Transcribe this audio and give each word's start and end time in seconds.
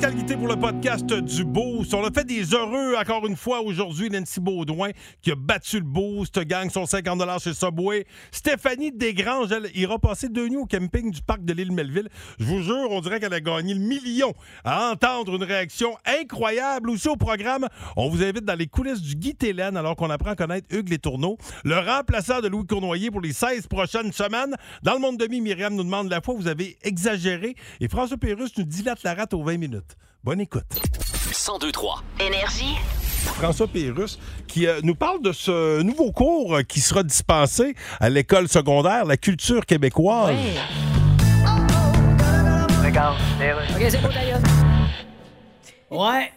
Pascal 0.00 0.38
pour 0.38 0.48
le 0.48 0.56
podcast 0.56 1.04
du 1.04 1.44
Boost. 1.44 1.92
On 1.92 2.02
a 2.04 2.10
fait 2.10 2.24
des 2.24 2.54
heureux 2.54 2.94
encore 2.98 3.26
une 3.26 3.36
fois 3.36 3.60
aujourd'hui. 3.60 4.08
Nancy 4.08 4.40
Baudouin 4.40 4.90
qui 5.20 5.30
a 5.30 5.34
battu 5.34 5.76
le 5.76 5.84
Boost, 5.84 6.38
gagne 6.46 6.70
son 6.70 6.86
50 6.86 7.20
chez 7.40 7.52
Subway. 7.52 8.06
Stéphanie 8.30 8.92
Desgranges, 8.92 9.52
elle 9.52 9.70
ira 9.74 9.98
passer 9.98 10.30
deux 10.30 10.48
nuits 10.48 10.56
au 10.56 10.64
camping 10.64 11.10
du 11.10 11.20
parc 11.20 11.44
de 11.44 11.52
l'île 11.52 11.72
Melville. 11.72 12.08
Je 12.38 12.46
vous 12.46 12.62
jure, 12.62 12.88
on 12.90 13.00
dirait 13.02 13.20
qu'elle 13.20 13.34
a 13.34 13.40
gagné 13.40 13.74
le 13.74 13.80
million 13.80 14.32
à 14.64 14.90
entendre 14.90 15.34
une 15.34 15.44
réaction 15.44 15.94
incroyable. 16.06 16.88
Aussi 16.88 17.08
au 17.08 17.16
programme, 17.16 17.66
on 17.96 18.08
vous 18.08 18.22
invite 18.22 18.46
dans 18.46 18.58
les 18.58 18.68
coulisses 18.68 19.02
du 19.02 19.16
Guy 19.16 19.34
Télène 19.34 19.76
alors 19.76 19.96
qu'on 19.96 20.08
apprend 20.08 20.30
à 20.30 20.36
connaître 20.36 20.66
Hugues 20.74 20.88
Les 20.88 20.98
Tourneaux, 20.98 21.36
le 21.64 21.78
remplaçant 21.78 22.40
de 22.40 22.48
Louis 22.48 22.66
Cournoyer 22.66 23.10
pour 23.10 23.20
les 23.20 23.34
16 23.34 23.66
prochaines 23.66 24.12
semaines. 24.12 24.54
Dans 24.82 24.94
le 24.94 25.00
monde 25.00 25.18
demi, 25.18 25.42
Myriam 25.42 25.74
nous 25.74 25.84
demande 25.84 26.08
la 26.08 26.22
fois 26.22 26.34
vous 26.34 26.48
avez 26.48 26.78
exagéré 26.84 27.54
et 27.80 27.88
François 27.88 28.16
Pérusse 28.16 28.56
nous 28.56 28.64
dilate 28.64 29.02
la 29.02 29.12
rate 29.12 29.34
aux 29.34 29.42
20 29.42 29.58
minutes. 29.58 29.89
Bonne 30.24 30.40
écoute. 30.40 30.64
1023. 31.26 32.02
Énergie. 32.20 32.76
François 33.24 33.68
Pérusse 33.68 34.18
qui 34.46 34.66
euh, 34.66 34.80
nous 34.82 34.94
parle 34.94 35.22
de 35.22 35.32
ce 35.32 35.82
nouveau 35.82 36.12
cours 36.12 36.56
euh, 36.56 36.62
qui 36.62 36.80
sera 36.80 37.02
dispensé 37.02 37.74
à 38.00 38.08
l'école 38.08 38.48
secondaire, 38.48 39.04
la 39.04 39.16
culture 39.16 39.66
québécoise. 39.66 40.36
Regarde. 42.84 43.16
Ouais. 45.90 46.32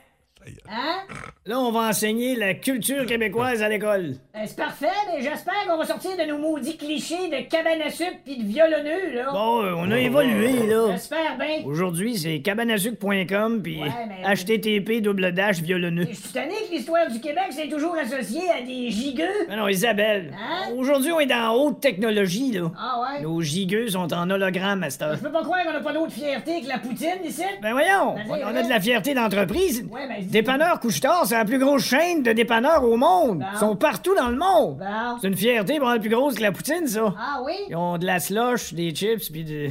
Hein? 0.69 1.03
Là, 1.45 1.59
on 1.59 1.73
va 1.73 1.89
enseigner 1.89 2.37
la 2.37 2.53
culture 2.53 3.05
québécoise 3.05 3.61
à 3.61 3.67
l'école. 3.67 4.15
Ben, 4.33 4.43
c'est 4.45 4.55
parfait, 4.55 4.85
mais 5.13 5.21
j'espère 5.21 5.53
qu'on 5.67 5.75
va 5.77 5.85
sortir 5.85 6.11
de 6.17 6.23
nos 6.23 6.37
maudits 6.37 6.77
clichés 6.77 7.27
de 7.29 7.49
cabane 7.49 7.81
à 7.85 7.89
sucre 7.89 8.15
pis 8.23 8.37
de 8.37 8.47
violonneux, 8.47 9.13
là. 9.13 9.29
Bon, 9.33 9.61
euh, 9.61 9.73
on 9.75 9.91
a 9.91 9.99
évolué, 9.99 10.65
là. 10.67 10.91
J'espère 10.93 11.37
bien. 11.37 11.65
Aujourd'hui, 11.65 12.17
c'est 12.17 12.39
cabanasuc.com 12.39 13.61
puis 13.61 13.81
Ouais, 13.81 13.89
mais- 14.07 14.33
http 14.35 15.01
double 15.01 15.33
dash 15.33 15.59
violonneux. 15.59 16.07
Je 16.09 16.15
suis 16.15 16.29
tanné 16.31 16.53
que 16.69 16.75
l'histoire 16.75 17.11
du 17.11 17.19
Québec, 17.19 17.47
c'est 17.51 17.67
toujours 17.67 17.97
associé 17.97 18.43
à 18.49 18.61
des 18.61 18.89
gigueux. 18.89 19.25
Mais 19.49 19.57
non, 19.57 19.67
Isabelle. 19.67 20.33
Hein? 20.39 20.71
Aujourd'hui, 20.77 21.11
on 21.11 21.19
est 21.19 21.25
dans 21.25 21.51
haute 21.55 21.81
technologie, 21.81 22.53
là. 22.53 22.71
Ah 22.79 23.01
ouais? 23.17 23.21
Nos 23.21 23.41
gigueux 23.41 23.89
sont 23.89 24.13
en 24.13 24.29
hologramme 24.29 24.83
heure. 24.83 25.15
Je 25.17 25.19
peux 25.21 25.29
pas 25.31 25.43
croire 25.43 25.65
qu'on 25.65 25.75
a 25.75 25.81
pas 25.81 25.91
d'autre 25.91 26.13
fierté 26.13 26.61
que 26.61 26.69
la 26.69 26.79
poutine 26.79 27.19
ici. 27.25 27.43
Ben 27.61 27.73
voyons, 27.73 28.15
Ben, 28.15 28.45
on 28.49 28.55
a 28.55 28.63
de 28.63 28.69
la 28.69 28.79
fierté 28.79 29.13
d'entreprise. 29.13 29.85
Ouais, 29.91 30.07
ben, 30.07 30.25
Dépanneur 30.25 30.79
Couche-Tard, 30.79 31.25
c'est 31.33 31.39
la 31.39 31.45
plus 31.45 31.57
grosse 31.57 31.83
chaîne 31.83 32.21
de 32.21 32.31
dépanneurs 32.31 32.83
au 32.83 32.95
monde. 32.95 33.39
Bon. 33.39 33.45
Ils 33.53 33.57
sont 33.57 33.75
partout 33.75 34.13
dans 34.15 34.29
le 34.29 34.37
monde. 34.37 34.77
Bon. 34.77 35.17
C'est 35.19 35.27
une 35.27 35.35
fierté 35.35 35.79
pour 35.79 35.91
être 35.91 36.01
plus 36.01 36.11
grosse 36.11 36.35
que 36.35 36.43
la 36.43 36.51
poutine, 36.51 36.85
ça. 36.85 37.11
Ah 37.17 37.39
oui? 37.43 37.53
Ils 37.69 37.75
ont 37.75 37.97
de 37.97 38.05
la 38.05 38.19
slush, 38.19 38.75
des 38.75 38.91
chips, 38.91 39.31
puis 39.31 39.43
de... 39.43 39.69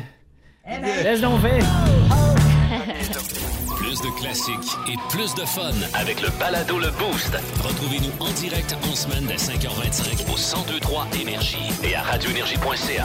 Eh 0.67 0.81
ben, 0.81 1.05
Laisse 1.05 1.21
donc 1.21 1.41
faire. 1.41 1.65
Plus 3.77 4.01
de 4.01 4.21
classiques 4.21 4.77
et 4.89 4.97
plus 5.11 5.35
de 5.35 5.43
fun. 5.43 5.71
Avec 5.95 6.23
le 6.23 6.29
balado 6.39 6.79
Le 6.79 6.89
Boost 6.99 7.37
Retrouvez-nous 7.63 8.13
en 8.25 8.31
direct 8.33 8.75
en 8.91 8.95
semaine 8.95 9.25
dès 9.27 9.35
5h25 9.35 10.23
au 10.33 10.37
1023 10.67 11.09
Énergie 11.21 11.69
et 11.85 11.95
à 11.95 12.01
radioénergie.ca. 12.03 13.05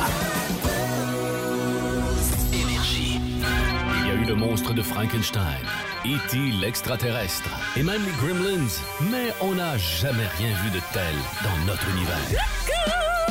Énergie. 2.53 3.19
Il 3.99 4.07
y 4.07 4.11
a 4.11 4.13
eu 4.13 4.23
le 4.25 4.35
monstre 4.35 4.73
de 4.73 4.81
Frankenstein, 4.81 5.41
E.T. 6.07 6.37
l'extraterrestre 6.61 7.49
et 7.75 7.83
même 7.83 8.01
les 8.05 8.13
Gremlins, 8.13 8.69
mais 9.11 9.33
on 9.41 9.55
n'a 9.55 9.77
jamais 9.77 10.25
rien 10.37 10.53
vu 10.63 10.69
de 10.69 10.79
tel 10.93 11.13
dans 11.43 11.57
notre 11.65 11.85
univers. 11.89 12.15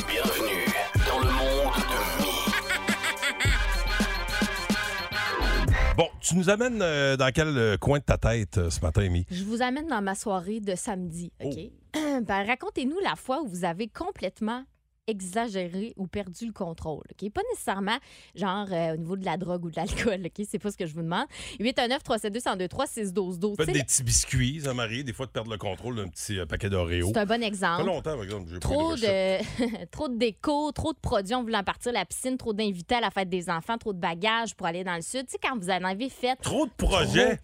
Bienvenue 0.06 0.66
dans 1.08 1.18
le 1.20 1.24
monde 1.24 1.72
de 1.72 2.22
Mi. 2.22 2.28
Bon, 5.96 6.08
tu 6.20 6.36
nous 6.36 6.50
amènes 6.50 6.82
euh, 6.82 7.16
dans 7.16 7.32
quel 7.32 7.56
euh, 7.56 7.78
coin 7.78 7.98
de 7.98 8.04
ta 8.04 8.18
tête 8.18 8.58
euh, 8.58 8.68
ce 8.68 8.82
matin, 8.82 9.00
Amy? 9.06 9.24
Je 9.30 9.42
vous 9.44 9.62
amène 9.62 9.86
dans 9.86 10.02
ma 10.02 10.14
soirée 10.14 10.60
de 10.60 10.74
samedi, 10.74 11.32
OK? 11.42 11.56
Ben, 11.94 12.44
racontez-nous 12.46 12.98
la 13.00 13.16
fois 13.16 13.40
où 13.40 13.48
vous 13.48 13.64
avez 13.64 13.88
complètement 13.88 14.64
exagéré 15.06 15.92
ou 15.96 16.06
perdu 16.06 16.46
le 16.46 16.52
contrôle, 16.52 17.04
OK? 17.10 17.30
Pas 17.30 17.42
nécessairement, 17.50 17.96
genre, 18.34 18.66
euh, 18.72 18.94
au 18.94 18.96
niveau 18.96 19.16
de 19.16 19.24
la 19.24 19.36
drogue 19.36 19.64
ou 19.64 19.70
de 19.70 19.76
l'alcool, 19.76 20.20
OK? 20.26 20.46
C'est 20.48 20.58
pas 20.58 20.70
ce 20.70 20.76
que 20.76 20.86
je 20.86 20.94
vous 20.94 21.02
demande. 21.02 21.26
819 21.60 22.02
372 22.02 22.44
1023 22.44 22.86
6 22.86 23.12
12 23.12 23.38
12 23.38 23.56
Faites 23.56 23.70
des 23.70 23.82
petits 23.84 24.02
biscuits, 24.02 24.60
ça 24.64 24.74
m'arrive 24.74 25.04
des 25.04 25.12
fois 25.12 25.26
de 25.26 25.30
perdre 25.30 25.50
le 25.50 25.58
contrôle 25.58 25.96
d'un 25.96 26.08
petit 26.08 26.38
euh, 26.38 26.46
paquet 26.46 26.68
d'Oreo. 26.70 27.08
C'est 27.12 27.18
un 27.20 27.26
bon 27.26 27.42
exemple. 27.42 27.84
longtemps, 27.86 28.14
par 28.14 28.22
exemple, 28.24 28.50
pas 28.52 28.58
Trop 28.58 28.88
recette. 28.90 29.44
de, 29.60 29.84
trop 29.90 30.08
de 30.08 30.16
déco, 30.16 30.72
trop 30.72 30.92
de 30.92 30.98
produits 30.98 31.34
en 31.34 31.42
voulant 31.42 31.62
partir 31.64 31.90
à 31.90 31.94
la 31.94 32.04
piscine, 32.04 32.36
trop 32.36 32.52
d'invités 32.52 32.96
à 32.96 33.00
la 33.00 33.10
fête 33.10 33.28
des 33.28 33.48
enfants, 33.50 33.78
trop 33.78 33.92
de 33.92 34.00
bagages 34.00 34.54
pour 34.54 34.66
aller 34.66 34.84
dans 34.84 34.96
le 34.96 35.02
sud. 35.02 35.26
Tu 35.26 35.32
sais, 35.32 35.38
quand 35.42 35.56
vous 35.58 35.70
en 35.70 35.84
avez 35.84 36.08
fait. 36.08 36.36
Trop 36.42 36.66
de 36.66 36.72
projets. 36.76 37.38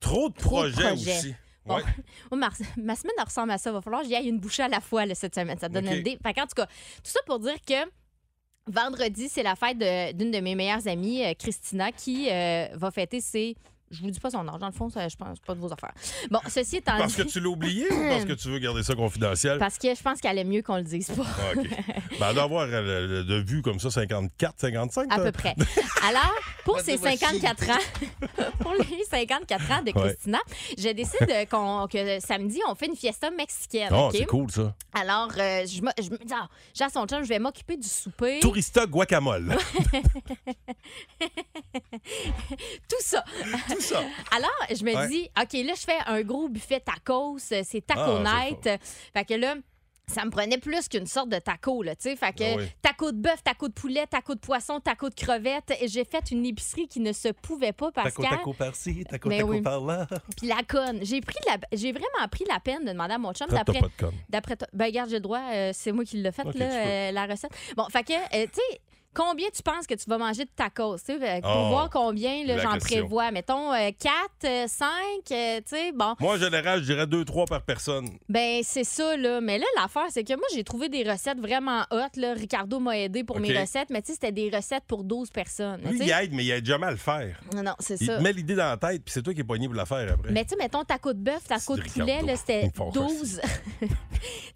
Trop 0.00 0.28
de 0.28 0.34
Trop 0.34 0.64
de 0.64 0.68
projets 0.74 0.82
projets. 0.88 1.16
aussi. 1.18 1.34
Bon. 1.66 1.76
Ouais. 1.76 1.82
Moi, 2.30 2.38
ma, 2.40 2.50
ma 2.82 2.96
semaine 2.96 3.14
elle 3.18 3.24
ressemble 3.24 3.50
à 3.50 3.58
ça. 3.58 3.70
Il 3.70 3.74
va 3.74 3.80
falloir 3.80 4.02
que 4.02 4.08
j'y 4.08 4.14
aille 4.14 4.28
une 4.28 4.38
bouchée 4.38 4.62
à 4.62 4.68
la 4.68 4.80
fois 4.80 5.06
là, 5.06 5.14
cette 5.14 5.34
semaine. 5.34 5.58
Ça 5.58 5.68
te 5.68 5.74
donne 5.74 5.86
OK. 5.86 5.92
une 5.92 6.00
idée. 6.00 6.18
Fait 6.22 6.34
qu'en 6.34 6.46
tout 6.46 6.54
cas, 6.54 6.66
tout 6.66 7.10
ça 7.10 7.20
pour 7.26 7.38
dire 7.38 7.56
que 7.66 7.88
vendredi, 8.66 9.28
c'est 9.28 9.42
la 9.42 9.56
fête 9.56 9.78
d'une 10.16 10.30
de, 10.30 10.40
mes 10.40 10.54
meilleures 10.54 10.86
amies, 10.88 11.24
euh, 11.24 11.34
Christina, 11.38 11.92
qui 11.92 12.30
euh, 12.30 12.68
va 12.74 12.90
fêter 12.90 13.20
ses. 13.20 13.56
Je 13.90 14.00
vous 14.02 14.10
dis 14.10 14.18
pas 14.18 14.30
son 14.30 14.46
âge. 14.48 14.58
Dans 14.58 14.66
le 14.66 14.72
fond, 14.72 14.88
ça, 14.90 15.06
je 15.08 15.14
pense 15.16 15.38
pas 15.40 15.54
de 15.54 15.60
vos 15.60 15.72
affaires. 15.72 15.92
Bon, 16.30 16.40
ceci 16.48 16.76
étant 16.78 16.96
Parce 16.98 17.14
dit. 17.14 17.22
que 17.24 17.28
tu 17.28 17.38
l'as 17.40 17.48
oublié 17.48 17.86
ou 17.92 18.08
parce 18.08 18.24
que 18.24 18.32
tu 18.32 18.48
veux 18.48 18.58
garder 18.58 18.82
ça 18.82 18.94
confidentiel? 18.94 19.58
Parce 19.58 19.78
que 19.78 19.94
je 19.94 20.02
pense 20.02 20.20
qu'elle 20.20 20.38
est 20.38 20.44
mieux 20.44 20.62
qu'on 20.62 20.76
le 20.76 20.82
dise 20.82 21.08
pas. 21.10 21.22
Ah, 21.26 21.52
OK. 21.58 21.68
Ben, 22.20 22.28
elle 22.28 22.34
doit 22.34 22.44
avoir 22.44 22.66
euh, 22.70 23.24
de 23.24 23.34
vue 23.44 23.60
comme 23.60 23.80
ça 23.80 23.90
54, 23.90 24.54
55. 24.60 25.12
À 25.12 25.18
peu 25.18 25.32
près. 25.32 25.54
Alors, 26.08 26.32
pour 26.64 26.78
ces 26.80 26.96
54 26.96 27.70
ans, 27.70 27.78
pour 28.60 28.72
les 28.74 29.04
54 29.10 29.70
ans 29.72 29.82
de 29.82 29.90
Ouais. 29.94 30.08
Christina, 30.10 30.38
je 30.78 30.88
décide 30.90 31.48
qu'on- 31.50 31.86
que 31.88 32.20
samedi, 32.20 32.60
on 32.68 32.74
fait 32.76 32.86
une 32.86 32.94
fiesta 32.96 33.30
mexicaine. 33.30 33.88
Oh, 33.92 34.06
OK? 34.08 34.14
c'est 34.16 34.26
cool, 34.26 34.50
ça. 34.50 34.74
Alors, 34.92 35.28
euh, 35.38 35.66
je, 35.66 35.82
me, 35.82 35.90
je 36.02 36.08
me 36.10 36.16
dis, 36.18 36.32
ah, 36.34 36.48
j'ai 36.72 36.84
à 36.84 36.88
son 36.88 37.04
chum, 37.06 37.22
je 37.24 37.28
vais 37.28 37.38
m'occuper 37.40 37.76
du 37.76 37.88
souper. 37.88 38.38
Tourista 38.40 38.86
guacamole. 38.86 39.56
Tout 42.88 42.96
ça. 43.00 43.24
Tout 43.68 43.80
ça. 43.84 44.02
Alors, 44.30 44.50
je 44.70 44.84
me 44.84 44.94
Ouais. 44.94 45.08
dis, 45.08 45.28
OK, 45.40 45.52
là, 45.66 45.72
je 45.76 45.82
fais 45.84 45.98
un 46.06 46.22
gros 46.22 46.48
buffet 46.48 46.80
tacos. 46.80 47.38
euh, 47.52 47.62
C'est 47.64 47.86
taco 47.86 48.00
Ah, 48.24 48.24
c'est 48.24 48.68
night. 48.68 48.80
Fait 49.12 49.24
que 49.24 49.34
là, 49.34 49.54
ça 50.06 50.22
me 50.26 50.30
prenait 50.30 50.58
plus 50.58 50.86
qu'une 50.88 51.06
sorte 51.06 51.30
de 51.30 51.38
taco, 51.38 51.82
là, 51.82 51.96
tu 51.96 52.02
sais. 52.10 52.16
Fait 52.16 52.32
que 52.34 52.44
Ah 52.44 52.56
oui. 52.58 52.68
taco 52.82 53.10
de 53.10 53.16
bœuf, 53.16 53.42
taco 53.42 53.68
de 53.68 53.72
poulet, 53.72 54.06
taco 54.06 54.34
de 54.34 54.40
poisson, 54.40 54.78
taco 54.78 55.08
de 55.08 55.14
crevettes. 55.14 55.72
Et 55.80 55.88
j'ai 55.88 56.04
fait 56.04 56.30
une 56.30 56.44
épicerie 56.44 56.86
qui 56.88 57.00
ne 57.00 57.12
se 57.12 57.28
pouvait 57.28 57.72
pas, 57.72 57.90
Taco, 57.90 58.20
Pascal. 58.22 58.38
taco 58.38 58.52
par-ci, 58.52 59.04
taco, 59.04 59.28
Mais 59.30 59.38
taco 59.38 59.50
oui. 59.50 59.62
par-là. 59.62 60.06
Puis 60.36 60.46
la 60.46 60.60
conne. 60.68 60.98
J'ai 61.02 61.22
pris 61.22 61.38
la... 61.46 61.56
j'ai 61.72 61.92
vraiment 61.92 62.28
pris 62.30 62.44
la 62.48 62.60
peine 62.60 62.84
de 62.84 62.90
demander 62.92 63.14
à 63.14 63.18
mon 63.18 63.32
chum 63.32 63.48
d'après. 63.48 63.80
D'après 64.28 64.56
toi. 64.56 64.68
Ben, 64.74 64.84
regarde, 64.86 65.08
j'ai 65.08 65.16
le 65.16 65.20
droit. 65.22 65.40
euh, 65.52 65.70
c'est 65.72 65.92
moi 65.92 66.04
qui 66.04 66.18
l'ai 66.18 66.32
fait, 66.32 66.44
là, 66.54 66.66
euh, 66.70 67.10
la 67.12 67.24
recette. 67.26 67.52
Bon, 67.74 67.84
fait 67.90 68.04
que, 68.04 68.12
euh, 68.12 68.46
tu 68.52 68.60
sais, 68.60 68.80
combien 69.14 69.48
tu 69.54 69.62
penses 69.62 69.86
que 69.86 69.94
tu 69.94 70.04
vas 70.08 70.18
manger 70.18 70.44
de 70.44 70.50
tacos? 70.54 70.96
tu 70.98 71.04
sais, 71.06 71.18
euh, 71.20 71.40
Pour 71.40 71.50
Oh, 71.54 71.68
voir 71.68 71.88
combien, 71.90 72.44
j'en 72.58 72.78
prévois? 72.78 73.30
Mettons 73.30 73.70
4, 73.72 74.68
5, 74.68 74.88
tu 75.26 75.34
sais, 75.66 75.92
bon. 75.92 76.14
Moi, 76.20 76.34
en 76.34 76.38
général, 76.38 76.80
je 76.80 76.92
dirais 76.92 77.06
2-3 77.06 77.46
par 77.46 77.62
personne. 77.62 78.08
Ben, 78.28 78.60
c'est 78.62 78.84
ça, 78.84 79.16
là. 79.16 79.40
Mais 79.40 79.58
là, 79.58 79.66
l'affaire, 79.76 80.06
c'est 80.10 80.24
que 80.24 80.34
moi, 80.34 80.46
j'ai 80.54 80.64
trouvé 80.64 80.88
des 80.88 81.08
recettes 81.08 81.38
vraiment 81.38 81.82
hot, 81.90 82.08
là. 82.16 82.34
Ricardo 82.34 82.78
m'a 82.80 82.98
aidé 82.98 83.24
pour 83.24 83.40
mes 83.40 83.58
recettes, 83.58 83.90
mais 83.90 84.02
tu 84.02 84.08
sais, 84.08 84.12
c'était 84.14 84.32
des 84.32 84.50
recettes 84.54 84.84
pour 84.86 85.04
12 85.04 85.30
personnes. 85.30 85.80
Lui, 85.84 85.98
il 86.02 86.10
aide, 86.10 86.32
mais 86.32 86.44
il 86.44 86.50
aide 86.50 86.66
jamais 86.66 86.86
à 86.86 86.90
le 86.90 86.96
faire. 86.96 87.40
Non, 87.54 87.62
non, 87.62 87.74
c'est 87.78 88.00
Il 88.00 88.06
ça. 88.06 88.18
te 88.18 88.22
met 88.22 88.32
l'idée 88.32 88.54
dans 88.56 88.68
la 88.68 88.76
tête, 88.76 89.04
puis 89.04 89.12
c'est 89.12 89.22
toi 89.22 89.32
qui 89.34 89.40
es 89.40 89.44
pogné 89.44 89.66
pour 89.68 89.76
la 89.76 89.86
faire 89.86 90.12
après. 90.12 90.30
Mais 90.32 90.44
tu 90.44 90.50
sais, 90.50 90.56
mettons, 90.56 90.84
taco 90.84 91.12
de 91.12 91.18
bœuf, 91.18 91.44
taco 91.44 91.76
de 91.76 91.82
poulet, 91.82 92.22
là, 92.22 92.36
c'était 92.36 92.62
Ils 92.62 92.66
me 92.66 92.72
font 92.72 92.90
12. 92.90 93.40
tu 93.80 93.88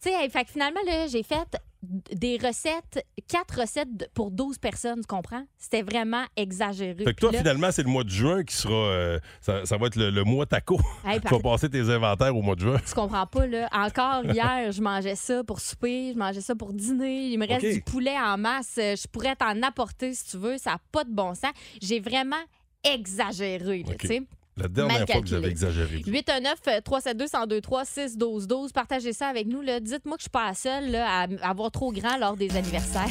sais, 0.00 0.28
fait 0.28 0.44
que 0.44 0.50
finalement, 0.50 0.81
là, 0.87 1.06
j'ai 1.06 1.22
fait 1.22 1.46
des 1.82 2.38
recettes, 2.38 3.06
quatre 3.28 3.60
recettes 3.60 4.10
pour 4.14 4.30
12 4.32 4.58
personnes, 4.58 5.00
tu 5.00 5.06
comprends? 5.06 5.44
C'était 5.56 5.82
vraiment 5.82 6.25
exagéré. 6.36 7.04
Fait 7.04 7.14
que 7.14 7.20
toi, 7.20 7.30
là, 7.30 7.38
finalement, 7.38 7.70
c'est 7.70 7.84
le 7.84 7.88
mois 7.88 8.02
de 8.04 8.08
juin 8.08 8.42
qui 8.42 8.56
sera. 8.56 8.75
euh, 8.75 9.19
ça, 9.40 9.64
ça 9.64 9.76
va 9.76 9.86
être 9.86 9.94
le, 9.96 10.10
le 10.10 10.25
mois 10.25 10.44
taco. 10.46 10.80
Hey, 11.04 11.20
tu 11.26 11.28
vas 11.28 11.38
passer 11.40 11.70
tes 11.70 11.88
inventaires 11.88 12.36
au 12.36 12.42
mois 12.42 12.56
de 12.56 12.60
juin. 12.60 12.78
Tu 12.84 12.94
comprends 12.94 13.26
pas, 13.26 13.46
là. 13.46 13.69
Encore 13.72 14.25
hier, 14.25 14.72
je 14.72 14.82
mangeais 14.82 15.14
ça 15.14 15.44
pour 15.44 15.60
souper, 15.60 16.12
je 16.14 16.19
mangeais 16.19 16.40
ça 16.40 16.54
pour 16.56 16.72
dîner. 16.72 17.28
Il 17.28 17.38
me 17.38 17.46
reste 17.46 17.64
du 17.72 17.81
poulet 17.82 18.16
en 18.19 18.36
masse. 18.38 18.72
Je 18.76 19.06
pourrais 19.06 19.36
t'en 19.36 19.62
apporter 19.62 20.14
si 20.14 20.26
tu 20.32 20.36
veux. 20.38 20.58
Ça 20.58 20.72
n'a 20.72 20.78
pas 20.90 21.04
de 21.04 21.10
bon 21.12 21.34
sens. 21.34 21.52
J'ai 21.81 22.00
vraiment 22.00 22.36
exagéré, 22.84 23.84
tu 23.98 24.06
sais. 24.06 24.22
La 24.58 24.69
dernière 24.69 25.06
fois 25.06 25.20
que 25.20 25.28
vous 25.28 25.34
avez 25.34 25.43
calculé. 25.43 25.46
euh, 25.46 25.50
exagéré. 25.50 26.02
819-372-1023-612-12. 26.06 28.72
Partagez 28.72 29.12
ça 29.12 29.28
avec 29.28 29.46
nous. 29.46 29.60
là. 29.62 29.78
Dites-moi 29.81 30.16
que 30.16 30.22
je 30.22 30.25
suis 30.25 30.31
pas 30.31 30.46
la 30.49 30.55
seule 30.55 30.90
là, 30.90 31.06
à 31.08 31.26
à 31.43 31.50
avoir 31.50 31.70
trop 31.70 31.93
grand 31.93 32.16
lors 32.19 32.37
des 32.37 32.56
anniversaires. 32.56 33.08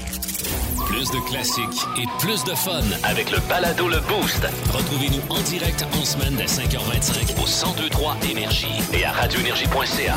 Plus 0.88 1.10
de 1.12 1.20
classiques 1.30 1.86
et 1.98 2.06
plus 2.20 2.44
de 2.44 2.54
fun. 2.56 2.82
Avec 3.04 3.30
le 3.32 3.40
balado 3.50 3.88
Le 3.90 4.00
Boost 4.08 4.46
Retrouvez-nous 4.72 5.22
en 5.30 5.42
direct 5.42 5.84
en 5.94 6.06
semaine 6.06 6.36
dès 6.38 6.46
5h25 6.46 7.34
au 7.42 7.46
1023 7.76 8.18
Énergie 8.30 8.68
et 8.94 9.04
à 9.04 9.12
radioénergie.ca. 9.12 10.16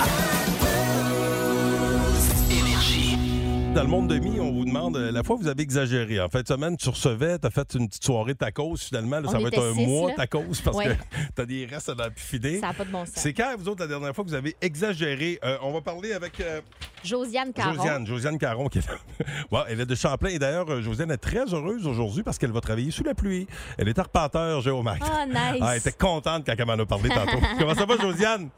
Dans 3.74 3.82
le 3.84 3.88
monde 3.88 4.08
de 4.08 4.18
mi, 4.18 4.40
on 4.40 4.50
vous 4.50 4.64
demande, 4.64 4.96
euh, 4.96 5.12
la 5.12 5.22
fois 5.22 5.36
vous 5.36 5.46
avez 5.46 5.62
exagéré. 5.62 6.20
En 6.20 6.28
fin 6.28 6.42
de 6.42 6.46
semaine, 6.48 6.76
tu 6.76 6.88
recevais, 6.88 7.38
tu 7.38 7.46
as 7.46 7.50
fait 7.50 7.74
une 7.74 7.86
petite 7.88 8.02
soirée 8.04 8.34
tacos. 8.34 8.74
Finalement, 8.76 9.20
là, 9.20 9.28
On 9.28 9.30
ça 9.30 9.38
va 9.38 9.46
était 9.46 9.56
être 9.58 9.64
un 9.70 9.74
six, 9.74 9.86
mois 9.86 10.08
là. 10.10 10.14
tacos 10.16 10.42
parce 10.64 10.76
Ouais. 10.76 10.86
que 10.86 10.92
tu 11.36 11.42
as 11.42 11.46
des 11.46 11.66
restes 11.66 11.88
dans 11.92 12.02
la 12.04 12.10
pifidée. 12.10 12.58
Ça 12.58 12.66
n'a 12.68 12.72
pas 12.74 12.84
de 12.84 12.90
bon 12.90 13.04
sens. 13.06 13.14
C'est 13.14 13.32
quand, 13.32 13.54
vous 13.56 13.68
autres, 13.68 13.80
la 13.82 13.86
dernière 13.86 14.12
fois 14.12 14.24
que 14.24 14.28
vous 14.30 14.34
avez 14.34 14.56
exagéré? 14.60 15.38
Euh, 15.44 15.56
on 15.62 15.72
va 15.72 15.80
parler 15.82 16.12
avec 16.12 16.40
euh, 16.40 16.60
Josiane 17.04 17.52
Caron. 17.52 17.74
Josiane. 17.74 18.06
Josiane 18.06 18.38
Caron, 18.38 18.66
qui 18.68 18.78
est 18.78 18.88
là. 18.88 18.96
Bon, 19.52 19.60
elle 19.68 19.80
est 19.80 19.86
de 19.86 19.94
Champlain. 19.94 20.30
Et 20.30 20.40
d'ailleurs, 20.40 20.68
euh, 20.68 20.82
Josiane 20.82 21.12
est 21.12 21.16
très 21.18 21.54
heureuse 21.54 21.86
aujourd'hui 21.86 22.24
parce 22.24 22.38
qu'elle 22.38 22.52
va 22.52 22.60
travailler 22.60 22.90
sous 22.90 23.04
la 23.04 23.14
pluie. 23.14 23.46
Elle 23.78 23.88
est 23.88 23.98
arpenteur 24.00 24.60
géomètre. 24.62 25.06
Ah, 25.08 25.26
nice. 25.26 25.60
Ah, 25.62 25.72
elle 25.74 25.78
était 25.78 25.92
contente 25.92 26.42
quand 26.44 26.54
elle 26.58 26.66
m'en 26.66 26.72
a 26.72 26.86
parlé 26.86 27.08
tantôt. 27.08 27.38
Comment 27.58 27.74
ça 27.76 27.86
va, 27.86 27.96
Josiane? 27.98 28.48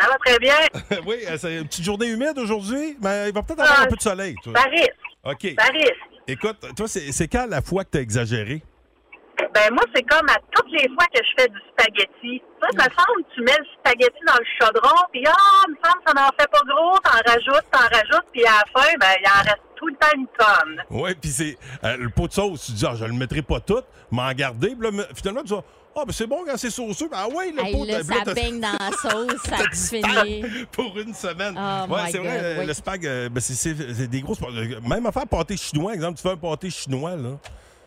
Ça 0.00 0.08
va 0.08 0.16
très 0.24 0.38
bien. 0.38 0.54
oui, 1.06 1.16
euh, 1.28 1.36
c'est 1.38 1.56
une 1.58 1.66
petite 1.66 1.84
journée 1.84 2.06
humide 2.08 2.38
aujourd'hui, 2.38 2.96
mais 3.02 3.28
il 3.28 3.34
va 3.34 3.42
peut-être 3.42 3.60
avoir 3.60 3.80
Ah, 3.80 3.82
un 3.84 3.86
peu 3.86 3.96
de 3.96 4.02
soleil. 4.02 4.34
toi. 4.42 4.52
Paris. 4.54 4.88
OK. 5.24 5.54
Paris. 5.56 5.90
Écoute, 6.26 6.58
toi, 6.76 6.86
c'est 6.88 7.28
quand 7.28 7.46
la 7.48 7.60
fois 7.62 7.84
que 7.84 7.90
tu 7.90 7.98
as 7.98 8.00
exagéré? 8.00 8.62
Ben 9.54 9.72
moi, 9.72 9.82
c'est 9.94 10.02
comme 10.02 10.28
à 10.28 10.36
toutes 10.52 10.70
les 10.70 10.86
fois 10.90 11.06
que 11.12 11.18
je 11.24 11.42
fais 11.42 11.48
du 11.48 11.58
spaghetti. 11.72 12.42
Ça, 12.60 12.68
ça 12.78 12.88
me 12.88 12.94
semble, 12.94 13.24
tu 13.34 13.40
mets 13.42 13.56
le 13.58 13.64
spaghetti 13.78 14.20
dans 14.26 14.34
le 14.38 14.44
chaudron, 14.60 14.94
puis 15.12 15.24
ah, 15.26 15.32
il 15.66 15.70
me 15.72 15.76
semble, 15.82 16.02
ça 16.06 16.12
n'en 16.14 16.28
fait 16.38 16.48
pas 16.50 16.60
gros, 16.68 16.98
t'en 16.98 17.32
rajoutes, 17.32 17.64
t'en 17.72 17.78
rajoutes, 17.80 18.26
puis 18.32 18.44
à 18.44 18.50
la 18.50 18.64
fin, 18.82 18.88
ben, 19.00 19.06
il 19.18 19.26
en 19.26 19.42
reste 19.42 19.62
tout 19.76 19.86
le 19.88 19.94
temps 19.94 20.08
une 20.14 20.26
tonne. 20.38 20.84
Oui, 20.90 21.14
puis 21.14 21.30
c'est 21.30 21.56
euh, 21.84 21.96
le 21.96 22.10
pot 22.10 22.28
de 22.28 22.32
sauce. 22.34 22.66
Tu 22.66 22.72
dis, 22.72 22.84
ah, 22.86 22.94
je 22.94 23.04
le 23.06 23.14
mettrai 23.14 23.40
pas 23.42 23.60
tout, 23.60 23.82
m'en 24.10 24.30
garder. 24.32 24.76
Puis 24.78 24.90
là, 24.90 25.04
finalement, 25.16 25.40
tu 25.40 25.48
dis, 25.54 25.60
ah, 26.00 26.04
ben 26.06 26.12
c'est 26.12 26.26
bon 26.26 26.38
quand 26.46 26.56
c'est 26.56 26.70
sauceux. 26.70 27.08
Ben, 27.10 27.18
ah 27.20 27.28
ouais, 27.28 27.52
le 27.52 27.64
Hey, 27.64 27.72
pot 27.76 27.84
là, 27.84 27.98
là, 27.98 28.04
ça 28.24 28.34
baigne 28.34 28.60
dans 28.60 28.72
la 28.72 28.90
sauce, 29.10 29.42
ça 29.44 29.56
t'as 29.56 29.64
a 29.64 29.66
du 29.68 29.76
fini. 29.76 30.02
spag 30.02 30.66
pour 30.72 30.98
une 30.98 31.14
semaine. 31.14 31.54
Oh 31.58 31.92
ouais, 31.92 32.00
c'est 32.10 32.18
vrai, 32.18 32.40
euh, 32.42 32.56
oui. 32.60 32.66
le 32.66 32.74
spag, 32.74 33.06
euh, 33.06 33.28
ben, 33.28 33.40
c'est- 33.40 34.06
des 34.08 34.20
grosses. 34.22 34.38
Même 34.88 35.06
affaire 35.06 35.26
pâté 35.26 35.56
chinois, 35.56 35.94
exemple, 35.94 36.16
tu 36.16 36.22
fais 36.22 36.30
un 36.30 36.36
pâté 36.36 36.70
chinois, 36.70 37.16
là. 37.16 37.30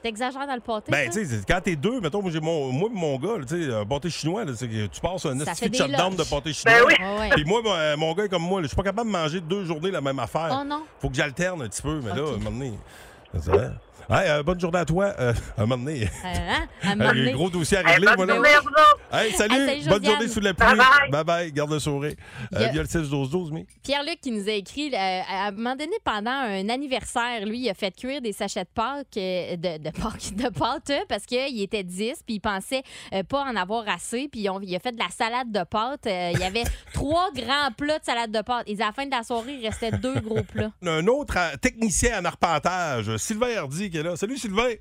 T'exagères 0.02 0.46
dans 0.46 0.54
le 0.56 0.60
pâté? 0.60 0.92
Ben, 0.92 1.10
tu 1.10 1.26
sais, 1.26 1.42
quand 1.48 1.62
t'es 1.64 1.78
deux, 1.78 2.02
mettons, 2.02 2.22
moi, 2.22 2.30
j'ai 2.30 2.42
mon, 2.42 2.74
moi 2.74 2.90
et 2.94 2.98
mon 3.00 3.18
gars, 3.18 3.38
là, 3.40 3.46
tu 3.48 3.64
sais, 3.70 3.74
un 3.74 3.86
pâté 3.86 4.10
chinois, 4.10 4.44
là, 4.44 4.52
tu 4.60 5.00
passes 5.02 5.26
un 5.26 5.40
fait 5.56 5.70
de 5.70 5.76
shutdown 5.76 6.14
de 6.14 6.24
pâté 6.24 6.52
chinois. 6.52 6.78
Ben 6.80 6.86
oui. 6.86 6.94
Ouais. 7.20 7.30
Puis 7.30 7.46
moi, 7.46 7.62
mon, 7.64 7.74
euh, 7.74 7.96
mon 7.96 8.14
gars 8.14 8.26
est 8.26 8.30
comme 8.30 8.42
moi, 8.44 8.60
là, 8.60 8.64
je 8.64 8.68
suis 8.68 8.76
pas 8.76 8.84
capable 8.84 9.08
de 9.10 9.14
manger 9.18 9.40
deux 9.40 9.64
journées 9.64 9.92
la 9.92 10.02
même 10.02 10.20
affaire. 10.20 10.60
Oh 10.62 10.66
non. 10.66 10.84
Faut 11.00 11.08
que 11.10 11.16
j'alterne 11.16 11.62
un 11.62 11.70
petit 11.70 11.82
peu, 11.82 12.02
mais 12.04 12.10
là, 12.14 12.22
Ok. 12.22 12.32
à 12.32 12.34
un 12.34 12.38
moment 12.38 12.52
donné. 12.52 12.74
Hey, 14.10 14.30
euh, 14.30 14.44
bonne 14.44 14.60
journée 14.60 14.80
à 14.80 14.86
toi. 14.86 15.14
Euh, 15.20 15.34
à 15.58 15.62
un 15.62 15.66
moment 15.66 15.84
donné. 15.86 16.04
Euh, 16.04 16.08
hein? 16.26 16.68
À 16.82 16.90
un 16.90 16.92
Hey, 16.94 16.98
moment 16.98 17.10
un 17.10 17.14
donné. 17.16 17.32
gros 17.32 17.50
dossier 17.50 17.78
à 17.78 17.82
régler. 17.82 18.08
Hey, 19.12 19.32
salut. 19.34 19.56
Hey, 19.56 19.82
salut, 19.84 19.90
bonne 19.90 20.06
journée 20.06 20.28
sous 20.28 20.40
la 20.40 20.54
pluie. 20.54 20.68
Bye 20.68 20.78
bye. 20.78 21.10
Bye 21.12 21.24
bye. 21.24 21.52
Garde 21.52 21.72
le 21.72 21.80
sourire. 21.80 22.14
Euh, 22.54 22.60
Yeah. 22.64 22.72
via 22.72 22.82
le 22.84 22.88
6-12-12, 22.88 23.52
mais. 23.52 23.66
Pierre-Luc 23.84 24.20
qui 24.22 24.32
nous 24.32 24.48
a 24.48 24.52
écrit, 24.54 24.94
euh, 24.94 24.98
à 24.98 25.48
un 25.48 25.52
moment 25.52 25.76
donné, 25.76 25.94
pendant 26.04 26.32
un 26.32 26.70
anniversaire, 26.70 27.46
lui, 27.46 27.60
il 27.60 27.70
a 27.70 27.74
fait 27.74 27.96
cuire 27.96 28.22
des 28.22 28.32
sachets 28.34 28.64
de 28.64 28.70
Pâques, 28.74 29.06
euh, 29.18 29.56
de, 29.58 29.78
de, 29.84 29.90
Pâques, 29.92 30.36
de 30.36 30.50
pâtes, 30.50 30.90
euh, 30.90 31.00
parce 31.10 31.26
qu'il 31.26 31.62
était 31.62 31.84
10, 31.84 32.24
puis 32.26 32.36
il 32.36 32.40
pensait 32.40 32.84
euh, 33.14 33.24
pas 33.24 33.42
en 33.44 33.56
avoir 33.56 33.88
assez, 33.90 34.28
puis 34.32 34.50
on- 34.50 34.62
il 34.62 34.76
a 34.76 34.80
fait 34.80 34.92
de 34.94 35.00
la 35.00 35.10
salade 35.10 35.52
de 35.52 35.64
pâtes. 35.64 36.08
Euh, 36.08 36.32
il 36.34 36.40
y 36.40 36.44
avait 36.44 36.64
trois 36.94 37.30
grands 37.34 37.72
plats 37.78 38.00
de 38.00 38.06
salade 38.06 38.32
de 38.32 38.42
pâtes. 38.42 38.64
Et 38.68 38.82
à 38.82 38.88
la 38.88 38.92
fin 38.94 39.06
de 39.06 39.12
la 39.12 39.24
soirée, 39.24 39.58
il 39.60 39.66
restait 39.68 39.92
deux 39.92 40.20
gros 40.22 40.44
plats. 40.44 40.72
Un 40.86 41.08
autre 41.08 41.36
euh, 41.38 41.56
technicien 41.58 42.20
en 42.22 42.26
arpentage, 42.26 43.16
Sylvain 43.18 43.58
Hardy, 43.58 43.90
qui 43.94 44.00
est 44.00 44.04
là. 44.04 44.16
Salut, 44.16 44.38
Sylvain. 44.38 44.74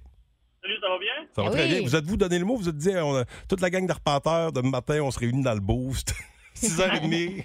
Salut, 0.63 0.79
ça 0.81 0.89
va 0.89 0.99
bien? 0.99 1.13
Ça 1.37 1.43
va 1.43 1.49
Ah 1.49 1.51
très 1.53 1.69
bien. 1.69 1.83
Vous 1.83 1.95
êtes-vous 1.97 2.17
donné 2.17 2.39
le 2.39 2.45
mot? 2.47 2.57
Vous 2.57 2.69
êtes 2.69 2.77
dit, 2.79 2.91
on 2.97 3.17
a- 3.17 3.25
toute 3.49 3.61
la 3.61 3.69
gang 3.69 3.87
d'arpenteurs, 3.87 4.53
de 4.53 4.61
matin, 4.63 5.01
on 5.03 5.11
se 5.11 5.19
réunit 5.19 5.43
dans 5.43 5.53
le 5.55 5.61
boost. 5.61 6.15
6h30. 6.57 7.45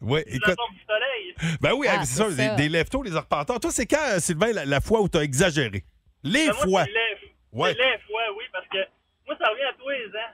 oui, 0.00 0.22
C'est 0.26 0.32
la 0.32 0.52
écoute. 0.52 0.56
soleil. 0.86 1.56
Ben 1.60 1.72
oui, 1.74 1.86
Ah, 1.88 1.98
c'est 2.00 2.06
c'est 2.06 2.18
ça, 2.24 2.30
ça. 2.30 2.56
Des, 2.56 2.62
des 2.62 2.68
lève-tôt, 2.68 3.02
les 3.04 3.14
arpenteurs. 3.14 3.60
Toi, 3.60 3.70
c'est 3.70 3.86
quand, 3.86 4.18
Sylvain, 4.18 4.52
la, 4.52 4.64
la 4.64 4.80
fois 4.80 5.00
où 5.00 5.08
tu 5.08 5.18
as 5.18 5.22
exagéré? 5.22 5.84
Les 6.24 6.46
Ben, 6.48 6.54
moi, 6.54 6.64
fois. 6.64 6.84
c'est 6.84 6.90
les- 6.92 7.28
Ouais. 7.52 7.70
les 7.72 7.98
fois, 8.06 8.22
oui, 8.36 8.44
parce 8.52 8.66
que 8.68 8.78
moi, 9.26 9.36
ça 9.40 9.48
revient 9.50 9.62
à 9.62 9.72
tous 9.78 9.88
les 9.88 10.06
ans. 10.06 10.32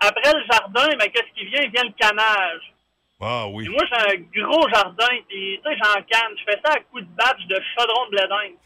Après 0.00 0.32
le 0.34 0.42
jardin, 0.50 0.96
ben, 0.98 1.08
qu'est-ce 1.12 1.32
qui 1.38 1.46
vient? 1.46 1.60
Vient 1.70 1.84
le 1.84 1.92
canage. 1.98 2.74
Ah 3.20 3.46
oui. 3.48 3.64
Puis 3.64 3.72
moi, 3.72 3.82
j'ai 3.86 4.16
un 4.16 4.44
gros 4.44 4.68
jardin, 4.68 5.16
puis 5.28 5.60
tu 5.62 5.70
sais, 5.70 5.76
j'en 5.76 6.02
canne. 6.02 6.36
Je 6.38 6.44
fais 6.44 6.60
ça 6.64 6.72
à 6.72 6.80
coups 6.80 7.02
de 7.02 7.08
batch 7.16 7.46
de 7.46 7.60
chaudron 7.76 8.06
de 8.06 8.10
blé. 8.10 8.56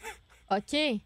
OK. 0.51 1.01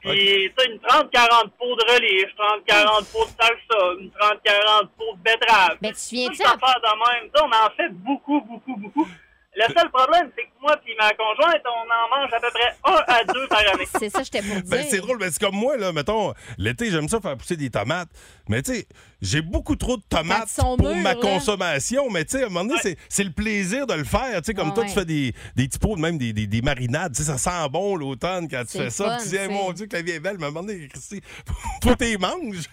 Puis, 0.00 0.50
tu 0.50 0.54
sais, 0.56 0.70
une 0.70 0.78
30-40 0.78 1.50
pots 1.58 1.76
de 1.76 1.92
relief, 1.92 2.26
30-40 2.36 3.12
pots 3.12 3.24
de 3.24 3.30
salsa, 3.30 4.00
une 4.00 4.10
30-40 4.10 4.88
pots 4.96 5.14
de 5.16 5.22
betterave. 5.22 5.76
Ben, 5.80 5.88
tu 5.88 5.94
te 5.94 5.98
souviens-tu, 6.00 6.36
Toute 6.38 6.46
affaire 6.46 6.80
de 6.80 7.20
même. 7.20 7.30
Tu 7.30 7.40
sais, 7.40 7.44
on 7.44 7.66
en 7.66 7.70
fait 7.76 7.88
beaucoup, 7.90 8.40
beaucoup, 8.40 8.76
beaucoup. 8.76 9.08
Le 9.54 9.64
seul 9.74 9.90
problème, 9.90 10.30
c'est 10.34 10.44
que 10.44 10.48
moi 10.62 10.74
puis 10.82 10.94
ma 10.98 11.10
conjointe, 11.10 11.60
on 11.66 11.82
en 11.82 12.20
mange 12.22 12.32
à 12.32 12.40
peu 12.40 12.48
près 12.54 12.74
un 12.84 13.04
à 13.14 13.24
deux 13.34 13.46
par 13.48 13.58
année. 13.60 13.86
c'est 13.98 14.08
ça, 14.08 14.22
j'étais 14.22 14.40
pour 14.40 14.54
dire. 14.54 14.64
Ben, 14.66 14.86
c'est 14.88 14.98
drôle, 15.00 15.18
ben, 15.18 15.30
c'est 15.30 15.42
comme 15.44 15.56
moi, 15.56 15.76
là, 15.76 15.92
mettons, 15.92 16.32
l'été, 16.56 16.90
j'aime 16.90 17.06
ça 17.06 17.20
faire 17.20 17.36
pousser 17.36 17.56
des 17.58 17.68
tomates. 17.68 18.08
Mais, 18.48 18.62
tu 18.62 18.72
sais, 18.74 18.86
j'ai 19.20 19.42
beaucoup 19.42 19.76
trop 19.76 19.98
de 19.98 20.02
tomates 20.08 20.48
pour 20.78 20.96
ma 20.96 21.12
là. 21.12 21.20
consommation. 21.20 22.08
Mais, 22.08 22.24
tu 22.24 22.38
sais, 22.38 22.44
à 22.44 22.46
un 22.46 22.48
moment 22.48 22.64
donné, 22.64 22.80
c'est- 22.82 22.96
c'est 23.10 23.24
le 23.24 23.30
plaisir 23.32 23.86
de 23.86 23.92
le 23.94 24.04
faire. 24.04 24.40
Tu 24.40 24.46
sais, 24.46 24.54
comme 24.54 24.70
Ah 24.70 24.74
toi, 24.74 24.84
ouais. 24.84 24.88
tu 24.88 24.94
fais 24.94 25.04
des, 25.04 25.34
des 25.54 25.68
petits 25.68 25.78
pots, 25.78 25.96
même 25.96 26.16
des, 26.16 26.32
des, 26.32 26.46
des 26.46 26.62
marinades. 26.62 27.14
Tu 27.14 27.22
sais, 27.22 27.30
ça 27.30 27.36
sent 27.36 27.68
bon 27.70 27.96
l'automne 27.96 28.48
quand 28.48 28.64
tu 28.64 28.78
fais 28.78 28.88
ça. 28.90 29.18
tu 29.22 29.28
dis, 29.28 29.36
Hey, 29.36 29.48
tu 29.48 29.52
mon. 29.54 29.72
Dieu, 29.72 29.86
que 29.86 29.96
la 29.96 30.02
vie 30.02 30.12
est 30.12 30.20
belle. 30.20 30.36
Mais 30.38 30.44
à 30.46 30.48
un 30.48 30.50
moment 30.50 30.66
donné, 30.66 30.88
Christy, 30.88 31.20
faut 31.84 31.94
t'es 31.94 32.16
manges. 32.18 32.68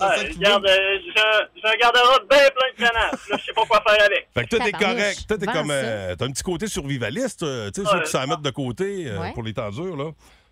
Ouais, 0.00 0.30
regarde, 0.36 0.66
euh, 0.66 0.98
j'ai 1.56 1.68
un 1.68 1.76
garde-robe 1.78 2.28
bien 2.28 2.38
plein 2.38 2.72
de 2.72 2.88
canage. 2.88 3.10
Là, 3.30 3.36
je 3.38 3.44
sais 3.44 3.52
pas 3.52 3.64
quoi 3.66 3.82
faire 3.86 4.04
avec. 4.06 4.28
Fait 4.34 4.44
que 4.44 4.56
toi, 4.56 4.64
t'es 4.64 4.72
correct. 4.72 5.24
Toi, 5.28 5.38
t'es 5.38 5.46
comme. 5.46 5.70
euh, 5.70 6.14
T'as 6.16 6.24
un 6.26 6.30
petit 6.30 6.42
côté 6.42 6.66
survivaliste, 6.68 7.42
euh, 7.42 7.70
tu 7.74 7.82
sais, 7.82 7.88
ceux 7.90 8.00
qui 8.02 8.10
s'en 8.10 8.26
mettent 8.26 8.42
de 8.42 8.50
côté 8.50 9.04
euh, 9.06 9.18
Ouais. 9.20 9.32
pour 9.32 9.42
les 9.42 9.52
temps 9.54 9.70
durs, 9.70 9.96
là. 9.96 10.10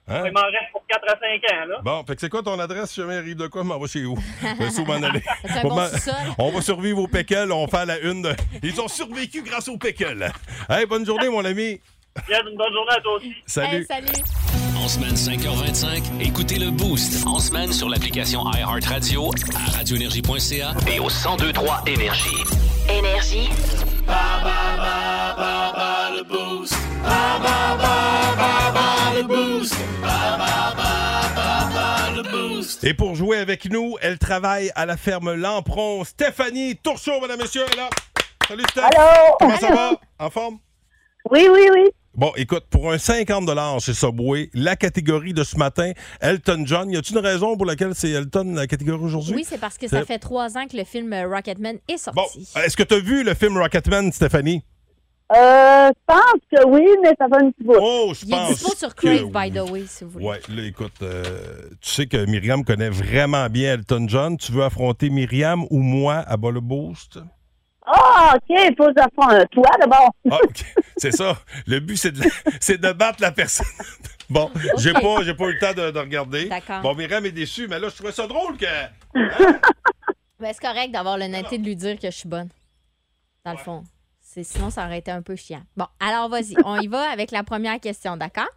Hein? 0.08 0.22
Il 0.24 0.32
m'en 0.32 0.42
reste 0.42 0.70
pour 0.70 0.84
4 0.88 1.02
à 1.04 1.18
5 1.18 1.20
ans, 1.52 1.66
là. 1.68 1.76
Bon, 1.82 2.04
fait 2.06 2.14
que 2.14 2.20
c'est 2.20 2.28
quoi 2.28 2.40
ton 2.42 2.56
adresse? 2.60 2.90
Si 2.90 3.00
jamais 3.00 3.14
il 3.14 3.18
arrive 3.18 3.36
de 3.36 3.46
quoi? 3.48 3.64
m'en 3.64 3.76
va 3.78 3.86
chez. 3.88 4.00
Je 4.02 4.06
où 4.06 4.84
m'en 4.84 4.94
aller. 5.02 5.20
C'est 5.44 5.50
un 5.58 5.62
Bon, 5.62 5.74
bon 5.74 5.88
sous-sol. 5.88 6.14
on 6.38 6.50
va 6.52 6.60
survivre 6.60 7.00
au 7.00 7.08
pickle, 7.08 7.50
on 7.50 7.66
fait 7.66 7.86
la 7.86 7.98
une 7.98 8.22
de... 8.22 8.32
Ils 8.62 8.80
ont 8.80 8.86
survécu 8.86 9.42
grâce 9.42 9.66
au 9.66 9.76
pickle. 9.78 10.30
Hey, 10.68 10.86
bonne 10.86 11.04
journée, 11.04 11.28
mon 11.28 11.44
ami. 11.44 11.80
Regarde, 12.24 12.46
une 12.50 12.56
bonne 12.56 12.72
journée 12.72 12.92
à 12.96 13.00
toi 13.00 13.14
aussi. 13.14 13.34
Salut. 13.46 13.78
Hey, 13.78 13.84
salut. 13.84 14.55
En 14.86 14.88
semaine 14.88 15.14
5h25, 15.14 16.20
écoutez 16.20 16.60
le 16.60 16.70
Boost. 16.70 17.26
En 17.26 17.40
semaine 17.40 17.72
sur 17.72 17.88
l'application 17.88 18.44
iHeartRadio 18.52 19.32
À 19.56 19.78
radioénergie.ca. 19.78 20.74
et 20.86 21.00
au 21.00 21.08
1023 21.08 21.82
Énergie. 21.88 22.30
Énergie. 22.88 23.50
Et 32.84 32.94
pour 32.94 33.16
jouer 33.16 33.38
avec 33.38 33.68
nous, 33.68 33.96
elle 34.00 34.20
travaille 34.20 34.70
à 34.76 34.86
la 34.86 34.96
ferme 34.96 35.34
Lampron. 35.34 36.04
Stéphanie 36.04 36.78
messieurs, 37.36 37.64
elle 37.66 37.72
est 37.72 37.76
là. 37.76 37.90
Salut, 38.46 38.62
Steph. 38.70 38.82
Allô? 38.82 39.34
Comment 39.40 39.56
ça 39.56 39.74
va? 39.74 40.00
En 40.20 40.30
forme? 40.30 40.58
Oui, 41.28 41.48
oui, 41.52 41.68
oui. 41.72 41.90
Bon, 42.16 42.32
écoute, 42.36 42.64
pour 42.70 42.90
un 42.90 42.96
50 42.96 43.46
chez 43.82 43.92
Subway, 43.92 44.48
la 44.54 44.74
catégorie 44.74 45.34
de 45.34 45.44
ce 45.44 45.58
matin, 45.58 45.92
Elton 46.22 46.62
John, 46.64 46.90
y 46.90 46.96
a-t-il 46.96 47.18
une 47.18 47.22
raison 47.22 47.58
pour 47.58 47.66
laquelle 47.66 47.94
c'est 47.94 48.08
Elton 48.08 48.54
la 48.54 48.66
catégorie 48.66 49.04
aujourd'hui? 49.04 49.34
Oui, 49.34 49.44
c'est 49.46 49.58
parce 49.60 49.76
que 49.76 49.86
ça 49.86 50.02
fait 50.04 50.18
trois 50.18 50.56
ans 50.56 50.66
que 50.66 50.78
le 50.78 50.84
film 50.84 51.12
Rocketman 51.12 51.76
est 51.88 52.06
Bon, 52.14 52.22
sorti. 52.22 52.48
est-ce 52.64 52.74
que 52.74 52.84
tu 52.84 52.94
as 52.94 53.00
vu 53.00 53.22
le 53.22 53.34
film 53.34 53.58
Rocketman, 53.58 54.10
Stéphanie? 54.12 54.64
Euh, 55.36 55.88
je 55.88 55.92
pense 56.06 56.40
que 56.50 56.66
oui, 56.68 56.86
mais 57.02 57.10
ça 57.18 57.26
fait 57.28 57.44
un 57.44 57.50
petit 57.50 57.64
bout. 57.64 57.74
Oh, 57.78 58.12
je 58.14 58.24
Il 58.24 58.28
est 58.32 58.36
pense. 58.36 58.48
dispo 58.50 58.74
sur 58.76 58.94
que 58.94 59.06
Crave, 59.06 59.30
by 59.30 59.50
oui. 59.50 59.66
the 59.66 59.70
way, 59.70 59.84
si 59.86 60.04
vous 60.04 60.10
voulez. 60.10 60.24
Ouais, 60.24 60.40
là, 60.48 60.62
écoute, 60.62 60.92
euh, 61.02 61.22
tu 61.82 61.90
sais 61.90 62.06
que 62.06 62.24
Myriam 62.26 62.64
connaît 62.64 62.88
vraiment 62.90 63.46
bien 63.50 63.74
Elton 63.74 64.06
John. 64.08 64.36
Tu 64.38 64.52
veux 64.52 64.62
affronter 64.62 65.10
Myriam 65.10 65.64
ou 65.70 65.80
moi 65.80 66.24
à 66.26 66.36
bas 66.38 66.50
le 66.52 66.60
boost? 66.60 67.18
Ah, 67.86 68.34
OK, 68.34 68.42
il 68.48 68.74
faut 68.76 68.86
que 68.92 69.00
ça 69.00 69.06
fasse 69.14 69.34
un 69.42 69.46
toit 69.46 69.70
d'abord. 69.80 70.10
Ah, 70.30 70.38
OK. 70.42 70.64
C'est 70.96 71.12
ça. 71.12 71.36
Le 71.66 71.78
but, 71.80 71.96
c'est 71.96 72.10
de, 72.10 72.20
la- 72.22 72.30
c'est 72.60 72.80
de 72.80 72.92
battre 72.92 73.20
la 73.22 73.32
personne. 73.32 73.66
Bon, 74.28 74.50
j'ai 74.78 74.92
pas, 74.92 75.22
j'ai 75.22 75.34
pas 75.34 75.44
eu 75.44 75.52
le 75.52 75.58
temps 75.60 75.72
de, 75.72 75.92
de 75.92 75.98
regarder. 76.00 76.46
D'accord. 76.48 76.80
Bon, 76.80 76.96
Myriam 76.96 77.24
est 77.24 77.30
déçue, 77.30 77.68
mais 77.68 77.78
là, 77.78 77.88
je 77.88 77.94
trouvais 77.94 78.10
ça 78.10 78.26
drôle 78.26 78.56
que. 78.56 78.66
Ben, 80.40 80.52
c'est 80.52 80.60
correct 80.60 80.90
d'avoir 80.90 81.16
l'honnêteté 81.16 81.58
de 81.58 81.64
lui 81.64 81.76
dire 81.76 81.96
que 81.98 82.10
je 82.10 82.16
suis 82.16 82.28
bonne. 82.28 82.48
Dans 83.44 83.52
le 83.52 83.58
fond. 83.58 83.84
C'est, 84.20 84.42
sinon, 84.42 84.68
ça 84.70 84.84
aurait 84.84 84.98
été 84.98 85.10
un 85.12 85.22
peu 85.22 85.36
chiant. 85.36 85.62
Bon, 85.76 85.86
alors 86.00 86.28
vas-y. 86.28 86.56
On 86.64 86.78
y 86.80 86.88
va 86.88 87.08
avec 87.08 87.30
la 87.30 87.42
première 87.44 87.78
question, 87.80 88.16
d'accord? 88.16 88.50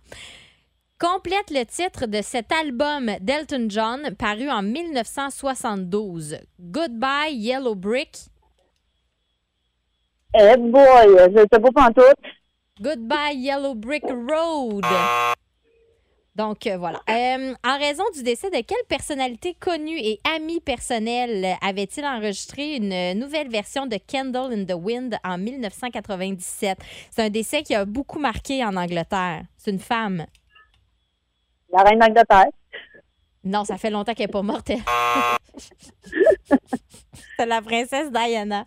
Complète 0.99 1.51
le 1.51 1.63
titre 1.65 2.07
de 2.07 2.21
cet 2.21 2.51
album 2.51 3.11
d'Elton 3.21 3.67
John 3.69 4.13
paru 4.17 4.49
en 4.49 4.61
1972. 4.63 6.39
Goodbye 6.59 7.33
Yellow 7.35 7.75
Brick. 7.75 8.17
Eh 10.33 10.57
boy, 10.57 11.17
je 11.33 11.39
sais 11.39 11.59
pas 11.59 11.71
pantoute. 11.73 12.03
Goodbye 12.79 13.35
Yellow 13.35 13.73
Brick 13.73 14.03
Road. 14.03 14.85
Donc 16.35 16.67
euh, 16.67 16.77
voilà. 16.77 17.01
Euh, 17.09 17.53
en 17.65 17.77
raison 17.79 18.03
du 18.13 18.21
décès 18.23 18.49
de 18.49 18.61
quelle 18.61 18.85
personnalité 18.87 19.55
connue 19.59 19.97
et 19.97 20.19
amie 20.35 20.61
personnelle 20.61 21.57
avait-il 21.61 22.05
enregistré 22.05 22.75
une 22.75 23.19
nouvelle 23.19 23.49
version 23.49 23.87
de 23.87 23.97
Candle 23.97 24.53
in 24.53 24.65
the 24.65 24.79
Wind 24.79 25.17
en 25.23 25.37
1997? 25.37 26.77
C'est 27.09 27.23
un 27.23 27.29
décès 27.29 27.63
qui 27.63 27.73
a 27.73 27.83
beaucoup 27.85 28.19
marqué 28.19 28.63
en 28.63 28.77
Angleterre. 28.77 29.41
C'est 29.57 29.71
une 29.71 29.79
femme. 29.79 30.25
La 31.73 31.81
reine 31.81 31.99
d'Angleterre. 31.99 32.51
Non, 33.43 33.65
ça 33.65 33.77
fait 33.77 33.89
longtemps 33.89 34.13
qu'elle 34.13 34.27
n'est 34.27 34.31
pas 34.31 34.41
morte. 34.43 34.69
elle. 34.69 34.79
C'est 37.37 37.45
la 37.45 37.61
princesse 37.61 38.11
Diana. 38.11 38.65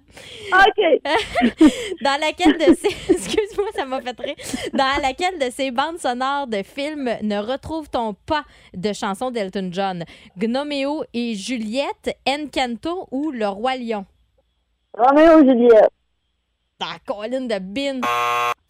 OK. 0.50 1.02
Dans 2.02 2.18
laquelle 2.20 2.56
de 2.56 2.74
ces... 2.74 2.88
Excuse-moi, 3.12 3.68
ça 3.74 3.84
m'a 3.84 4.00
fait 4.00 4.18
rire. 4.18 4.34
Dans 4.72 5.02
laquelle 5.02 5.38
de 5.38 5.50
ces 5.50 5.70
bandes 5.70 5.98
sonores 5.98 6.46
de 6.46 6.62
films 6.62 7.10
ne 7.22 7.38
retrouve-t-on 7.38 8.14
pas 8.14 8.44
de 8.72 8.92
chansons 8.94 9.30
d'Elton 9.30 9.68
John? 9.72 10.04
Gnoméo 10.38 11.04
et 11.12 11.34
Juliette, 11.34 12.16
Encanto 12.26 13.08
ou 13.10 13.30
Le 13.30 13.46
Roi 13.46 13.76
Lion? 13.76 14.06
Roméo 14.96 15.42
et 15.42 15.48
Juliette. 15.48 15.90
La 16.80 16.98
colline 17.06 17.48
de 17.48 17.58
Bin. 17.58 18.00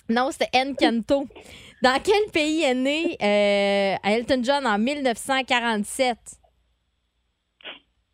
Non, 0.08 0.30
c'était 0.32 0.50
Encanto. 0.56 1.26
Dans 1.80 2.00
quel 2.02 2.30
pays 2.32 2.62
est 2.62 2.74
né 2.74 3.16
euh, 3.22 3.96
Elton 4.04 4.40
John 4.42 4.66
en 4.66 4.78
1947? 4.78 6.41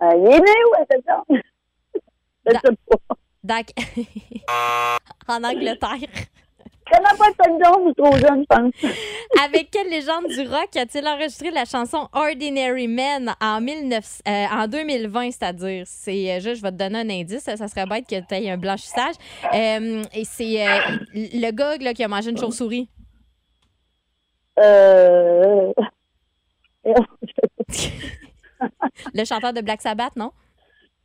Euh, 0.03 0.13
il 0.17 0.27
est 0.27 0.41
né 0.41 0.65
où, 0.65 0.75
John? 1.07 1.41
Je 2.47 2.53
sais 2.53 2.77
pas. 3.09 3.17
En 5.29 5.45
Angleterre. 5.45 6.09
Je 6.91 6.97
connais 6.97 7.19
pas 7.19 7.27
je 7.29 7.85
suis 7.85 7.95
trop 7.95 8.17
jeune, 8.17 8.43
je 8.43 8.57
pense. 8.57 8.73
Avec 9.45 9.71
quelle 9.71 9.91
légende 9.91 10.27
du 10.29 10.41
rock 10.49 10.75
a-t-il 10.77 11.07
enregistré 11.07 11.51
la 11.51 11.65
chanson 11.65 12.09
Ordinary 12.13 12.89
Men 12.89 13.35
en, 13.41 13.61
19 13.61 14.23
euh, 14.27 14.47
en 14.51 14.67
2020, 14.67 15.31
c'est-à-dire? 15.33 15.85
C'est, 15.87 16.31
euh, 16.31 16.41
juste, 16.41 16.57
je 16.57 16.63
vais 16.63 16.73
te 16.73 16.77
donner 16.77 17.01
un 17.01 17.11
indice, 17.11 17.43
ça, 17.43 17.57
ça 17.57 17.69
serait 17.69 17.87
bête 17.87 18.07
que 18.09 18.17
tu 18.17 18.35
aies 18.35 18.51
un 18.51 18.57
blanchissage. 18.57 19.15
Euh, 19.55 20.03
et 20.15 20.25
c'est 20.25 20.67
euh, 20.67 20.79
le 21.15 21.51
gars 21.51 21.77
là, 21.79 21.93
qui 21.93 22.05
a 22.05 22.09
mangé 22.09 22.31
une 22.31 22.39
chauve-souris. 22.39 22.89
Euh... 24.59 25.73
Le 29.15 29.25
chanteur 29.25 29.53
de 29.53 29.61
Black 29.61 29.81
Sabbath, 29.83 30.17
non? 30.17 30.33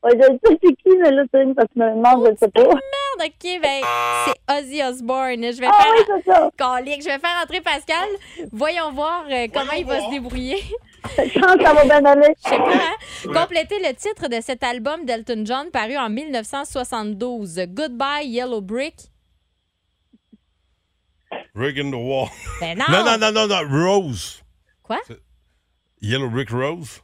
Ouais, 0.04 0.12
je 0.16 0.24
sais 0.24 0.60
c'est 0.62 0.76
qui, 0.76 0.98
mais 1.02 1.12
là, 1.12 1.24
c'est 1.34 1.44
une 1.44 1.56
parce 1.56 1.70
que 1.74 1.80
me 1.80 1.96
demande, 1.96 2.26
je 2.26 2.32
ne 2.32 2.36
sais 2.38 2.50
pas. 2.50 2.62
Merde, 2.62 3.22
OK, 3.22 3.62
ben, 3.62 3.82
c'est 4.26 4.60
Ozzy 4.60 4.84
Osbourne. 4.84 5.44
Je 5.54 5.60
vais 5.62 5.68
Ah 5.68 5.82
faire... 5.82 5.94
oui, 5.96 6.04
c'est 6.08 6.30
ça. 6.30 6.50
Je 6.60 7.06
vais 7.06 7.20
faire 7.20 7.42
entrer 7.42 7.62
Pascal. 7.62 8.10
Voyons 8.52 8.92
voir 8.92 9.24
euh, 9.32 9.48
comment 9.54 9.72
il 9.78 9.86
va 9.86 10.02
se 10.02 10.10
débrouiller. 10.10 10.58
Je 11.18 11.40
pense 11.40 11.56
que 11.56 11.64
ça 11.64 11.74
va 11.74 11.84
bien 11.86 12.04
aller. 12.04 12.34
Je 12.44 12.50
sais 12.50 12.58
pas, 12.58 12.74
hein? 12.74 13.34
Complétez 13.34 13.80
le 13.80 13.94
titre 13.94 14.28
de 14.28 14.42
cet 14.42 14.64
album 14.64 15.06
d'Elton 15.06 15.44
John 15.46 15.70
paru 15.72 15.96
en 15.98 16.10
1972. 16.10 17.62
Goodbye 17.70 18.28
Yellow 18.28 18.62
Brick. 18.62 18.96
Rig 21.56 21.80
in 21.80 21.92
the 21.92 21.96
wall. 21.96 22.30
Ben 22.60 22.78
non. 22.78 22.86
non, 22.90 23.06
non, 23.06 23.18
non, 23.20 23.32
non, 23.32 23.48
non, 23.48 23.70
Rose. 23.86 24.44
Quoi? 24.82 24.98
Yellow 26.02 26.30
Brick 26.30 26.50
Rose? 26.50 27.03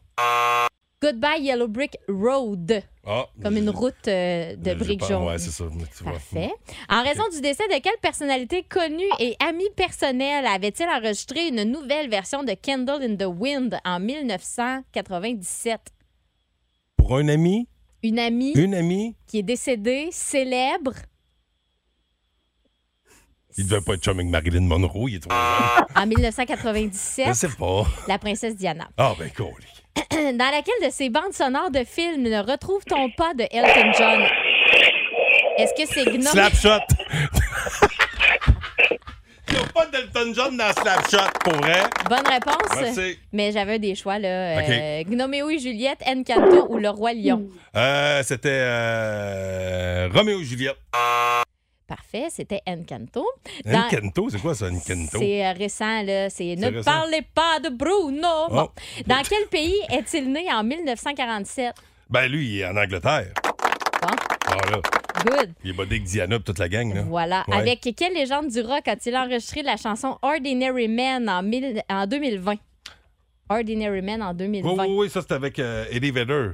Goodbye 1.01 1.41
Yellow 1.43 1.67
Brick 1.69 1.97
Road. 2.09 2.83
Ah. 3.05 3.25
Comme 3.41 3.55
une 3.55 3.69
route 3.69 3.95
euh, 4.07 4.55
de 4.57 4.73
briques 4.73 5.05
jaunes. 5.05 5.23
Ouais, 5.27 5.37
c'est 5.37 5.49
ça. 5.49 5.63
mais 5.73 5.85
tu 5.97 6.03
vois. 6.03 6.11
Parfait. 6.13 6.51
En 6.89 7.01
raison 7.03 7.23
du 7.33 7.39
décès 7.41 7.63
de 7.69 7.79
quelle 7.81 7.97
personnalité 8.01 8.63
connue 8.63 9.07
et 9.19 9.35
amie 9.39 9.69
personnelle 9.77 10.45
avait-il 10.45 10.87
enregistré 10.89 11.47
une 11.47 11.63
nouvelle 11.63 12.09
version 12.09 12.43
de 12.43 12.53
Candle 12.53 13.01
in 13.01 13.15
the 13.15 13.25
Wind 13.33 13.79
en 13.85 13.99
1997? 14.01 15.79
Pour 16.97 17.15
un 17.15 17.29
ami, 17.29 17.67
Une 18.03 18.19
amie 18.19 18.51
une 18.51 18.75
amie, 18.75 19.15
qui 19.25 19.39
est 19.39 19.43
décédée, 19.43 20.09
célèbre, 20.11 20.93
il 23.57 23.65
devait 23.67 23.81
pas 23.81 23.93
être 23.95 24.01
chum 24.03 24.19
avec 24.19 24.29
Marilyn 24.29 24.61
Monroe, 24.67 25.09
il 25.09 25.15
est 25.15 25.19
trop 25.21 25.31
jeune. 25.31 25.85
en 25.95 26.05
1997, 26.05 27.27
Je 27.29 27.33
sais 27.33 27.47
pas. 27.49 27.85
la 28.07 28.19
princesse 28.19 28.55
Diana. 28.55 28.89
Ah, 28.97 29.15
ben, 29.17 29.29
cool. 29.35 29.47
Dans 30.11 30.51
laquelle 30.51 30.87
de 30.87 30.91
ces 30.91 31.09
bandes 31.09 31.33
sonores 31.33 31.71
de 31.71 31.83
films 31.83 32.23
ne 32.23 32.39
retrouve-t-on 32.39 33.09
pas 33.11 33.33
de 33.33 33.43
Elton 33.51 33.91
John? 33.97 34.21
Est-ce 35.57 35.73
que 35.73 35.87
c'est 35.93 36.05
Gnome? 36.05 36.21
Slapshot. 36.23 36.79
Il 39.51 39.55
n'y 39.55 39.59
a 39.61 39.65
pas 39.73 39.85
d'Elton 39.87 40.31
John 40.35 40.55
dans 40.57 40.71
Slapshot, 40.71 41.29
pour 41.43 41.53
vrai. 41.53 41.81
Bonne 42.07 42.27
réponse. 42.27 42.79
Merci. 42.79 43.17
Mais 43.33 43.51
j'avais 43.51 43.79
des 43.79 43.95
choix, 43.95 44.19
là. 44.19 44.59
OK. 44.61 44.69
Euh, 44.69 45.03
Gnoméo 45.09 45.49
et 45.49 45.57
Juliette, 45.59 46.01
Encanto 46.05 46.67
ou 46.69 46.77
Le 46.77 46.89
Roi 46.89 47.13
Lion? 47.13 47.49
Euh, 47.75 48.21
C'était 48.23 48.49
euh, 48.51 50.07
Roméo 50.13 50.39
et 50.39 50.43
Juliette. 50.45 50.77
Parfait, 51.89 52.27
c'était 52.29 52.61
Encanto. 52.67 53.25
Dans- 53.65 53.79
Encanto, 53.79 54.29
c'est 54.29 54.39
quoi 54.39 54.53
ça, 54.53 54.67
Encanto? 54.67 55.17
C'est 55.19 55.43
euh, 55.45 55.53
récent, 55.53 56.03
là. 56.03 56.29
C'est 56.29 56.55
Ne 56.55 56.67
récent? 56.67 56.83
parlez 56.91 57.23
pas 57.33 57.59
de 57.59 57.69
Bruno. 57.69 58.47
Bon. 58.49 58.69
Oh. 58.69 59.01
Dans 59.07 59.23
quel 59.27 59.47
pays 59.47 59.75
est-il 59.91 60.31
né 60.31 60.45
en 60.53 60.63
1947? 60.63 61.73
Ben, 62.11 62.27
lui, 62.27 62.47
il 62.47 62.59
est 62.59 62.65
en 62.67 62.77
Angleterre. 62.77 63.33
Bon, 63.43 64.07
Ah, 64.47 64.69
là. 64.71 64.81
good. 65.25 65.53
Il 65.63 65.71
est 65.71 65.73
bodé 65.73 65.95
avec 65.95 66.03
Diana 66.03 66.37
pis 66.37 66.43
toute 66.45 66.59
la 66.59 66.69
gang, 66.69 66.93
là. 66.93 67.01
Voilà. 67.07 67.43
Ouais. 67.47 67.57
Avec 67.57 67.81
quelle 67.97 68.13
légende 68.13 68.49
du 68.49 68.61
rock 68.61 68.87
a-t-il 68.87 69.17
enregistré 69.17 69.63
la 69.63 69.75
chanson 69.75 70.17
Ordinary 70.21 70.87
Man 70.87 71.27
en, 71.27 71.41
mille- 71.41 71.81
en 71.89 72.05
2020? 72.05 72.53
Ordinary 73.49 74.01
Man 74.03 74.21
en 74.21 74.33
2020. 74.35 74.69
Oui, 74.69 74.77
oui, 74.79 74.95
oui, 74.99 75.09
ça, 75.09 75.21
c'était 75.21 75.33
avec 75.33 75.57
euh, 75.57 75.85
Eddie 75.91 76.11
Vedder. 76.11 76.49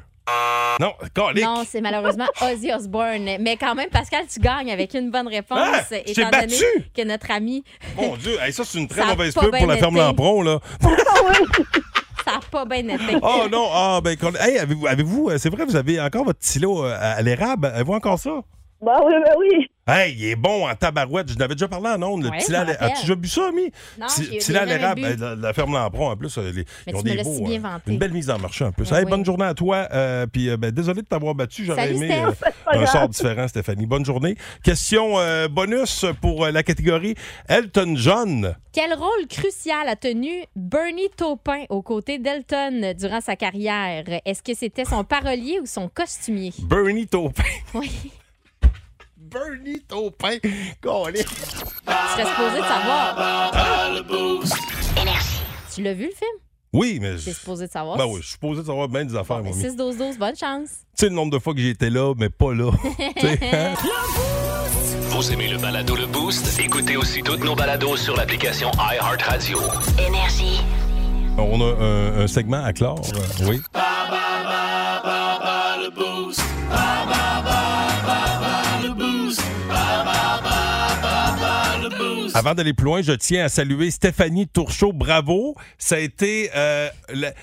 Non, 0.79 0.93
calique. 1.13 1.43
Non, 1.43 1.63
c'est 1.67 1.81
malheureusement 1.81 2.27
Ozzy 2.41 2.71
Osbourne. 2.73 3.37
Mais 3.39 3.57
quand 3.57 3.75
même, 3.75 3.89
Pascal, 3.89 4.25
tu 4.31 4.39
gagnes 4.39 4.71
avec 4.71 4.93
une 4.93 5.11
bonne 5.11 5.27
réponse, 5.27 5.59
Ah, 5.61 5.83
étant 6.05 6.29
donné 6.29 6.47
battu! 6.47 6.63
que 6.95 7.03
notre 7.03 7.31
ami, 7.31 7.63
Mon 7.95 8.15
Dieu, 8.17 8.37
hey, 8.41 8.51
ça, 8.51 8.63
c'est 8.65 8.79
une 8.79 8.87
très 8.87 9.01
Ça 9.01 9.07
mauvaise 9.07 9.33
pub 9.33 9.55
pour 9.55 9.67
la 9.67 9.77
ferme. 9.77 9.95
Lampron, 9.97 10.41
là. 10.41 10.59
ça 12.25 12.33
n'a 12.33 12.39
pas 12.51 12.65
bien 12.65 12.87
été. 12.89 13.17
Oh 13.21 13.43
non, 13.51 13.69
ah, 13.71 14.01
ben, 14.03 14.17
hey, 14.41 14.57
avez-vous, 14.57 14.87
avez-vous, 14.87 15.29
euh, 15.29 15.37
c'est 15.37 15.49
vrai, 15.49 15.65
vous 15.65 15.75
avez 15.75 16.01
encore 16.01 16.25
votre 16.25 16.39
stylo 16.41 16.83
euh, 16.83 16.97
à 16.99 17.21
l'érable. 17.21 17.67
Avez-vous 17.67 17.93
encore 17.93 18.19
ça? 18.19 18.41
Ben 18.81 18.99
oui, 19.05 19.13
ben 19.23 19.33
oui. 19.39 19.67
Hey, 19.87 20.15
il 20.17 20.25
est 20.25 20.35
bon 20.35 20.67
en 20.67 20.75
tabarouette. 20.75 21.31
Je 21.31 21.37
n'avais 21.37 21.53
déjà 21.55 21.67
parlé 21.67 21.87
en 21.89 22.01
ondes, 22.01 22.23
le 22.23 22.29
Ouais, 22.29 22.37
petit 22.37 22.47
je 22.47 22.51
lait 22.53 22.57
à 22.57 22.61
m'en 22.61 22.65
l'é- 22.71 22.73
rappelle. 22.73 22.91
As-tu 22.91 23.01
déjà 23.01 23.15
bu 23.15 23.27
ça, 23.27 23.51
Mi? 23.51 23.71
Non, 23.99 24.07
Petit- 24.07 24.23
j'ai- 24.25 24.37
petit 24.39 24.47
j'ai 24.47 24.53
lait 24.53 24.59
à 24.59 24.65
jamais 24.67 24.77
l'érable, 24.79 25.01
bu. 25.01 25.07
euh, 25.07 25.15
la, 25.17 25.35
la 25.35 25.53
ferme 25.53 25.73
Lampron, 25.73 26.09
en 26.09 26.17
plus, 26.17 26.37
euh, 26.37 26.51
les- 26.51 26.53
Mais 26.53 26.65
ils 26.87 26.95
ont 26.95 26.99
tu 27.01 27.05
me 27.05 27.09
des 27.11 27.15
l'as 27.17 27.23
beaux. 27.23 27.45
bien 27.45 27.59
euh, 27.59 27.61
vanté. 27.69 27.91
une 27.91 27.97
belle 27.99 28.11
mise 28.13 28.29
en 28.31 28.39
marché, 28.39 28.65
en 28.65 28.71
plus. 28.71 28.87
Ah 28.91 28.97
Hey, 28.97 29.05
oui. 29.05 29.11
Bonne 29.11 29.23
journée 29.25 29.45
à 29.45 29.53
toi. 29.53 29.87
euh, 29.93 30.25
Puis, 30.25 30.49
euh, 30.49 30.57
ben, 30.57 30.71
désolé 30.71 31.03
de 31.03 31.07
t'avoir 31.07 31.35
battu. 31.35 31.65
J'aurais 31.65 31.87
Salut, 31.87 31.97
aimé 31.97 32.07
Steph. 32.07 32.47
euh, 32.47 32.51
pas 32.65 32.71
un 32.71 32.77
grave. 32.81 32.91
sort 32.91 33.09
différent, 33.09 33.47
Stéphanie. 33.47 33.85
Bonne 33.85 34.05
journée. 34.05 34.35
Question 34.63 35.19
euh, 35.19 35.47
bonus 35.47 36.03
pour 36.19 36.45
euh, 36.45 36.51
la 36.51 36.63
catégorie 36.63 37.13
Elton 37.47 37.93
John. 37.95 38.55
Quel 38.73 38.91
rôle 38.95 39.27
crucial 39.29 39.87
a 39.87 39.95
tenu 39.95 40.31
Bernie 40.55 41.09
Taupin 41.15 41.63
aux 41.69 41.83
côtés 41.83 42.17
d'Elton 42.17 42.93
durant 42.97 43.21
sa 43.21 43.35
carrière? 43.35 44.03
Est-ce 44.25 44.41
que 44.41 44.55
c'était 44.55 44.83
son 44.85 45.03
parolier 45.03 45.59
ou 45.61 45.65
son 45.67 45.89
costumier? 45.89 46.53
Bernie 46.63 47.05
Taupin. 47.07 47.43
Oui. 47.75 47.91
Bernie 49.25 49.81
Taupin. 49.87 50.37
Calé. 50.81 51.23
Tu 51.23 51.35
serais 51.35 52.25
supposé 52.25 52.57
de 52.57 52.65
savoir. 52.65 53.51
Tu 55.73 55.81
l'as 55.81 55.93
vu, 55.93 56.05
le 56.05 56.11
film? 56.15 56.37
Oui, 56.73 56.99
mais. 57.01 57.15
Tu 57.17 57.29
es 57.29 57.33
supposé 57.33 57.67
de 57.67 57.71
savoir. 57.71 57.97
Ben 57.97 58.05
oui, 58.05 58.17
je 58.17 58.25
suis 58.25 58.33
supposé 58.33 58.61
de 58.61 58.67
savoir 58.67 58.87
bien 58.87 59.05
des 59.05 59.15
affaires, 59.15 59.41
moi. 59.43 59.53
Tu 59.53 59.67
6-12-12, 59.67 60.17
bonne 60.17 60.35
chance. 60.35 60.69
sais 60.93 61.09
le 61.09 61.15
nombre 61.15 61.31
de 61.31 61.39
fois 61.39 61.53
que 61.53 61.59
j'ai 61.59 61.69
été 61.69 61.89
là, 61.89 62.13
mais 62.17 62.29
pas 62.29 62.53
là. 62.53 62.71
Tu 63.17 63.27
sais, 63.27 63.39
hein? 63.53 63.73
Vous 65.09 65.31
aimez 65.31 65.47
le 65.47 65.57
balado 65.57 65.95
Le 65.95 66.05
Boost? 66.07 66.59
Écoutez 66.59 66.97
aussi 66.97 67.21
toutes 67.23 67.43
nos 67.43 67.55
balados 67.55 67.95
sur 67.95 68.15
l'application 68.17 68.69
iHeartRadio. 68.77 69.57
Énergie. 70.05 70.59
On 71.37 71.61
a 71.61 71.73
un, 71.83 72.19
un 72.23 72.27
segment 72.27 72.63
à 72.63 72.73
clore. 72.73 73.01
euh, 73.15 73.45
Oui. 73.49 73.61
Avant 82.35 82.53
d'aller 82.53 82.73
plus 82.73 82.85
loin, 82.85 83.01
je 83.01 83.13
tiens 83.13 83.45
à 83.45 83.49
saluer 83.49 83.91
Stéphanie 83.91 84.47
Tourchot. 84.47 84.91
Bravo. 84.93 85.55
Ça 85.77 85.95
a 85.95 85.99
été 85.99 86.49
euh, 86.55 86.89
la- 87.13 87.33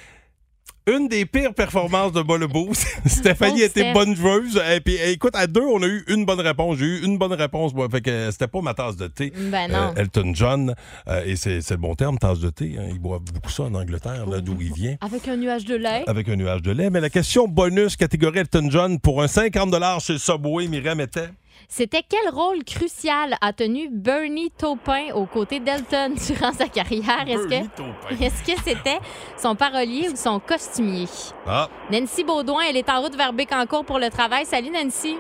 une 0.89 1.07
des 1.07 1.25
pires 1.27 1.55
performances 1.55 2.11
de 2.13 2.23
Bas 2.23 2.37
le 2.39 2.49
Boost. 2.49 2.85
Stéphanie 3.07 3.63
était 3.63 3.93
bonne 3.93 4.17
joueuse. 4.17 4.61
Et 4.75 4.81
puis, 4.81 4.97
écoute, 4.97 5.37
à 5.37 5.47
deux, 5.47 5.63
on 5.63 5.81
a 5.81 5.87
eu 5.87 6.05
une 6.09 6.25
bonne 6.25 6.41
réponse. 6.41 6.79
J'ai 6.79 6.87
eu 6.87 7.05
une 7.05 7.19
bonne 7.19 7.33
réponse. 7.35 7.73
moi. 7.73 7.87
Fait 7.89 8.01
que 8.01 8.31
c'était 8.33 8.49
pas 8.49 8.61
ma 8.63 8.75
tasse 8.75 8.97
de 8.97 9.07
thé. 9.07 9.33
Ben 9.51 9.71
non. 9.71 9.93
Euh, 9.97 10.01
Elton 10.03 10.33
John. 10.35 10.75
euh, 11.07 11.25
et 11.25 11.37
c'est 11.37 11.61
c'est 11.63 11.75
le 11.75 11.81
bon 11.81 11.95
terme, 11.95 12.19
tasse 12.19 12.41
de 12.41 12.51
thé. 12.51 12.75
hein. 12.81 12.87
Ils 12.91 12.99
boivent 12.99 13.23
beaucoup 13.33 13.51
ça 13.51 13.63
en 13.63 13.75
Angleterre, 13.75 14.27
là, 14.27 14.41
d'où 14.41 14.57
il 14.61 14.73
vient. 14.73 14.97
Avec 15.01 15.29
un 15.29 15.37
nuage 15.37 15.65
de 15.65 15.77
lait. 15.77 16.03
Avec 16.09 16.29
un 16.29 16.35
nuage 16.35 16.63
de 16.63 16.73
lait. 16.73 16.91
Mais 16.91 17.01
la 17.01 17.11
question 17.11 17.47
bonus, 17.47 17.95
catégorie 17.97 18.41
Elton 18.41 18.69
John, 18.69 18.99
pour 18.99 19.23
un 19.23 19.29
50 19.29 19.73
chez 20.01 20.19
Subway, 20.19 20.67
Myriam 20.67 21.01
était? 21.01 21.29
C'était 21.69 22.03
quel 22.07 22.33
rôle 22.33 22.65
crucial 22.65 23.37
a 23.41 23.53
tenu 23.53 23.89
Bernie 23.91 24.51
Taupin 24.51 25.13
aux 25.15 25.27
côtés 25.27 25.61
d'Elton 25.61 26.15
durant 26.27 26.53
sa 26.53 26.69
carrière? 26.69 27.27
Est-ce 27.27 27.47
Bernie 27.47 27.69
que 27.69 27.77
Taupin. 27.77 28.17
est-ce 28.21 28.43
que 28.43 28.61
c'était 28.63 28.99
son 29.37 29.55
parolier 29.55 30.09
ou 30.11 30.17
son 30.17 30.39
costumier? 30.41 31.07
Ah, 31.47 31.69
Nancy 31.91 32.25
Baudouin, 32.25 32.63
elle 32.69 32.77
est 32.77 32.91
en 32.91 33.01
route 33.01 33.17
vers 33.17 33.33
Bécancourt 33.33 33.85
pour 33.85 33.99
le 33.99 34.11
travail. 34.11 34.45
Salut 34.45 34.71
Nancy. 34.71 35.17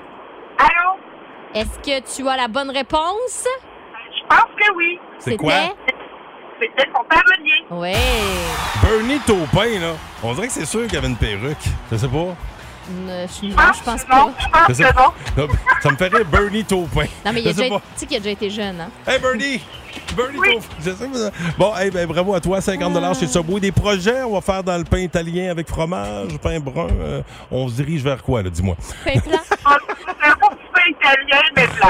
Allô? 0.58 0.98
Est-ce 1.54 1.78
que 1.78 2.16
tu 2.16 2.28
as 2.28 2.36
la 2.36 2.48
bonne 2.48 2.70
réponse? 2.70 3.46
Je 4.14 4.26
pense 4.28 4.50
que 4.56 4.74
oui. 4.76 4.98
c'est 5.18 5.36
quoi? 5.36 5.74
C'était 6.60 6.88
son 6.94 7.04
parolier. 7.04 7.64
Oui. 7.70 7.92
Bernie 8.82 9.18
Taupin, 9.20 9.80
là. 9.80 9.94
On 10.22 10.34
dirait 10.34 10.46
que 10.46 10.52
c'est 10.52 10.64
sûr 10.64 10.82
qu'il 10.84 10.94
y 10.94 10.96
avait 10.96 11.08
une 11.08 11.16
perruque. 11.16 11.64
Je 11.90 11.96
sais 11.96 12.08
pas. 12.08 12.36
Je 12.88 13.46
non, 13.46 13.54
Ah, 13.56 13.72
je 13.76 13.82
pense 13.82 14.02
non, 14.08 14.32
pas. 14.32 14.32
je 14.38 14.48
pense 14.74 14.78
que 14.78 15.40
non. 15.40 15.48
Ça 15.82 15.90
me 15.90 15.96
ferait 15.96 16.24
Bernie 16.24 16.64
Taupin. 16.64 17.06
Non, 17.24 17.32
mais 17.32 17.40
il 17.42 17.48
a 17.48 17.52
déjà, 17.52 17.68
tu 17.76 17.82
sais 17.96 18.06
qu'il 18.06 18.16
a 18.16 18.20
déjà 18.20 18.30
été 18.30 18.50
jeune, 18.50 18.80
hein? 18.80 18.88
Hey 19.06 19.18
Bernie! 19.20 19.60
Bernie 20.16 20.38
Taupin. 20.38 20.60
Sais 20.80 20.92
pas. 20.92 21.30
Bon, 21.58 21.76
hey, 21.76 21.90
ben, 21.90 22.06
bravo 22.06 22.34
à 22.34 22.40
toi, 22.40 22.60
50 22.60 23.18
chez 23.18 23.26
Subway. 23.28 23.60
Des 23.60 23.72
projets, 23.72 24.22
on 24.22 24.32
va 24.34 24.40
faire 24.40 24.62
dans 24.64 24.76
le 24.78 24.84
pain 24.84 24.98
italien 24.98 25.50
avec 25.50 25.68
fromage, 25.68 26.36
pain 26.42 26.58
brun. 26.60 26.88
euh, 27.00 27.22
on 27.50 27.68
se 27.68 27.74
dirige 27.74 28.02
vers 28.02 28.22
quoi, 28.22 28.42
là, 28.42 28.50
dis-moi? 28.50 28.76
Pain 29.04 29.20
plat. 29.20 29.38
Ah, 29.64 29.78
pain 30.40 30.80
italien, 30.90 31.40
mais 31.56 31.66
blanc. 31.66 31.88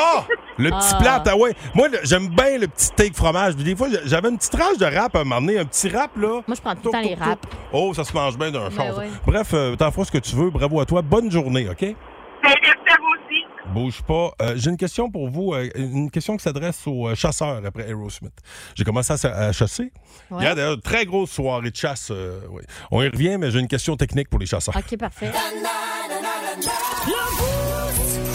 Ah! 0.00 0.24
Le 0.58 0.70
petit 0.70 0.94
Ah. 0.94 0.98
plat, 1.00 1.22
ah 1.26 1.36
ouais. 1.36 1.54
Moi, 1.74 1.88
j'aime 2.02 2.28
bien 2.28 2.58
le 2.58 2.68
petit 2.68 2.86
steak 2.86 3.14
fromage. 3.16 3.54
Puis 3.54 3.64
Des 3.64 3.74
fois, 3.76 3.88
j'avais 4.04 4.28
une 4.28 4.36
petite 4.36 4.52
tranche 4.52 4.76
de 4.76 4.84
rap 4.84 5.14
à 5.16 5.20
un 5.20 5.24
moment 5.24 5.40
donné, 5.40 5.58
un 5.58 5.64
petit 5.64 5.88
rap, 5.88 6.14
là. 6.16 6.42
Moi, 6.46 6.54
je 6.54 6.60
prends 6.60 6.74
tout 6.74 6.82
le 6.86 6.90
temps 6.92 7.00
les 7.00 7.14
raps. 7.14 7.48
Oh, 7.72 7.94
ça 7.94 8.04
se 8.04 8.12
mange 8.12 8.36
bien 8.36 8.50
d'un 8.50 8.68
Ben 8.68 8.76
ça. 8.76 8.98
ouais. 8.98 9.08
Bref, 9.26 9.50
euh, 9.54 9.74
t'en 9.76 9.90
feras 9.90 10.04
ce 10.04 10.12
que 10.12 10.18
tu 10.18 10.36
veux. 10.36 10.50
Bravo 10.50 10.78
à 10.80 10.84
toi. 10.84 11.00
Bonne 11.02 11.30
journée, 11.30 11.66
OK? 11.68 11.80
Ben, 11.80 11.94
merci 12.42 12.78
à 12.88 12.96
vous 12.98 13.08
aussi. 13.14 13.72
Bouge 13.72 14.02
pas. 14.02 14.32
Euh, 14.42 14.52
J'ai 14.56 14.68
une 14.70 14.76
question 14.76 15.10
pour 15.10 15.30
vous, 15.30 15.54
euh, 15.54 15.68
une 15.76 16.10
question 16.10 16.36
qui 16.36 16.42
s'adresse 16.42 16.82
aux 16.86 17.08
euh, 17.08 17.14
chasseurs 17.14 17.62
après 17.64 17.88
Aerosmith. 17.88 18.32
J'ai 18.74 18.84
commencé 18.84 19.14
à, 19.26 19.52
chasser. 19.52 19.92
Ouais. 20.30 20.38
Il 20.40 20.44
y 20.44 20.46
a 20.46 20.54
d'ailleurs 20.54 20.74
une 20.74 20.80
très 20.82 21.06
grosse 21.06 21.30
soirée 21.30 21.70
de 21.70 21.76
chasse. 21.76 22.08
euh, 22.10 22.40
oui. 22.50 22.62
On 22.90 23.00
y 23.02 23.08
revient, 23.08 23.36
mais 23.38 23.50
j'ai 23.50 23.60
une 23.60 23.68
question 23.68 23.96
technique 23.96 24.28
pour 24.28 24.40
les 24.40 24.46
chasseurs. 24.46 24.76
OK, 24.76 24.98
parfait. 24.98 25.30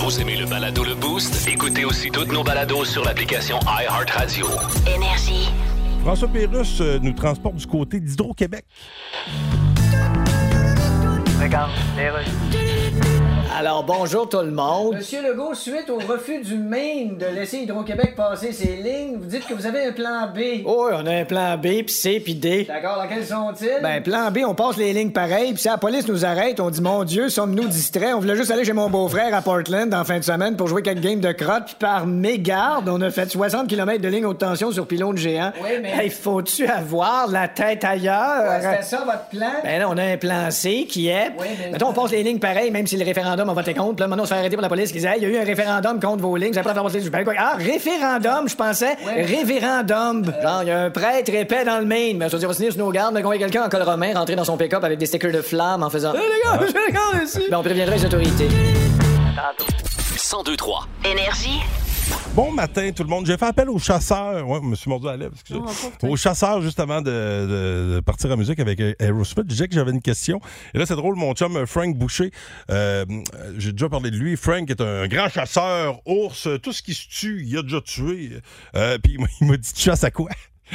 Vous 0.05 0.21
aimez 0.21 0.35
le 0.35 0.45
balado 0.45 0.83
Le 0.83 0.93
Boost? 0.93 1.47
Écoutez 1.47 1.83
aussi 1.83 2.11
toutes 2.11 2.31
nos 2.31 2.43
balados 2.43 2.85
sur 2.85 3.03
l'application 3.03 3.57
iHeartRadio. 3.65 4.45
Énergie. 4.85 5.49
François 6.03 6.27
Pérusse 6.27 6.79
euh, 6.79 6.99
nous 7.01 7.13
transporte 7.13 7.55
du 7.55 7.65
côté 7.65 7.99
d'Hydro-Québec. 7.99 8.65
Alors, 13.57 13.83
bonjour 13.85 14.27
tout 14.27 14.39
le 14.41 14.51
monde. 14.51 14.95
Monsieur 14.95 15.21
Legault, 15.21 15.53
suite 15.53 15.89
au 15.89 15.97
refus 15.97 16.41
du 16.41 16.55
Maine 16.57 17.17
de 17.17 17.25
laisser 17.27 17.59
Hydro-Québec 17.59 18.13
passer 18.15 18.51
ses 18.51 18.75
lignes, 18.83 19.15
vous 19.17 19.27
dites 19.27 19.47
que 19.47 19.53
vous 19.53 19.65
avez 19.65 19.85
un 19.85 19.91
plan 19.93 20.27
B. 20.35 20.63
Oh, 20.65 20.89
on 20.91 21.05
a 21.05 21.11
un 21.21 21.23
plan 21.25 21.55
B, 21.57 21.83
puis 21.85 21.89
C, 21.89 22.19
puis 22.19 22.35
D. 22.35 22.65
D'accord, 22.67 22.97
dans 22.97 23.07
quels 23.07 23.25
sont-ils? 23.25 23.79
Ben, 23.81 24.03
plan 24.03 24.29
B, 24.29 24.39
on 24.45 24.55
passe 24.55 24.75
les 24.75 24.91
lignes 24.91 25.11
pareilles, 25.11 25.53
puis 25.53 25.61
si 25.61 25.67
la 25.69 25.77
police 25.77 26.05
nous 26.07 26.25
arrête, 26.25 26.59
on 26.59 26.69
dit 26.69 26.81
Mon 26.81 27.05
Dieu, 27.05 27.29
sommes-nous 27.29 27.67
distraits? 27.69 28.13
On 28.15 28.19
voulait 28.19 28.35
juste 28.35 28.51
aller 28.51 28.65
chez 28.65 28.73
mon 28.73 28.89
beau-frère 28.89 29.33
à 29.33 29.41
Portland 29.41 29.93
en 29.93 30.03
fin 30.03 30.19
de 30.19 30.23
semaine 30.25 30.57
pour 30.57 30.67
jouer 30.67 30.81
quelques 30.81 31.01
games 31.03 31.21
de 31.21 31.31
crotte, 31.31 31.63
puis 31.67 31.75
par 31.79 32.05
mégarde, 32.07 32.89
on 32.89 32.99
a 33.01 33.09
fait 33.09 33.29
60 33.29 33.67
km 33.69 34.01
de 34.01 34.07
ligne 34.09 34.25
haute 34.25 34.39
tension 34.39 34.71
sur 34.71 34.85
pylône 34.85 35.17
géant. 35.17 35.53
Oui, 35.63 35.69
mais- 35.81 35.93
Hey, 36.05 36.09
faut-tu 36.09 36.67
avoir 36.67 37.27
la 37.29 37.47
tête 37.47 37.85
ailleurs? 37.85 38.49
Ouais, 38.49 38.61
C'était 38.61 38.83
ça 38.83 39.05
votre 39.05 39.27
plan? 39.29 39.61
Ben 39.63 39.79
là, 39.79 39.87
on 39.89 39.97
a 39.97 40.03
un 40.03 40.17
plan 40.17 40.51
C 40.51 40.85
qui 40.89 41.07
est. 41.07 41.31
Oui, 41.39 41.47
mais- 41.57 41.71
Mettons, 41.71 41.89
on 41.89 41.93
passe 41.93 42.11
les 42.11 42.21
lignes 42.23 42.39
pareilles, 42.39 42.71
même 42.71 42.85
si 42.87 42.97
le 42.97 43.05
référendum 43.05 43.44
a 43.49 43.53
voté 43.53 43.73
contre. 43.73 43.95
Puis 43.95 44.01
là, 44.01 44.07
maintenant, 44.07 44.23
on 44.23 44.25
se 44.25 44.33
fait 44.33 44.39
arrêter 44.39 44.55
par 44.55 44.63
la 44.63 44.69
police 44.69 44.89
qui 44.89 44.95
disait, 44.97 45.13
il 45.17 45.23
y 45.23 45.25
a 45.25 45.29
eu 45.29 45.37
un 45.37 45.43
référendum 45.45 45.99
contre 45.99 46.21
vos 46.21 46.35
lignes. 46.35 46.51
Vous 46.51 46.57
avez 46.57 46.63
pas 46.63 46.71
à 46.79 46.89
faire 46.89 47.01
les- 47.01 47.09
Ben, 47.09 47.23
quoi? 47.23 47.33
Ah, 47.37 47.55
référendum, 47.57 48.47
je 48.47 48.55
pensais. 48.55 48.95
Ouais. 49.05 49.23
Révérendum. 49.23 50.23
Genre, 50.41 50.61
il 50.63 50.67
y 50.67 50.71
a 50.71 50.81
un 50.83 50.89
prêtre 50.89 51.31
épais 51.33 51.63
dans 51.65 51.79
le 51.79 51.85
Maine. 51.85 52.17
Mais 52.17 52.27
je 52.27 52.33
veux 52.33 52.39
dire, 52.39 52.47
on 52.47 52.51
va 52.51 52.53
se 52.53 52.59
tenir 52.59 52.73
sur 52.73 52.83
nos 52.85 52.91
gardes, 52.91 53.13
mais 53.13 53.21
qu'on 53.21 53.29
voit 53.29 53.37
quelqu'un 53.37 53.65
en 53.65 53.69
col 53.69 53.83
romain 53.83 54.13
rentrer 54.13 54.35
dans 54.35 54.43
son 54.45 54.57
pick-up 54.57 54.83
avec 54.83 54.97
des 54.99 55.05
stickers 55.05 55.31
de 55.31 55.41
flammes 55.41 55.83
en 55.83 55.89
faisant. 55.89 56.13
Hey, 56.13 56.19
les 56.21 56.41
gars, 56.43 56.59
j'ai 56.67 56.73
les 56.87 56.91
gars 56.93 57.23
ici. 57.23 57.43
Ben, 57.49 57.57
on 57.57 57.63
préviendra 57.63 57.95
les 57.95 58.05
autorités. 58.05 58.47
1023. 58.47 60.87
Énergie. 61.05 61.61
Bon 62.33 62.51
matin, 62.51 62.91
tout 62.93 63.03
le 63.03 63.09
monde. 63.09 63.25
J'ai 63.25 63.37
fait 63.37 63.45
appel 63.45 63.69
aux 63.69 63.79
chasseurs. 63.79 64.47
Ouais, 64.47 64.59
je 64.61 64.67
me 64.67 64.75
suis 64.75 64.89
mordu 64.89 65.07
à 65.07 65.11
la 65.11 65.17
lèvre. 65.17 65.35
Oh, 65.53 66.07
aux 66.09 66.17
chasseurs, 66.17 66.61
juste 66.61 66.79
avant 66.79 67.01
de, 67.01 67.09
de- 67.09 67.95
de 67.95 67.99
partir 68.01 68.29
en 68.31 68.37
musique 68.37 68.59
avec 68.59 68.79
Aerosmith. 68.99 69.45
Je 69.45 69.49
disais 69.49 69.67
que 69.67 69.73
j'avais 69.75 69.91
une 69.91 70.01
question. 70.01 70.41
Et 70.73 70.77
là, 70.79 70.85
c'est 70.85 70.95
drôle, 70.95 71.15
mon 71.15 71.33
chum 71.33 71.55
euh, 71.55 71.65
Frank 71.65 71.95
Boucher, 71.95 72.31
euh, 72.71 73.05
j'ai 73.57 73.71
déjà 73.71 73.87
parlé 73.89 74.11
de 74.11 74.17
lui. 74.17 74.35
Frank 74.35 74.69
est 74.69 74.81
un 74.81 75.07
grand 75.07 75.29
chasseur, 75.29 76.01
ours, 76.05 76.47
tout 76.61 76.73
ce 76.73 76.81
qui 76.81 76.93
se 76.93 77.07
tue, 77.07 77.43
il 77.47 77.57
a 77.57 77.61
déjà 77.61 77.79
tué. 77.81 78.31
Euh, 78.75 78.97
puis 79.01 79.13
il 79.13 79.21
m'a- 79.21 79.27
il 79.41 79.47
m'a 79.47 79.57
dit 79.57 79.71
Tu 79.73 79.81
chasses 79.83 80.03
à 80.03 80.11
quoi? 80.11 80.29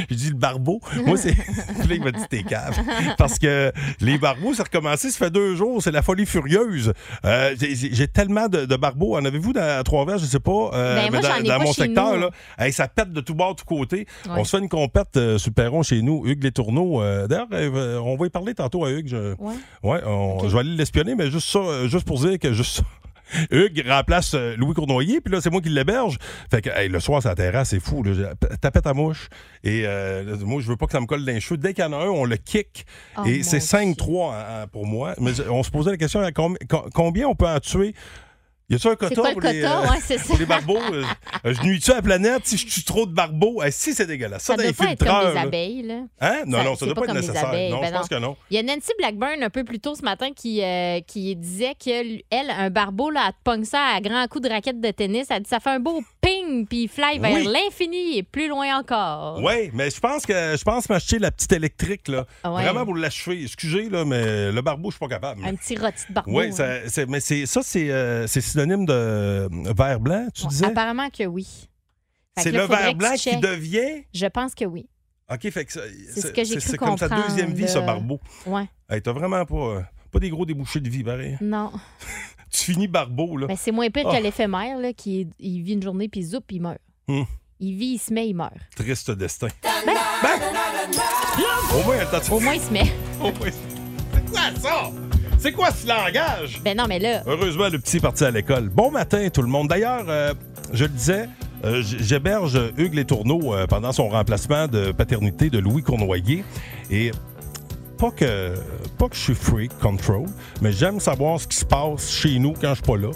J'ai 0.09 0.17
dit 0.17 0.29
le 0.31 0.35
barbeau. 0.37 0.81
Moi, 1.07 1.17
c'est. 1.17 1.35
Puis 1.35 1.97
il 1.97 2.03
m'a 2.03 2.11
dit 2.13 2.23
t'es 2.29 2.43
cave. 2.43 2.79
Parce 3.19 3.39
que 3.39 3.73
les 4.01 4.19
barbeaux, 4.19 4.55
ça 4.55 4.63
a 4.63 4.65
recommencé, 4.65 5.11
ça 5.11 5.19
fait 5.19 5.31
deux 5.31 5.55
jours, 5.57 5.83
c'est 5.83 5.91
la 5.93 6.03
folie 6.03 6.27
furieuse. 6.27 6.93
Euh, 7.25 7.55
j'ai- 7.59 8.09
tellement 8.09 8.49
de, 8.49 8.65
de 8.65 8.77
barbeaux. 8.77 9.17
En 9.17 9.25
avez-vous 9.25 9.53
dans, 9.53 9.79
à 9.79 9.83
Trois-Rivières, 9.83 10.19
je 10.19 10.27
sais 10.27 10.41
pas. 10.41 10.71
euh, 10.75 10.97
Ben, 10.97 11.11
moi, 11.11 11.21
mais 11.23 11.29
dans, 11.29 11.37
ai 11.37 11.43
dans 11.49 11.59
pas 11.59 11.65
mon 11.65 11.73
chez 11.73 11.83
secteur, 11.83 12.15
nous. 12.15 12.21
là, 12.21 12.31
hey, 12.59 12.73
ça 12.73 12.89
pète 12.89 13.13
de 13.13 13.21
tous 13.21 13.35
bords, 13.35 13.55
de 13.55 13.61
tous 13.61 13.67
côtés. 13.67 14.07
Ouais. 14.27 14.33
On 14.37 14.45
se 14.45 14.57
fait 14.57 14.63
une 14.63 14.69
compète 14.69 15.17
euh, 15.17 15.39
sur 15.39 15.51
le 15.51 15.55
perron 15.55 15.83
chez 15.83 16.03
nous. 16.03 16.23
Hugues 16.27 16.43
Les 16.45 16.53
Tourneaux. 16.53 17.03
euh, 17.03 17.27
D'ailleurs, 17.27 17.49
euh, 17.53 17.99
on 17.99 18.17
va 18.17 18.27
y 18.27 18.31
parler 18.31 18.55
tantôt 18.55 18.85
à 18.85 18.91
Hugues. 18.91 19.09
Je, 19.09 19.35
Ouais. 19.39 19.55
ouais, 19.83 20.01
on- 20.07 20.49
je 20.49 20.53
vais 20.55 20.61
aller 20.61 20.75
l'espionner, 20.77 21.15
mais 21.15 21.31
juste 21.31 21.49
ça, 21.49 21.59
euh, 21.61 21.89
juste 21.89 22.07
pour 22.07 22.19
dire 22.21 22.39
que 22.39 22.53
juste 22.53 22.77
ça. 22.79 22.83
Hugues 23.51 23.85
remplace 23.87 24.35
euh, 24.35 24.57
Louis 24.57 24.75
Cournoyer, 24.75 25.21
puis 25.21 25.33
là, 25.33 25.41
c'est 25.41 25.51
moi 25.51 25.61
qui 25.61 25.69
l'héberge. 25.69 26.19
Fait 26.51 26.63
que, 26.63 26.71
hey, 26.71 26.89
le 26.89 27.01
soir, 27.01 27.23
c'est 27.23 27.29
la 27.29 27.35
terrasse, 27.35 27.71
c'est 27.71 27.81
fou. 27.81 28.03
Là, 28.03 28.35
tapette 28.61 28.87
à 28.87 28.95
mouche. 28.95 29.29
Et 29.65 29.83
euh, 29.87 30.37
moi, 30.45 30.61
je 30.61 30.69
veux 30.69 30.77
pas 30.77 30.87
que 30.87 30.93
ça 30.93 31.01
me 31.01 31.07
colle 31.07 31.25
dans 31.25 31.33
les 31.33 31.41
cheveux. 31.41 31.59
Dès 31.59 31.75
qu'il 31.75 31.85
y 31.85 31.87
en 31.87 31.93
a 31.93 31.97
un, 31.97 32.09
on 32.09 32.25
le 32.25 32.37
kick. 32.37 32.85
Oh, 33.19 33.23
et 33.27 33.43
c'est 33.43 33.59
Dieu. 33.59 33.67
5-3 33.95 34.33
hein, 34.35 34.45
hein, 34.63 34.67
pour 34.73 34.87
moi. 34.87 35.15
Mais 35.19 35.35
je- 35.35 35.43
on 35.49 35.63
se 35.63 35.71
posait 35.71 35.91
la 35.93 35.97
question 35.97 36.21
à 36.21 36.33
com- 36.33 36.57
combien 36.95 37.27
on 37.29 37.35
peut 37.35 37.47
en 37.49 37.61
tuer 37.61 37.95
Y 38.71 38.77
a-tu 38.77 38.87
un 38.87 38.95
quota 38.95 39.15
quoi 39.17 39.29
le 39.31 39.35
pour, 39.35 39.43
les, 39.43 39.61
quota? 39.63 39.81
Ouais, 39.83 39.99
c'est 40.01 40.19
ça. 40.19 40.25
pour 40.29 40.39
les 40.39 40.47
barbeaux? 40.47 40.79
Euh, 40.93 41.03
euh, 41.45 41.55
je 41.55 41.63
nuis-tu 41.63 41.91
à 41.91 41.97
la 41.97 42.03
planète 42.03 42.43
si 42.45 42.57
je 42.57 42.67
tue 42.69 42.85
trop 42.85 43.05
de 43.05 43.13
barbeaux? 43.13 43.61
Eh, 43.65 43.73
si, 43.73 43.93
c'est 43.95 44.07
dégueulasse. 44.07 44.45
Ça, 44.45 44.55
Ça 44.55 44.63
doit 44.63 44.73
pas 44.73 44.93
être 44.93 45.05
comme 45.05 45.33
des 45.33 45.39
abeilles, 45.41 45.83
là. 45.83 45.95
Hein? 46.21 46.43
Non, 46.47 46.59
Ça- 46.59 46.65
non, 46.65 46.77
ça 46.77 46.87
doit 46.87 46.95
pas 46.95 47.05
être 47.07 47.15
nécessaire. 47.15 47.53
non, 47.71 47.81
ben 47.81 47.87
je 47.89 47.93
pense 47.93 48.09
que 48.09 48.15
non. 48.15 48.37
Il 48.49 48.57
y 48.57 48.61
a 48.61 48.63
Nancy 48.63 48.93
Blackburn 48.97 49.43
un 49.43 49.51
peu 49.51 49.65
plus 49.65 49.81
tôt 49.81 49.97
ce 49.97 50.03
matin 50.03 50.29
qui, 50.35 50.63
euh, 50.63 51.01
qui 51.05 51.35
disait 51.35 51.75
qu'elle, 51.77 52.23
un 52.31 52.71
barbeau, 52.71 53.11
là, 53.11 53.25
elle 53.27 53.33
te 53.33 53.39
pogne 53.43 53.65
ça 53.65 53.81
à 53.97 54.01
grands 54.01 54.27
coups 54.29 54.45
de 54.45 54.53
raquette 54.53 54.81
de 54.81 54.91
tennis. 54.93 55.27
Elle 55.31 55.43
dit 55.43 55.51
ça 55.51 55.59
fait 55.59 55.71
un 55.71 55.81
beau 55.81 56.01
ping, 56.21 56.65
puis 56.69 56.83
il 56.85 56.89
fly 56.89 57.19
vers 57.19 57.33
Oui. 57.35 57.45
l'infini 57.53 58.19
et 58.19 58.23
plus 58.23 58.47
loin 58.47 58.79
encore. 58.79 59.41
Oui, 59.43 59.71
mais 59.73 59.91
je 59.91 59.99
pense 59.99 60.25
que 60.25 60.33
je 60.57 60.63
pense 60.63 60.89
m'acheter 60.89 61.19
la 61.19 61.33
petite 61.33 61.53
électrique, 61.53 62.07
là. 62.07 62.25
Ah 62.45 62.53
ouais. 62.53 62.63
Vraiment 62.63 62.85
pour 62.85 62.95
l'achever. 62.95 63.43
Excusez, 63.43 63.89
là, 63.89 64.05
mais 64.05 64.53
le 64.53 64.63
barbeau, 64.63 64.91
je 64.91 64.97
suis 64.97 65.01
pas 65.01 65.09
capable. 65.13 65.45
Un 65.45 65.57
petit 65.57 65.77
rôti 65.77 66.05
de 66.09 66.15
barbeau. 66.15 66.39
Oui, 66.39 66.51
hein. 66.57 67.05
mais 67.09 67.19
c'est, 67.19 67.47
ça, 67.47 67.63
c'est, 67.65 67.91
euh, 67.91 68.29
c'est 68.29 68.60
synonyme 68.63 68.87
de 68.87 68.93
euh, 68.93 69.49
vert 69.77 70.01
blanc, 70.01 70.27
tu 70.35 70.47
disais? 70.47 70.67
Apparemment 70.67 71.09
que 71.11 71.25
oui. 71.25 71.47
Fait 72.37 72.43
C'est 72.45 72.51
que 72.51 72.57
là, 72.57 72.63
le 72.63 72.67
faudrait 72.69 72.83
vert 72.85 72.93
que 72.93 72.99
blanc 72.99 73.11
tu 73.13 73.17
qui 73.19 73.31
checkes. 73.31 73.41
devient? 73.41 74.05
Je 74.15 74.27
pense 74.27 74.55
que 74.55 74.65
oui. 74.65 74.89
OK, 75.33 75.51
fait 75.51 75.65
que 75.65 75.73
ça- 75.73 75.81
C'est 76.13 76.21
ce 76.23 76.27
que 76.33 76.45
j'ai 76.45 76.57
cru 76.57 76.61
c'est 76.71 76.77
comme 76.77 76.99
sa 76.99 77.09
comprendre, 77.09 77.29
deuxième 77.29 77.53
vie, 77.55 77.69
ce 77.69 77.79
là. 77.79 77.87
barbeau. 77.87 78.21
Ouais. 78.47 78.69
Hey, 78.89 79.01
t'as 79.01 79.13
vraiment 79.13 79.45
pas, 79.45 79.55
euh, 79.57 79.81
pas 80.11 80.19
des 80.19 80.29
gros 80.31 80.45
débouchés 80.45 80.81
de 80.81 80.89
vie, 80.89 81.05
pareil. 81.05 81.37
Non. 81.41 81.71
Tu 82.53 82.73
finis 82.73 82.89
barbeau, 82.89 83.37
là. 83.37 83.47
Mais 83.47 83.55
c'est 83.55 83.71
moins 83.71 83.89
pire 83.91 84.07
Oh. 84.09 84.13
que 84.13 84.21
l'éphémère, 84.21 84.77
là, 84.79 84.93
qui 84.93 85.29
il 85.39 85.63
vit 85.63 85.75
une 85.75 85.83
journée, 85.85 86.09
puis 86.09 86.25
zoup, 86.25 86.43
il 86.51 86.61
meurt. 86.61 86.79
Hum, 87.07 87.25
Il 87.61 87.77
vit, 87.77 87.93
il 87.93 87.99
se 87.99 88.13
met, 88.13 88.27
il 88.29 88.35
meurt. 88.35 88.55
triste 88.75 89.13
destin. 89.13 89.47
Ben! 89.63 89.95
Au 91.73 91.85
moins, 91.85 91.99
attends, 92.01 92.35
Au 92.35 92.41
moins, 92.41 92.55
il 92.55 92.61
se 92.61 92.73
met. 92.73 92.93
Au 93.21 93.31
moins, 93.31 93.51
c'est 94.13 94.31
quoi 94.31 94.41
ça? 94.61 94.91
C'est 95.41 95.53
quoi 95.53 95.71
ce 95.71 95.89
langage? 95.89 96.61
Ben 96.63 96.77
non, 96.77 96.85
mais 96.87 96.99
là, 96.99 97.23
Heureusement, 97.27 97.71
le 97.71 97.79
petit 97.79 97.97
est 97.97 98.01
parti 98.01 98.25
à 98.25 98.31
l'école. 98.31 98.69
Bon 98.69 98.91
matin, 98.91 99.27
tout 99.33 99.41
le 99.41 99.49
monde. 99.49 99.69
D'ailleurs, 99.69 100.05
euh, 100.07 100.35
je 100.71 100.85
le 100.85 100.91
disais, 100.91 101.31
euh, 101.65 101.83
j'héberge 101.83 102.61
Hugues 102.77 102.93
Les 102.93 103.07
Tourneaux 103.07 103.55
euh, 103.55 103.67
pendant 103.67 103.91
son 103.91 104.11
remplacement 104.11 104.69
de 104.69 104.93
paternité 104.93 105.49
de 105.49 105.59
Louis 105.59 105.83
Cournoyer. 105.83 106.45
Et 106.91 107.11
pas 107.97 108.11
que, 108.11 108.53
pas 108.99 109.09
que 109.09 109.17
je 109.17 109.21
suis 109.21 109.35
freak 109.35 109.79
control, 109.79 110.27
mais 110.61 110.73
j'aime 110.73 111.01
savoir 111.01 111.41
ce 111.41 111.47
qui 111.47 111.57
se 111.57 111.65
passe 111.65 112.11
chez 112.11 112.39
nous 112.39 112.53
quand 112.53 112.69
je 112.69 112.75
suis 112.75 112.83
pas 112.83 112.99
là. 112.99 113.11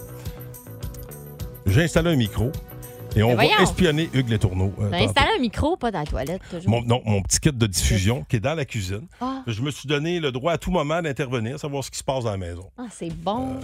J'ai 1.67 1.83
installé 1.83 2.11
un 2.11 2.17
micro. 2.17 2.53
Et 3.17 3.23
on 3.23 3.29
Mais 3.29 3.35
va 3.35 3.43
voyons. 3.45 3.59
espionner 3.63 4.11
Hugues 4.13 4.29
Les 4.29 4.39
Tourneaux. 4.39 4.73
euh, 4.81 4.89
T'as 4.91 4.99
tantôt. 4.99 5.09
installé 5.11 5.29
un 5.37 5.41
micro, 5.41 5.77
pas 5.77 5.91
dans 5.93 6.01
la 6.01 6.07
toilette, 6.07 6.43
toujours. 6.51 6.69
Mon, 6.71 6.83
non, 6.83 7.01
mon 7.05 7.23
petit 7.23 7.39
kit 7.39 7.53
de 7.53 7.67
diffusion 7.67 8.25
qui 8.29 8.37
est 8.37 8.41
dans 8.41 8.55
la 8.55 8.65
cuisine. 8.65 9.07
Ah. 9.21 9.43
Je 9.47 9.63
me 9.63 9.71
suis 9.71 9.89
donné 9.89 10.19
le 10.19 10.33
droit 10.33 10.53
à 10.53 10.59
tout 10.59 10.71
moment 10.73 11.01
d'intervenir, 11.01 11.59
savoir 11.61 11.85
ce 11.85 11.91
qui 11.93 11.99
se 11.99 12.05
passe 12.05 12.25
dans 12.25 12.33
la 12.33 12.37
maison. 12.37 12.69
Ah, 12.77 12.87
c'est 12.91 13.15
bon. 13.15 13.61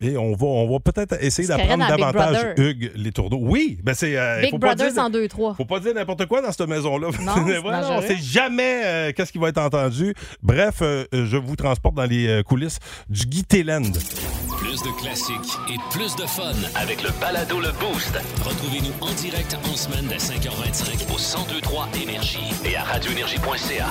Et 0.00 0.16
on 0.16 0.32
va, 0.34 0.46
on 0.46 0.70
va 0.72 0.80
peut-être 0.80 1.16
essayer 1.22 1.48
d'apprendre 1.48 1.86
davantage. 1.86 2.54
Hugues 2.58 2.92
Les 2.96 3.12
Tourneaux. 3.12 3.38
Oui, 3.40 3.78
ben 3.82 3.94
c'est. 3.94 4.16
euh, 4.16 4.40
Big 4.42 4.50
faut 4.50 4.58
pas 4.58 4.74
Brother 4.74 4.92
dire- 4.92 5.02
102-3. 5.02 5.56
Faut 5.56 5.64
pas 5.64 5.80
dire 5.80 5.94
n'importe 5.94 6.26
quoi 6.26 6.42
dans 6.42 6.52
cette 6.52 6.68
maison-là. 6.68 7.08
Non, 7.20 7.32
c'est 7.46 7.58
Voilà, 7.58 7.90
on 7.92 8.02
sait 8.02 8.18
jamais 8.18 8.82
euh, 8.84 9.12
qu'est-ce 9.16 9.32
qui 9.32 9.38
va 9.38 9.48
être 9.48 9.58
entendu. 9.58 10.14
Bref, 10.42 10.76
euh, 10.82 11.04
je 11.12 11.36
vous 11.36 11.56
transporte 11.56 11.94
dans 11.94 12.04
les 12.04 12.26
euh, 12.26 12.42
coulisses 12.42 12.78
du 13.08 13.24
Guy 13.26 13.44
Téland. 13.44 13.82
Plus 14.58 14.82
de 14.82 15.00
classiques 15.00 15.58
et 15.70 15.76
plus 15.96 16.14
de 16.16 16.26
fun 16.26 16.52
avec 16.74 17.02
le 17.02 17.10
balado 17.20 17.60
Le 17.60 17.70
Boost. 17.78 18.18
Retrouvez-nous 18.44 18.92
en 19.00 19.12
direct 19.14 19.56
en 19.70 19.76
semaine 19.76 20.06
dès 20.08 20.16
5h25 20.16 21.04
au 21.12 21.18
1023 21.18 21.88
Énergie 22.02 22.38
et 22.64 22.76
à 22.76 22.82
radioénergie.ca. 22.82 23.86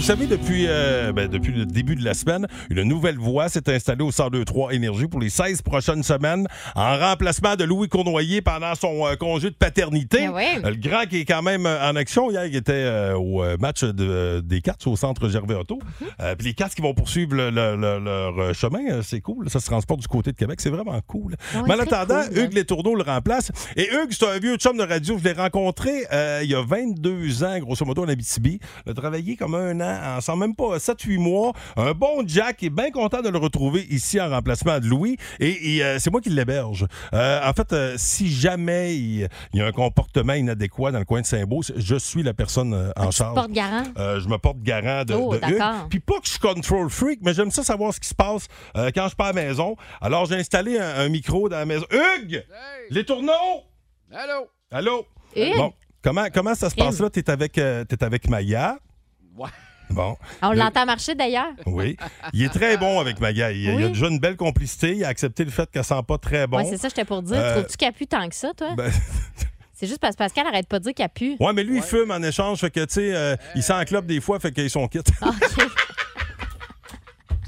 Vous 0.00 0.06
savez, 0.06 0.26
depuis, 0.26 0.64
euh, 0.66 1.12
ben, 1.12 1.28
depuis 1.28 1.52
le 1.52 1.66
début 1.66 1.94
de 1.94 2.02
la 2.02 2.14
semaine, 2.14 2.46
une 2.70 2.84
nouvelle 2.84 3.18
voix 3.18 3.50
s'est 3.50 3.70
installée 3.70 4.00
au 4.02 4.06
1023 4.06 4.72
Énergie 4.72 5.06
pour 5.06 5.20
les 5.20 5.28
16 5.28 5.60
prochaines 5.60 6.02
semaines 6.02 6.46
en 6.74 6.96
remplacement 6.98 7.54
de 7.54 7.64
Louis 7.64 7.86
Cournoyer 7.86 8.40
pendant 8.40 8.74
son 8.74 9.06
euh, 9.06 9.16
congé 9.16 9.50
de 9.50 9.54
paternité. 9.54 10.24
Ah 10.26 10.32
ouais. 10.32 10.48
Euh, 10.64 10.70
le 10.70 10.76
grand 10.76 11.04
qui 11.04 11.18
est 11.20 11.24
quand 11.26 11.42
même 11.42 11.66
en 11.66 11.94
action 11.96 12.30
hier, 12.30 12.46
il 12.46 12.56
était 12.56 12.72
euh, 12.72 13.14
au 13.14 13.44
match 13.58 13.84
de- 13.84 14.40
des 14.42 14.62
Cats 14.62 14.74
au 14.86 14.96
centre 14.96 15.28
Gervais 15.28 15.54
Auto. 15.54 15.78
Puis 16.38 16.46
les 16.48 16.54
Cats 16.54 16.70
qui 16.70 16.80
vont 16.80 16.94
poursuivre 16.94 17.34
le- 17.36 17.50
le- 17.50 17.76
le- 17.76 17.98
leur 18.00 18.54
chemin, 18.54 19.02
c'est 19.02 19.20
cool. 19.20 19.50
Ça 19.50 19.60
se 19.60 19.66
transporte 19.66 20.00
du 20.00 20.08
côté 20.08 20.32
de 20.32 20.36
Québec, 20.38 20.62
c'est 20.62 20.70
vraiment 20.70 20.98
cool. 21.06 21.36
Ouais, 21.54 21.60
Mais 21.68 21.74
en 21.74 21.78
attendant, 21.78 22.22
cool, 22.26 22.38
Hugues 22.38 22.54
Les 22.54 22.64
Tourneaux 22.64 22.94
le 22.94 23.02
remplace. 23.02 23.52
Et 23.76 23.86
Hugues, 23.92 24.12
c'est 24.18 24.26
un 24.26 24.38
vieux 24.38 24.56
chum 24.56 24.78
de 24.78 24.82
radio. 24.82 25.18
Je 25.18 25.24
l'ai 25.24 25.32
rencontré 25.34 25.90
il 26.42 26.50
y 26.50 26.54
a 26.54 26.62
22 26.62 27.44
ans, 27.44 27.58
grosso 27.58 27.84
modo, 27.84 28.02
en 28.04 28.08
Abitibi. 28.08 28.58
On 28.86 28.92
a 28.92 28.94
travaillé 28.94 29.36
comme 29.36 29.54
un 29.54 29.78
an 29.82 29.89
ensemble, 30.16 30.40
même 30.40 30.54
pas 30.54 30.78
7-8 30.78 31.18
mois. 31.18 31.52
Un 31.76 31.92
bon 31.92 32.22
Jack 32.26 32.62
est 32.62 32.70
bien 32.70 32.90
content 32.90 33.22
de 33.22 33.28
le 33.28 33.38
retrouver 33.38 33.86
ici 33.90 34.20
en 34.20 34.28
remplacement 34.30 34.78
de 34.78 34.86
Louis. 34.86 35.16
Et, 35.38 35.76
et, 35.76 35.84
euh, 35.84 35.98
c'est 35.98 36.10
moi 36.10 36.20
qui 36.20 36.30
l'héberge. 36.30 36.86
Euh, 37.12 37.40
en 37.48 37.52
fait, 37.52 37.72
euh, 37.72 37.94
si 37.96 38.28
jamais 38.30 38.96
il, 38.96 39.28
il 39.52 39.60
y 39.60 39.62
a 39.62 39.66
un 39.66 39.72
comportement 39.72 40.34
inadéquat 40.34 40.92
dans 40.92 40.98
le 40.98 41.04
coin 41.04 41.20
de 41.20 41.26
Saint-Beau, 41.26 41.62
c'est- 41.62 41.78
je 41.78 41.96
suis 41.96 42.22
la 42.22 42.34
personne 42.34 42.74
euh, 42.74 42.90
en 42.96 43.04
Tu 43.04 43.08
te 43.10 43.14
charge. 43.16 43.34
portes 43.34 43.52
garant? 43.52 43.82
Euh, 43.98 44.20
je 44.20 44.28
me 44.28 44.38
porte 44.38 44.58
garant 44.62 45.04
de, 45.04 45.14
Oh, 45.14 45.32
de 45.32 45.36
Hugues. 45.38 45.58
d'accord. 45.58 45.88
Puis 45.88 46.00
pas 46.00 46.14
que 46.20 46.26
je 46.26 46.30
suis 46.30 46.38
control 46.40 46.88
freak, 46.90 47.20
mais 47.22 47.34
j'aime 47.34 47.50
ça 47.50 47.62
savoir 47.62 47.92
ce 47.94 48.00
qui 48.00 48.08
se 48.08 48.14
passe 48.14 48.46
euh, 48.76 48.90
quand 48.94 49.08
je 49.08 49.14
pars 49.16 49.28
à 49.28 49.32
la 49.32 49.42
maison. 49.42 49.76
Alors 50.00 50.26
j'ai 50.26 50.36
installé 50.36 50.78
un, 50.78 51.00
un 51.00 51.08
micro 51.08 51.48
dans 51.48 51.58
la 51.58 51.66
maison. 51.66 51.84
Hugues! 51.90 52.44
Les 52.90 53.04
tourneaux! 53.04 53.30
Allô? 54.12 54.48
Allô? 54.70 55.06
Hugues? 55.36 55.56
Bon, 55.56 55.72
comment, 56.02 56.26
comment 56.32 56.54
ça 56.54 56.68
se 56.70 56.74
passe 56.74 56.98
là? 57.00 57.10
T'es 57.10 57.28
avec, 57.30 57.56
euh, 57.58 57.84
t'es 57.84 58.02
avec 58.02 58.28
Maya? 58.28 58.78
Ouais. 59.36 59.48
Bon. 59.90 60.16
Ah, 60.40 60.48
On 60.48 60.52
Le- 60.52 60.58
l'entend 60.58 60.86
marcher 60.86 61.14
d'ailleurs. 61.14 61.52
Oui. 61.66 61.96
Il 62.32 62.42
est 62.44 62.48
très 62.48 62.76
bon 62.76 63.00
avec 63.00 63.20
Maya. 63.20 63.50
Il, 63.52 63.58
il 63.60 63.70
a 63.70 63.74
Oui. 63.74 63.88
déjà 63.88 64.06
une 64.08 64.18
belle 64.18 64.36
complicité. 64.36 64.94
Il 64.96 65.04
a 65.04 65.08
accepté 65.08 65.44
le 65.44 65.50
fait 65.50 65.68
qu'elle 65.70 65.84
sent 65.84 66.00
pas 66.06 66.18
très 66.18 66.46
bon. 66.46 66.58
Ouais, 66.58 66.64
c'est 66.64 66.76
ça, 66.78 66.88
j'étais 66.88 67.04
pour 67.04 67.22
dire. 67.22 67.36
Euh, 67.38 67.54
Trouves-tu 67.60 67.76
qu'elle 67.76 67.92
pue 67.92 68.06
tant 68.06 68.28
que 68.28 68.34
ça, 68.34 68.52
toi? 68.56 68.74
Ben, 68.76 68.90
C'est 69.74 69.86
juste 69.86 69.98
parce 70.00 70.14
que 70.14 70.18
Pascal 70.18 70.46
arrête 70.46 70.68
pas 70.68 70.78
de 70.78 70.84
dire 70.84 70.94
qu'elle 70.94 71.08
pue. 71.08 71.36
ouais, 71.40 71.52
mais 71.54 71.64
lui, 71.64 71.76
il 71.78 71.82
fume 71.82 72.10
en 72.10 72.22
échange. 72.22 72.58
Fait 72.60 72.70
que, 72.70 72.80
tu 72.84 72.94
sais, 72.94 73.14
euh, 73.14 73.34
il 73.54 73.62
sent 73.62 73.72
en 73.72 73.82
club 73.84 74.04
des 74.04 74.20
fois, 74.20 74.38
fait 74.38 74.52
qu'ils 74.52 74.68
sont 74.68 74.86
quittes. 74.88 75.10
Ah, 75.22 75.30
OK. 75.30 75.66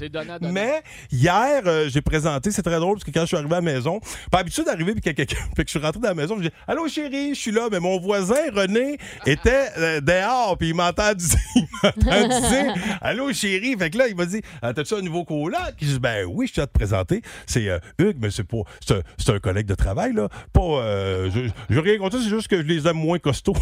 C'est 0.03 0.09
donnant, 0.09 0.37
donnant. 0.37 0.51
Mais 0.51 0.83
hier, 1.13 1.61
euh, 1.65 1.87
j'ai 1.87 2.01
présenté, 2.01 2.51
c'est 2.51 2.61
très 2.61 2.77
drôle 2.77 2.95
parce 2.95 3.05
que 3.05 3.11
quand 3.11 3.21
je 3.21 3.27
suis 3.27 3.37
arrivé 3.37 3.53
à 3.53 3.55
la 3.55 3.61
maison, 3.61 4.01
pas 4.29 4.39
habitué 4.39 4.65
d'arriver 4.65 4.93
puis 4.95 5.09
a 5.09 5.13
quelqu'un, 5.13 5.37
puis 5.55 5.63
que 5.63 5.71
je 5.71 5.77
suis 5.77 5.79
rentré 5.79 6.01
dans 6.01 6.09
la 6.09 6.13
maison, 6.13 6.35
je 6.37 6.49
dis 6.49 6.53
Allô 6.67 6.89
chérie, 6.89 7.33
je 7.33 7.39
suis 7.39 7.51
là, 7.51 7.69
mais 7.71 7.79
mon 7.79 8.01
voisin 8.01 8.51
René 8.53 8.97
était 9.25 9.69
euh, 9.77 10.01
dehors, 10.01 10.57
puis 10.57 10.69
il 10.69 10.75
m'entend 10.75 11.13
dire, 11.15 11.37
il 11.55 11.67
m'entend 11.81 12.49
dire 12.49 12.73
Allô 13.01 13.31
chérie, 13.31 13.77
fait 13.77 13.91
que 13.91 13.97
là, 13.97 14.09
il 14.09 14.15
m'a 14.17 14.25
dit 14.25 14.41
Ah, 14.61 14.73
T'as-tu 14.73 14.95
un 14.95 15.01
nouveau 15.01 15.23
coloc? 15.23 15.73
Je 15.79 15.85
dis 15.85 15.99
Ben 15.99 16.25
oui, 16.25 16.47
je 16.47 16.53
tiens 16.53 16.63
à 16.63 16.67
te 16.67 16.73
présenter. 16.73 17.21
C'est 17.45 17.69
euh, 17.69 17.79
Hugues, 17.97 18.17
mais 18.19 18.29
c'est 18.29 18.43
pas. 18.43 18.63
C'est 18.85 19.29
un, 19.29 19.39
collègue 19.39 19.67
de 19.67 19.75
travail, 19.75 20.11
là. 20.11 20.27
Pas. 20.51 20.61
euh, 20.61 21.31
je, 21.33 21.49
je 21.69 21.79
rien 21.79 21.97
contre 21.97 22.17
ça, 22.17 22.23
c'est 22.23 22.29
juste 22.29 22.49
que 22.49 22.57
je 22.57 22.63
les 22.63 22.87
aime 22.87 22.97
moins 22.97 23.19
costauds. 23.19 23.55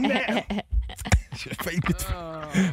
mais. 0.00 0.44
Failli 1.62 1.80
tout 1.80 1.94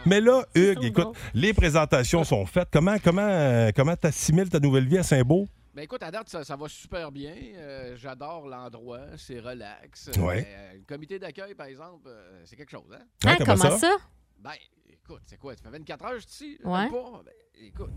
mais 0.05 0.19
là, 0.19 0.45
Hugues, 0.55 0.83
écoute, 0.83 1.15
les 1.33 1.53
présentations 1.53 2.23
sont 2.23 2.45
faites. 2.45 2.69
Comment 2.71 2.97
comment 3.03 3.21
euh, 3.21 3.71
comment 3.75 3.95
t'assimiles 3.95 4.49
ta 4.49 4.59
nouvelle 4.59 4.87
vie 4.87 4.97
à 4.97 5.03
Saint-Beau? 5.03 5.47
Ben 5.73 5.83
écoute, 5.83 6.03
à 6.03 6.11
date, 6.11 6.27
ça, 6.27 6.43
ça 6.43 6.55
va 6.57 6.67
super 6.67 7.11
bien. 7.11 7.33
Euh, 7.55 7.95
J'adore 7.95 8.47
l'endroit, 8.47 9.01
c'est 9.17 9.39
relax. 9.39 10.09
Ouais. 10.17 10.45
Euh, 10.45 10.73
le 10.73 10.83
comité 10.83 11.19
d'accueil, 11.19 11.55
par 11.55 11.67
exemple, 11.67 12.09
euh, 12.09 12.41
c'est 12.43 12.57
quelque 12.57 12.71
chose, 12.71 12.91
hein? 12.91 13.05
Ah, 13.25 13.35
comment 13.37 13.55
comment 13.55 13.77
ça? 13.77 13.77
ça? 13.77 13.97
Ben, 14.39 14.55
écoute, 14.89 15.21
c'est 15.25 15.37
quoi? 15.37 15.55
Ça 15.55 15.63
fait 15.63 15.77
24 15.77 16.05
heures, 16.05 16.19
je 16.19 16.27
suis 16.27 16.45
ici? 16.47 16.59
Ouais. 16.65 16.89
Pas? 16.89 17.21
Ben, 17.23 17.33
écoute, 17.61 17.91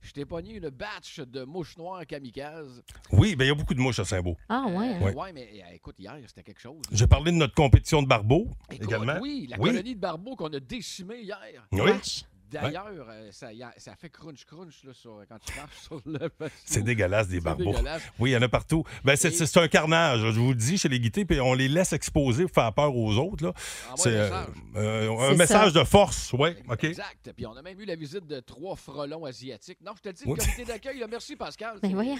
je 0.00 0.12
t'ai 0.12 0.24
pogné 0.24 0.54
une 0.54 0.68
batch 0.70 1.20
de 1.20 1.44
mouches 1.44 1.76
noires 1.76 2.06
kamikazes. 2.06 2.82
Oui, 3.12 3.34
ben 3.36 3.44
il 3.44 3.48
y 3.48 3.50
a 3.50 3.54
beaucoup 3.54 3.74
de 3.74 3.80
mouches 3.80 3.98
à 3.98 4.04
Saint-Beau. 4.04 4.36
Ah, 4.48 4.64
ouais. 4.68 4.74
hein? 4.76 4.98
Euh, 5.00 5.04
Ouais. 5.06 5.14
ouais, 5.14 5.32
mais 5.32 5.48
euh, 5.54 5.74
écoute, 5.74 5.96
hier, 5.98 6.16
c'était 6.26 6.42
quelque 6.42 6.60
chose. 6.60 6.80
J'ai 6.92 7.06
parlé 7.06 7.32
de 7.32 7.36
notre 7.36 7.54
compétition 7.54 8.02
de 8.02 8.06
barbeau 8.08 8.48
Écoute, 8.70 8.86
également. 8.88 9.18
Oui, 9.20 9.46
la 9.50 9.58
Oui. 9.58 9.70
colonie 9.70 9.94
de 9.94 10.00
barbeaux 10.00 10.36
qu'on 10.36 10.52
a 10.52 10.60
décimée 10.60 11.20
hier. 11.22 11.38
Oui. 11.72 12.24
D'ailleurs, 12.50 13.06
euh, 13.10 13.28
ça, 13.32 13.48
ça 13.76 13.94
fait 14.00 14.08
crunch-crunch 14.10 14.84
là, 14.84 14.92
sur- 14.94 15.20
quand 15.28 15.38
tu 15.44 15.54
marches 15.58 15.78
sur 15.86 16.00
le. 16.06 16.28
C'est 16.64 16.82
dégueulasse 16.82 17.28
des 17.28 17.36
C'est 17.38 17.44
barbeaux. 17.44 17.72
dégueulasse. 17.72 18.02
Oui, 18.18 18.30
il 18.30 18.32
y 18.34 18.36
en 18.36 18.42
a 18.42 18.48
partout. 18.48 18.84
Ben, 19.04 19.16
c'est, 19.16 19.28
Et- 19.40 19.58
un 19.58 19.68
carnage, 19.68 20.20
je 20.20 20.38
vous 20.40 20.50
le 20.50 20.54
dis, 20.54 20.78
chez 20.78 20.88
les 20.88 21.00
guittés, 21.00 21.24
puis 21.24 21.40
on 21.40 21.54
les 21.54 21.68
laisse 21.68 21.92
exposer 21.92 22.44
pour 22.44 22.54
faire 22.54 22.72
peur 22.72 22.94
aux 22.94 23.16
autres. 23.18 23.44
Là. 23.44 23.52
Envoie 23.92 23.96
C'est 24.04 24.10
un 24.10 24.12
euh, 24.20 24.30
message. 24.30 24.46
euh, 24.76 25.10
un 25.18 25.30
C'est 25.30 25.36
message 25.36 25.72
ça. 25.72 25.78
de 25.80 25.84
force, 25.84 26.32
oui. 26.38 26.50
OK. 26.70 26.84
Exact. 26.84 27.32
Puis 27.36 27.46
on 27.46 27.56
a 27.56 27.62
même 27.62 27.80
eu 27.80 27.84
la 27.84 27.96
visite 27.96 28.26
de 28.26 28.40
trois 28.40 28.76
frelons 28.76 29.24
asiatiques. 29.24 29.78
Non, 29.84 29.92
je 29.96 30.02
te 30.02 30.08
le 30.08 30.14
dis, 30.14 30.22
Oui. 30.26 30.36
le 30.38 30.44
comité 30.44 30.64
d'accueil, 30.64 30.98
là, 30.98 31.06
merci 31.10 31.36
Pascal. 31.36 31.78
Ben 31.82 31.88
C'est- 31.88 31.94
voyons. 31.94 32.16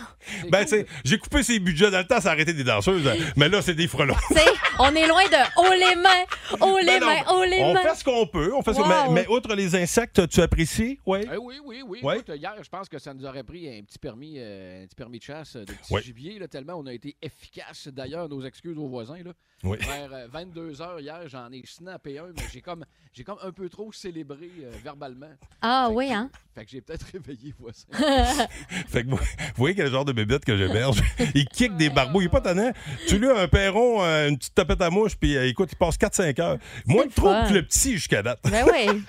Ben, 0.50 0.58
cool. 0.58 0.60
tu 0.64 0.68
sais, 0.68 0.86
j'ai 1.04 1.18
coupé 1.18 1.42
ses 1.42 1.58
budgets 1.60 1.90
dans 1.90 1.98
le 1.98 2.06
temps, 2.06 2.20
ça 2.20 2.30
a 2.30 2.32
arrêté 2.32 2.52
des 2.52 2.64
danseuses, 2.64 3.06
hein. 3.06 3.14
mais 3.36 3.48
là, 3.48 3.62
c'est 3.62 3.74
des 3.74 3.88
frelons. 3.88 4.14
Tu 4.28 4.34
sais, 4.34 4.44
on 4.78 4.94
est 4.94 5.06
loin 5.06 5.24
de 5.24 5.36
oh 5.56 5.72
les 5.72 5.96
mains, 5.96 6.24
oh 6.60 6.78
les 6.80 6.86
Ben 6.98 7.00
mains, 7.04 7.22
oh 7.30 7.44
les 7.48 7.62
on 7.62 7.74
mains. 7.74 7.82
fait 7.82 7.94
ce 7.96 8.04
qu'on 8.04 8.26
peut. 8.26 8.52
On 8.54 8.62
fait 8.62 8.74
ce- 8.74 8.78
Wow. 8.80 9.12
mais, 9.12 9.22
mais 9.22 9.28
outre 9.28 9.54
les 9.54 9.74
insectes, 9.76 10.17
tu 10.26 10.40
apprécies? 10.40 10.98
Oui. 11.06 11.20
Eh 11.32 11.36
oui, 11.36 11.56
oui, 11.64 11.82
oui. 11.86 12.00
Ouais. 12.02 12.16
Écoute, 12.18 12.34
hier, 12.36 12.54
je 12.62 12.68
pense 12.68 12.88
que 12.88 12.98
ça 12.98 13.14
nous 13.14 13.24
aurait 13.24 13.44
pris 13.44 13.68
un 13.68 13.82
petit 13.82 13.98
permis, 13.98 14.34
euh, 14.38 14.82
un 14.82 14.86
petit 14.86 14.96
permis 14.96 15.18
de 15.18 15.24
chasse 15.24 15.56
euh, 15.56 15.64
de 15.64 15.72
petit 15.72 15.92
Ouais. 15.94 16.02
gibier, 16.02 16.38
là, 16.38 16.48
tellement 16.48 16.74
on 16.74 16.86
a 16.86 16.92
été 16.92 17.16
efficace. 17.22 17.88
D'ailleurs, 17.88 18.28
nos 18.28 18.42
excuses 18.42 18.76
aux 18.78 18.88
voisins. 18.88 19.22
Là. 19.24 19.32
Oui. 19.64 19.78
Vers 19.80 20.28
22 20.30 20.72
h 20.72 21.00
hier, 21.00 21.28
j'en 21.28 21.50
ai 21.50 21.62
snappé 21.66 22.18
un, 22.18 22.26
mais 22.36 22.42
j'ai 22.52 22.60
comme, 22.60 22.84
j'ai 23.12 23.24
comme 23.24 23.38
un 23.42 23.50
peu 23.52 23.68
trop 23.68 23.92
célébré 23.92 24.50
euh, 24.62 24.70
verbalement. 24.84 25.30
Ah 25.62 25.86
Fait 25.88 25.94
oui, 25.94 26.12
hein? 26.12 26.30
Fait 26.54 26.64
que 26.64 26.70
j'ai 26.70 26.80
peut-être 26.80 27.06
réveillé 27.12 27.38
les 27.48 27.54
voisins. 27.58 27.86
Fait 28.88 29.04
que 29.04 29.10
vous, 29.10 29.16
vous 29.16 29.24
voyez 29.56 29.74
quel 29.74 29.90
genre 29.90 30.04
de 30.04 30.12
bébête 30.12 30.44
que 30.44 30.56
j'héberge. 30.56 31.00
Il 31.34 31.44
kick 31.46 31.76
des 31.76 31.90
barbeaux. 31.90 32.20
Il 32.20 32.26
est 32.26 32.28
pas 32.28 32.40
tannant. 32.40 32.72
Tu 33.08 33.18
lui 33.18 33.28
as 33.28 33.36
un 33.38 33.48
perron, 33.48 34.02
euh, 34.02 34.28
une 34.28 34.38
petite 34.38 34.54
tapette 34.54 34.80
à 34.80 34.90
mouche, 34.90 35.16
puis 35.16 35.36
euh, 35.36 35.46
écoute, 35.48 35.70
il 35.72 35.76
passe 35.76 35.96
4-5 35.96 36.40
heures. 36.40 36.58
Moins 36.86 37.06
de 37.06 37.12
trop 37.12 37.32
que 37.48 37.52
le 37.54 37.62
petit 37.64 37.92
jusqu'à 37.92 38.22
date. 38.22 38.40
Ben 38.44 38.64
oui. 38.72 39.02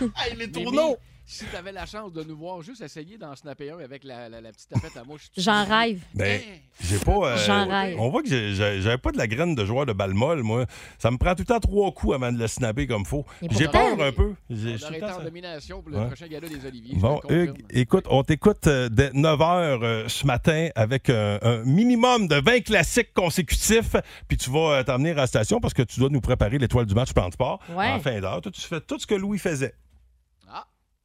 Les 0.54 0.96
si 1.28 1.44
tu 1.50 1.56
avais 1.56 1.72
la 1.72 1.86
chance 1.86 2.12
de 2.12 2.22
nous 2.22 2.36
voir 2.36 2.62
juste 2.62 2.80
essayer 2.82 3.18
d'en 3.18 3.34
snapper 3.34 3.72
un 3.72 3.80
avec 3.80 4.04
la, 4.04 4.28
la- 4.28 4.40
la 4.40 4.52
petite 4.52 4.68
tapette 4.68 4.96
à 4.96 5.02
mouche. 5.02 5.22
J'en 5.36 5.64
rêve. 5.64 5.98
Ben, 6.14 6.40
Hein? 6.40 6.58
j'ai 6.80 6.98
pas. 7.00 7.32
euh, 7.32 7.36
J'en 7.44 7.66
rêve. 7.66 7.96
on 7.98 8.10
voit 8.10 8.22
que 8.22 8.28
j'avais 8.52 8.96
pas 8.98 9.10
de 9.10 9.18
la 9.18 9.26
graine 9.26 9.56
de 9.56 9.64
joueur 9.64 9.86
de 9.86 9.92
balle 9.92 10.14
molle, 10.14 10.44
moi. 10.44 10.66
Ça 11.00 11.10
me 11.10 11.16
prend 11.16 11.34
tout 11.34 11.40
le 11.42 11.46
temps 11.46 11.58
trois 11.58 11.90
coups 11.90 12.14
avant 12.14 12.30
de 12.30 12.38
le 12.38 12.46
snapper 12.46 12.86
comme 12.86 13.04
faut. 13.04 13.24
J'ai 13.50 13.66
peur 13.66 14.00
un 14.00 14.12
peu. 14.12 14.34
J'ai- 14.48 14.76
tout 14.78 14.84
le 14.92 15.00
temps 15.00 15.06
en 15.06 15.18
ça. 15.18 15.24
domination 15.24 15.82
pour 15.82 15.90
le 15.90 15.98
Ouais. 15.98 16.06
prochain 16.06 16.28
gala 16.28 16.48
des 16.48 16.64
Oliviers. 16.64 16.94
Bon, 16.96 17.20
Hugues, 17.28 17.60
écoute, 17.70 18.04
on 18.08 18.22
t'écoute 18.22 18.64
euh, 18.68 18.88
dès 18.88 19.10
9 19.12 19.36
h 19.40 20.08
ce 20.08 20.24
matin 20.28 20.68
avec 20.76 21.10
un, 21.10 21.40
un 21.42 21.64
minimum 21.64 22.28
de 22.28 22.36
20 22.36 22.60
classiques 22.60 23.12
consécutifs. 23.14 23.96
Puis 24.28 24.36
tu 24.36 24.48
vas 24.50 24.76
euh, 24.78 24.82
t'emmener 24.84 25.10
à 25.10 25.14
la 25.14 25.26
station 25.26 25.58
parce 25.58 25.74
que 25.74 25.82
tu 25.82 25.98
dois 25.98 26.08
nous 26.08 26.20
préparer 26.20 26.58
l'étoile 26.58 26.86
du 26.86 26.94
match 26.94 27.12
Plan 27.12 27.26
de 27.30 27.32
Sport 27.34 27.58
Ouais. 27.74 27.88
en 27.88 27.98
fin 27.98 28.20
d'heure. 28.20 28.40
Tu 28.42 28.60
fais 28.60 28.80
tout 28.80 29.00
ce 29.00 29.08
que 29.08 29.16
Louis 29.16 29.38
faisait. 29.40 29.74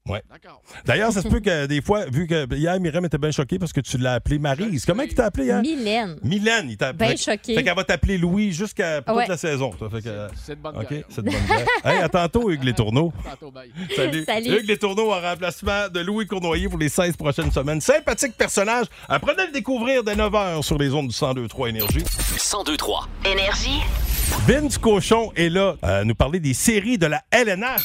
Ouais. 0.10 0.24
d'accord. 0.32 0.64
D'ailleurs, 0.86 1.12
ça 1.14 1.22
se 1.22 1.28
peut 1.28 1.40
que 1.42 1.68
des 1.68 1.80
fois, 1.80 2.06
vu 2.06 2.26
que 2.26 2.52
hier, 2.56 2.80
Myriam 2.80 3.06
était 3.06 3.20
bien 3.20 3.30
choquée 3.30 3.60
parce 3.60 3.72
que 3.72 3.82
tu 3.82 4.00
l'as 4.00 4.14
appelé 4.14 4.40
Maryse. 4.40 4.84
Comment 4.84 5.04
il 5.04 5.14
t'a 5.14 5.26
appelé 5.26 5.46
hier? 5.46 5.62
Mylène. 5.62 6.18
Mylène, 6.24 6.70
il 6.72 6.78
t'a 6.78 6.88
appelé. 6.88 7.10
Ben 7.10 7.18
choquée. 7.18 7.54
Fait 7.54 7.64
qu'elle 7.64 7.76
va 7.76 7.84
t'appeler 7.84 8.18
Louis 8.18 8.52
jusqu'à 8.52 8.96
Ouais. 8.98 9.04
toute 9.06 9.28
la 9.28 9.38
saison. 9.38 9.70
toi. 9.70 9.90
Fait 9.92 10.02
que, 10.02 10.28
C'est 10.44 10.56
de 10.56 10.62
bonne 10.62 10.76
OK, 10.76 10.90
guerre. 10.90 11.04
c'est 11.08 11.22
de 11.24 11.30
bonne 11.30 11.46
guerre. 11.48 11.66
hey, 11.86 12.02
à 12.02 12.10
tantôt, 12.10 12.50
Hugues 12.50 12.64
Les 12.64 12.74
Tourneaux. 12.74 13.14
Tantôt, 13.30 13.52
bye. 13.52 13.72
Salut. 13.96 14.24
Salut. 14.26 14.50
Hugues 14.58 14.68
Les 14.68 14.78
Tourneaux 14.78 15.12
en 15.14 15.22
remplacement 15.22 15.88
de 15.94 16.00
Louis 16.00 16.26
Cournoyer 16.26 16.68
pour 16.68 16.80
les 16.80 16.90
16 16.90 17.16
prochaines 17.16 17.52
semaines. 17.52 17.80
Sympathique 17.80 18.34
personnage. 18.36 18.88
Apprenez 19.08 19.44
à 19.44 19.46
le 19.46 19.52
découvrir 19.52 20.04
dès 20.04 20.16
9h 20.16 20.64
sur 20.64 20.80
les 20.80 20.92
ondes 20.94 21.10
du 21.10 21.14
102.3 21.16 21.70
Énergie. 21.70 22.00
1023. 22.54 23.08
Énergie. 23.26 23.80
Vince 24.48 24.78
Cochon 24.80 25.32
est 25.36 25.50
là 25.50 25.76
à 25.84 26.04
nous 26.04 26.16
parler 26.16 26.40
des 26.40 26.54
séries 26.56 26.98
de 26.98 27.06
la 27.06 27.22
LNH. 27.32 27.82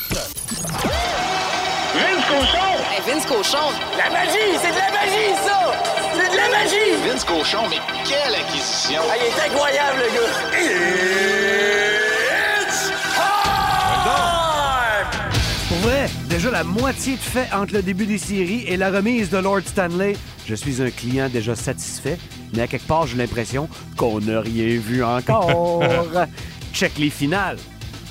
Vince 1.97 2.27
Cochon! 2.29 2.77
Vince 3.07 3.27
Cochon! 3.27 3.73
La 3.97 4.11
magie! 4.11 4.59
C'est 4.61 4.71
de 4.71 4.77
la 4.77 4.91
magie, 4.93 5.33
ça! 5.47 5.73
C'est 6.13 6.31
de 6.31 6.37
la 6.37 6.49
magie! 6.51 7.09
Vince 7.09 7.25
Cochon, 7.25 7.69
mais 7.71 7.79
quelle 8.05 8.35
acquisition! 8.35 9.01
Ah, 9.11 9.15
il 9.17 9.25
est 9.25 9.41
incroyable, 9.47 9.99
le 10.01 10.09
gars! 10.15 10.31
It's 12.61 12.91
Pour 15.69 15.79
vrai, 15.79 16.11
déjà 16.29 16.51
la 16.51 16.65
moitié 16.65 17.15
de 17.15 17.21
fait 17.21 17.49
entre 17.55 17.73
le 17.73 17.83
début 17.83 18.05
des 18.05 18.19
séries 18.19 18.65
et 18.69 18.77
la 18.77 18.91
remise 18.91 19.31
de 19.31 19.39
Lord 19.39 19.63
Stanley. 19.65 20.17
Je 20.47 20.55
suis 20.55 20.83
un 20.83 20.91
client 20.91 21.31
déjà 21.31 21.57
satisfait, 21.57 22.19
mais 22.55 22.61
à 22.63 22.67
quelque 22.67 22.87
part, 22.87 23.07
j'ai 23.07 23.17
l'impression 23.17 23.71
qu'on 23.97 24.21
n'a 24.21 24.43
rien 24.43 24.79
vu 24.79 25.03
encore. 25.03 25.83
Check 26.75 26.99
les 26.99 27.11
finales. 27.11 27.57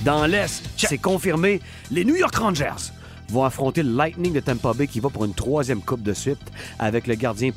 Dans 0.02 0.26
l'Est, 0.26 0.64
c'est 0.76 0.98
confirmé, 0.98 1.62
les 1.92 2.04
New 2.04 2.16
York 2.16 2.36
Rangers 2.36 2.92
vont 3.30 3.44
affronter 3.44 3.84
le 3.84 3.92
Lightning 3.92 4.34
de 4.34 4.40
Tampa 4.40 4.74
Bay 4.74 4.88
qui 4.88 5.00
va 5.00 5.10
pour 5.10 5.26
une 5.26 5.34
troisième 5.34 5.82
coupe 5.82 6.02
de 6.04 6.14
suite 6.14 6.40
avec 6.80 7.08
le 7.08 7.16
gardien 7.16 7.52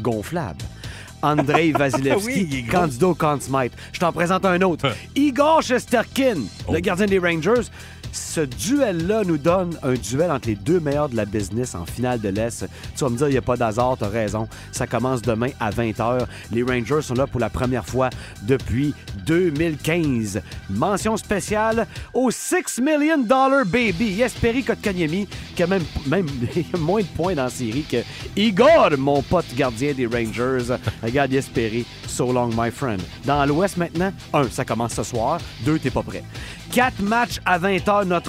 gonflable. 0.00 0.58
Andrei 1.22 1.72
Vasilevski, 1.76 2.48
Oui, 2.50 2.66
candidat 2.70 3.08
au. 3.08 3.14
Je 3.92 4.00
t'en 4.00 4.12
présente 4.12 4.44
un 4.44 4.60
autre. 4.62 4.94
Igor 5.16 5.62
Shesterkin, 5.62 6.42
le 6.70 6.80
gardien 6.80 7.06
des 7.06 7.18
Rangers. 7.18 7.68
Ce 8.34 8.40
duel-là 8.40 9.22
nous 9.24 9.38
donne 9.38 9.78
un 9.84 9.92
duel 9.92 10.32
entre 10.32 10.48
les 10.48 10.56
deux 10.56 10.80
meilleurs 10.80 11.08
de 11.08 11.14
la 11.14 11.24
business 11.24 11.76
en 11.76 11.86
finale 11.86 12.20
de 12.20 12.30
l'Est. 12.30 12.66
Tu 12.96 13.04
vas 13.04 13.08
me 13.08 13.16
dire, 13.16 13.28
il 13.28 13.30
n'y 13.30 13.36
a 13.36 13.42
pas 13.42 13.56
d'hasard, 13.56 13.96
t'as 13.96 14.08
raison. 14.08 14.48
Ça 14.72 14.88
commence 14.88 15.22
demain 15.22 15.50
à 15.60 15.70
20h. 15.70 16.26
Les 16.50 16.64
Rangers 16.64 17.02
sont 17.02 17.14
là 17.14 17.28
pour 17.28 17.38
la 17.38 17.48
première 17.48 17.86
fois 17.86 18.10
depuis 18.42 18.92
2015. 19.24 20.42
Mention 20.68 21.16
spéciale 21.16 21.86
au 22.12 22.32
6 22.32 22.80
million 22.80 23.18
dollar 23.18 23.64
baby, 23.66 24.16
Jesperi 24.16 24.64
Kotkaniemi, 24.64 25.28
qui 25.54 25.62
a 25.62 25.68
même, 25.68 25.84
moins 26.80 27.02
de 27.02 27.06
points 27.06 27.36
dans 27.36 27.44
la 27.44 27.50
série 27.50 27.84
que 27.88 27.98
Igor, 28.34 28.98
mon 28.98 29.22
pote 29.22 29.54
gardien 29.54 29.92
des 29.92 30.06
Rangers. 30.06 30.74
Regarde 31.04 31.30
Jesperi, 31.30 31.86
so 32.08 32.32
long 32.32 32.50
my 32.56 32.72
friend. 32.72 33.00
Dans 33.24 33.46
l'Ouest 33.46 33.76
maintenant, 33.76 34.12
un, 34.32 34.48
ça 34.50 34.64
commence 34.64 34.94
ce 34.94 35.04
soir. 35.04 35.38
Deux, 35.64 35.78
t'es 35.78 35.90
pas 35.90 36.02
prêt. 36.02 36.24
Quatre 36.72 37.00
matchs 37.00 37.38
à 37.44 37.60
20h 37.60 38.06
notre 38.06 38.23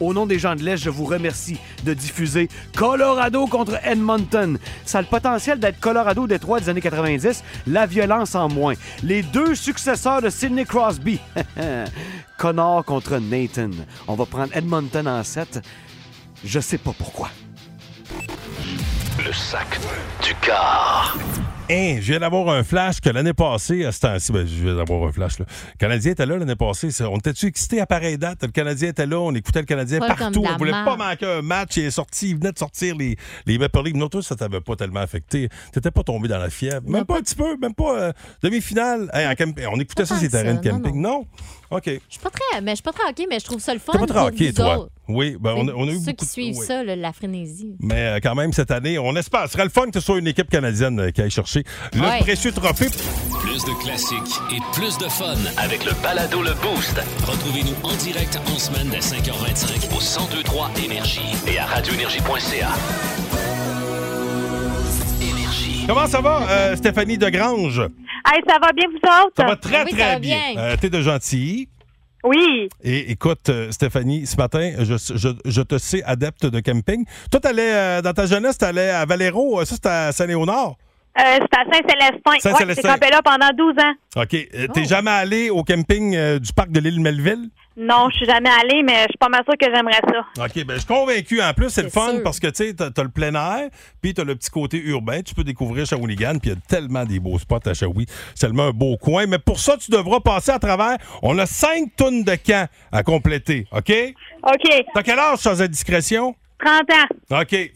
Au 0.00 0.12
nom 0.12 0.26
des 0.26 0.38
gens 0.38 0.54
de 0.54 0.62
l'Est, 0.62 0.76
je 0.76 0.90
vous 0.90 1.04
remercie 1.04 1.58
de 1.84 1.94
diffuser 1.94 2.48
Colorado 2.76 3.46
contre 3.46 3.78
Edmonton. 3.84 4.58
Ça 4.84 4.98
a 4.98 5.02
le 5.02 5.08
potentiel 5.08 5.58
d'être 5.58 5.80
Colorado 5.80 6.26
Détroit 6.26 6.60
des 6.60 6.68
années 6.68 6.80
90, 6.80 7.42
la 7.66 7.86
violence 7.86 8.34
en 8.34 8.48
moins. 8.48 8.74
Les 9.02 9.22
deux 9.22 9.54
successeurs 9.54 10.22
de 10.22 10.30
Sidney 10.30 10.64
Crosby. 10.64 11.20
Connor 12.38 12.84
contre 12.84 13.18
Nathan. 13.18 13.70
On 14.08 14.14
va 14.14 14.26
prendre 14.26 14.54
Edmonton 14.54 15.06
en 15.06 15.22
7. 15.22 15.60
Je 16.44 16.60
sais 16.60 16.78
pas 16.78 16.92
pourquoi. 16.96 17.30
Le 19.24 19.32
sac 19.32 19.80
du 20.22 20.34
car. 20.42 21.16
Hein, 21.68 21.96
je 22.00 22.12
viens 22.12 22.20
d'avoir 22.20 22.48
un 22.50 22.62
flash 22.62 23.00
que 23.00 23.10
l'année 23.10 23.32
passée, 23.32 23.84
à 23.84 23.90
ce 23.90 23.98
temps-ci, 24.00 24.30
ben, 24.30 24.46
je 24.46 24.62
viens 24.62 24.76
d'avoir 24.76 25.08
un 25.08 25.10
flash. 25.10 25.40
Là. 25.40 25.46
Le 25.74 25.78
Canadien 25.78 26.12
était 26.12 26.24
là 26.24 26.36
l'année 26.36 26.54
passée. 26.54 26.92
Ça, 26.92 27.10
On 27.10 27.16
était-tu 27.16 27.46
excités 27.46 27.80
à 27.80 27.86
pareille 27.86 28.18
date? 28.18 28.42
Le 28.42 28.52
Canadien 28.52 28.90
était 28.90 29.04
là, 29.04 29.18
on 29.18 29.34
écoutait 29.34 29.58
le 29.60 29.66
Canadien 29.66 29.98
Pas 29.98 30.14
partout. 30.14 30.44
On 30.48 30.56
voulait 30.56 30.70
pas 30.70 30.96
manquer 30.96 31.26
un 31.26 31.42
match. 31.42 31.76
Il 31.76 31.86
est 31.86 31.90
sorti, 31.90 32.30
il 32.30 32.36
venait 32.36 32.52
de 32.52 32.58
sortir 32.58 32.94
les, 32.94 33.16
les 33.46 33.58
Maple 33.58 33.82
Leafs. 33.82 33.96
Non, 33.96 34.08
toi, 34.08 34.22
ça 34.22 34.36
t'avait 34.36 34.60
pas 34.60 34.76
tellement 34.76 35.00
affecté. 35.00 35.48
T'étais 35.72 35.90
pas 35.90 36.04
tombé 36.04 36.28
dans 36.28 36.38
la 36.38 36.50
fièvre. 36.50 36.82
Même 36.88 37.04
pas 37.04 37.18
un 37.18 37.22
petit 37.22 37.34
peu, 37.34 37.56
même 37.56 37.74
pas 37.74 37.98
euh, 37.98 38.12
demi-finale. 38.42 39.10
Hey, 39.12 39.26
On 39.68 39.80
écoutait 39.80 40.06
ça, 40.06 40.16
ces 40.16 40.28
terrains 40.28 40.54
de 40.54 40.68
non, 40.68 40.78
camping. 40.78 41.00
Non? 41.00 41.26
OK. 41.70 41.86
Je 41.86 41.98
suis 42.08 42.20
pas 42.20 42.30
très, 42.30 42.60
mais 42.60 42.72
je 42.72 42.76
suis 42.76 42.82
pas 42.84 42.92
très 42.92 43.08
hockey, 43.10 43.26
mais 43.28 43.40
je 43.40 43.44
trouve 43.44 43.60
ça 43.60 43.74
le 43.74 43.80
fun. 43.80 43.92
T'es 43.92 43.98
pas 43.98 44.06
très 44.06 44.20
hockey, 44.20 44.52
toi. 44.52 44.78
autres. 44.78 44.92
Oui, 45.08 45.36
ben, 45.40 45.54
on, 45.56 45.68
a- 45.68 45.72
on 45.72 45.86
a 45.88 45.92
eu 45.92 45.94
Ceux 45.98 46.06
beaucoup 46.12 46.16
qui 46.16 46.26
suivent 46.26 46.56
oui. 46.58 46.66
ça, 46.66 46.82
là, 46.82 46.96
la 46.96 47.12
frénésie. 47.12 47.76
Mais 47.80 47.94
euh, 48.06 48.18
quand 48.22 48.34
même, 48.34 48.52
cette 48.52 48.70
année, 48.72 48.98
on 48.98 49.14
espère. 49.14 49.44
Ce 49.46 49.52
serait 49.52 49.64
le 49.64 49.70
fun 49.70 49.86
que 49.86 50.00
ce 50.00 50.04
soit 50.04 50.18
une 50.18 50.26
équipe 50.26 50.50
canadienne 50.50 50.98
euh, 50.98 51.10
qui 51.10 51.22
aille 51.22 51.30
chercher 51.30 51.62
le 51.94 52.00
Ouais. 52.00 52.18
précieux 52.20 52.50
trophée. 52.52 52.88
Plus 53.40 53.64
de 53.64 53.82
classiques 53.82 54.40
et 54.52 54.58
plus 54.72 54.98
de 54.98 55.08
fun 55.08 55.36
avec 55.58 55.84
le 55.84 55.92
balado 56.02 56.42
Le 56.42 56.54
Boost. 56.54 57.00
Retrouvez-nous 57.24 57.76
en 57.88 57.94
direct 57.96 58.38
en 58.52 58.58
semaine 58.58 58.88
dès 58.90 58.98
5h25 58.98 59.94
au 59.94 60.00
1023 60.00 60.70
Énergie 60.84 61.20
et 61.46 61.58
à 61.58 61.66
radioénergie.ca. 61.66 62.70
Comment 65.86 66.06
ça 66.08 66.20
va, 66.20 66.48
euh, 66.50 66.76
Stéphanie 66.76 67.16
Degrange? 67.16 67.78
Hey, 67.78 68.42
ça 68.48 68.56
va 68.60 68.72
bien, 68.72 68.86
vous 68.88 68.96
autres? 68.96 69.32
Ça 69.36 69.44
va 69.44 69.54
très, 69.54 69.84
Oui, 69.84 69.90
ça 69.92 69.96
très 69.96 70.12
va 70.14 70.18
bien. 70.18 70.38
bien. 70.54 70.60
Euh, 70.62 70.76
T'es 70.80 70.90
de 70.90 71.00
gentil. 71.00 71.68
Oui. 72.24 72.68
Et 72.82 73.10
écoute, 73.10 73.48
euh, 73.48 73.70
Stéphanie, 73.70 74.26
ce 74.26 74.36
matin, 74.36 74.72
je, 74.78 75.62
te 75.62 75.78
sais 75.78 76.02
adepte 76.02 76.46
de 76.46 76.60
camping. 76.60 77.04
Toi, 77.30 77.40
t'allais, 77.40 77.72
euh, 77.72 78.02
dans 78.02 78.12
ta 78.12 78.26
jeunesse, 78.26 78.58
t'allais 78.58 78.90
à 78.90 79.04
Valero, 79.04 79.60
euh, 79.60 79.64
ça, 79.64 79.74
c'était 79.74 79.88
à 79.88 80.12
Saint-Léonard. 80.12 80.76
Euh, 81.18 81.38
c'est 81.40 81.58
à 81.58 81.64
Saint-Célestin. 81.64 82.30
Ouais, 82.30 82.40
Saint-Célestin. 82.40 82.82
j'ai 82.82 82.88
campé 82.94 83.10
là 83.10 83.20
pendant 83.22 83.48
12 83.56 83.74
ans. 83.82 84.22
OK. 84.22 84.34
Euh, 84.34 84.66
T'es 84.74 84.84
jamais 84.84 85.10
allé 85.10 85.50
au 85.50 85.62
camping 85.64 86.14
euh, 86.14 86.38
du 86.38 86.52
parc 86.52 86.70
de 86.70 86.80
l'île 86.80 87.00
Melville? 87.00 87.48
Non, 87.78 88.08
je 88.10 88.16
suis 88.16 88.26
jamais 88.26 88.48
allée, 88.48 88.82
mais 88.82 89.02
je 89.02 89.08
suis 89.08 89.18
pas 89.20 89.28
mal 89.28 89.42
sûre 89.44 89.54
que 89.60 89.66
j'aimerais 89.74 90.00
ça. 90.08 90.44
OK, 90.44 90.64
ben 90.64 90.74
je 90.74 90.78
suis 90.78 90.86
convaincu. 90.86 91.42
En 91.42 91.52
plus, 91.52 91.68
c'est 91.68 91.82
le 91.82 91.90
C'est 91.90 92.00
fun 92.00 92.10
sûr. 92.12 92.22
parce 92.22 92.40
que 92.40 92.46
tu 92.46 92.64
sais, 92.66 92.74
t'as 92.74 92.90
t'as 92.90 93.02
le 93.02 93.10
plein 93.10 93.34
air, 93.34 93.68
puis 94.00 94.14
t'as 94.14 94.24
le 94.24 94.34
petit 94.34 94.48
côté 94.50 94.78
urbain. 94.78 95.20
Tu 95.20 95.34
peux 95.34 95.44
découvrir 95.44 95.84
Shawinigan, 95.86 96.38
puis 96.38 96.50
il 96.50 96.54
y 96.54 96.56
a 96.56 96.60
tellement 96.68 97.04
des 97.04 97.18
beaux 97.20 97.38
spots 97.38 97.66
à 97.68 97.74
Shawi. 97.74 98.06
C'est 98.34 98.46
tellement 98.46 98.64
un 98.68 98.70
beau 98.70 98.96
coin. 98.96 99.26
Mais 99.26 99.38
pour 99.38 99.58
ça, 99.60 99.76
tu 99.76 99.90
devras 99.90 100.20
passer 100.20 100.52
à 100.52 100.58
travers. 100.58 100.96
On 101.22 101.38
a 101.38 101.44
cinq 101.44 101.94
tonnes 101.96 102.24
de 102.24 102.34
camp 102.36 102.66
à 102.92 103.02
compléter, 103.02 103.66
OK? 103.72 103.92
OK. 104.42 104.84
T'as 104.94 105.02
quel 105.02 105.18
âge, 105.18 105.38
sans 105.38 105.60
indiscrétion? 105.60 106.34
30 106.58 106.80
ans. 106.90 107.40
OK. 107.42 107.48
C'est- 107.50 107.72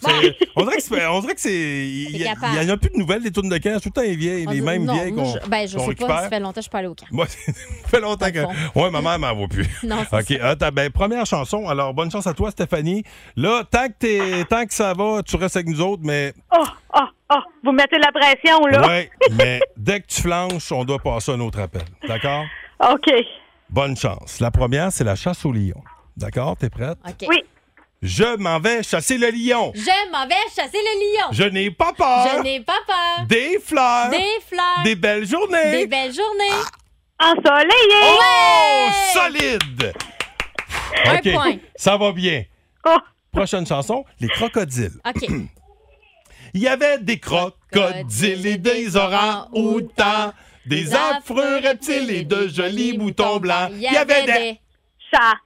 on 0.57 0.63
dirait 0.65 0.77
que 0.77 0.83
c'est. 0.83 1.07
on 1.07 1.21
dirait 1.21 1.35
que 1.35 1.41
c'est- 1.41 1.51
Il 1.53 2.17
y, 2.17 2.27
a- 2.27 2.33
en 2.75 2.79
plus 2.79 2.91
de 2.91 2.97
nouvelles 2.99 3.23
des 3.23 3.31
tonnes 3.31 3.49
de 3.49 3.59
camp. 3.59 3.79
Tout 3.81 3.89
le 3.89 3.93
temps 3.93 4.01
les 4.03 4.17
vieilles, 4.17 4.47
les 4.47 4.61
mêmes 4.61 4.85
non, 4.85 4.95
vieilles 4.95 5.13
qu'on 5.15 5.25
je, 5.27 5.49
ben, 5.49 5.69
je 5.69 5.77
qu'on 5.77 5.81
sais 5.89 5.95
pas, 5.95 6.05
récupère. 6.07 6.21
ça 6.23 6.29
fait 6.31 6.41
longtemps 6.41 6.53
que 6.53 6.57
je 6.57 6.63
suis 6.63 6.71
pas 6.71 6.79
allée 6.79 6.89
au 6.89 6.95
camp. 6.95 7.07
Moi, 7.11 7.27
ça 7.29 7.53
fait 7.89 8.01
longtemps 8.01 8.31
que. 8.31 8.79
Ouais, 8.79 8.91
ma 8.91 9.03
mère 9.03 9.19
m'en 9.19 9.35
voit 9.35 9.49
plus. 9.49 9.67
Non, 9.83 10.05
c'est 10.11 10.35
OK. 10.35 10.41
Ah, 10.43 10.57
t'as- 10.57 10.71
ben, 10.71 10.91
première 10.91 11.27
chanson. 11.27 11.69
Alors, 11.69 11.93
bonne 11.95 12.11
chance 12.11 12.27
à 12.27 12.33
toi, 12.35 12.51
Stéphanie. 12.51 13.05
Là, 13.37 13.65
tant 13.71 13.87
que, 13.89 13.93
t'es- 13.99 14.45
tant 14.45 14.65
que 14.65 14.73
ça 14.75 14.95
va, 14.95 15.23
tu 15.23 15.37
restes 15.37 15.57
avec 15.57 15.69
nous 15.69 15.81
autres, 15.81 16.03
mais. 16.05 16.33
Oh, 16.57 16.65
oh, 16.95 17.01
oh, 17.33 17.37
vous 17.65 17.73
mettez 17.73 17.97
de 17.97 18.03
la 18.03 18.13
pression, 18.13 18.67
là. 18.67 18.87
Ouais, 18.87 19.11
mais 19.33 19.61
dès 19.77 20.01
que 20.01 20.07
tu 20.07 20.23
flanches, 20.23 20.73
on 20.73 20.85
doit 20.85 20.99
passer 20.99 21.33
à 21.33 21.35
un 21.35 21.41
autre 21.41 21.61
appel. 21.61 21.83
D'accord? 22.09 22.45
OK. 22.93 23.11
Bonne 23.69 23.97
chance. 23.97 24.41
La 24.41 24.51
première, 24.51 24.91
c'est 24.91 25.05
la 25.05 25.15
chasse 25.17 25.45
au 25.45 25.53
lion. 25.53 25.81
D'accord? 26.17 26.57
T'es 26.57 26.71
prête? 26.71 26.99
OK. 27.07 27.27
Oui. 27.29 27.43
Je 28.03 28.37
m'en 28.37 28.59
vais 28.61 28.83
chasser 28.83 29.19
le 29.19 29.29
lion. 29.31 29.73
Je 29.75 30.11
m'en 30.11 30.27
vais 30.27 30.35
chasser 30.55 30.79
le 30.79 31.19
lion. 31.19 31.27
Je 31.33 31.43
n'ai 31.45 31.71
pas 31.71 31.93
peur. 31.93 32.29
Je 32.35 32.43
n'ai 32.43 32.61
pas 32.61 32.81
peur. 32.87 33.27
Des 33.27 33.59
fleurs. 33.63 34.09
Des 34.11 34.41
fleurs. 34.47 34.83
Des 34.85 34.95
belles 34.95 35.27
journées. 35.27 35.71
Des 35.71 35.87
belles 35.87 36.15
journées. 36.15 36.65
Ensoleillé. 37.19 38.01
Oh! 38.03 38.89
Solide! 39.13 39.93
Un 41.05 41.17
OK. 41.17 41.33
point. 41.33 41.57
Ça 41.77 41.99
va 41.99 42.13
bien. 42.13 42.45
Prochaine 43.33 43.67
chanson, 43.67 44.05
les 44.19 44.29
crocodiles. 44.29 44.99
OK. 45.07 45.29
Il 46.55 46.63
y 46.63 46.69
avait 46.69 46.99
des 46.99 47.19
crocodiles 47.19 48.47
et 48.47 48.57
des 48.57 48.97
orangs-outans, 48.97 50.33
des 50.67 50.95
affreux 50.95 51.61
reptiles 51.63 52.11
et 52.11 52.25
de 52.25 52.49
jolis 52.49 52.99
moutons 52.99 53.37
blancs. 53.37 53.71
Il 53.75 53.83
y 53.83 53.97
avait 53.97 54.25
des... 54.25 54.61
chats, 55.13 55.37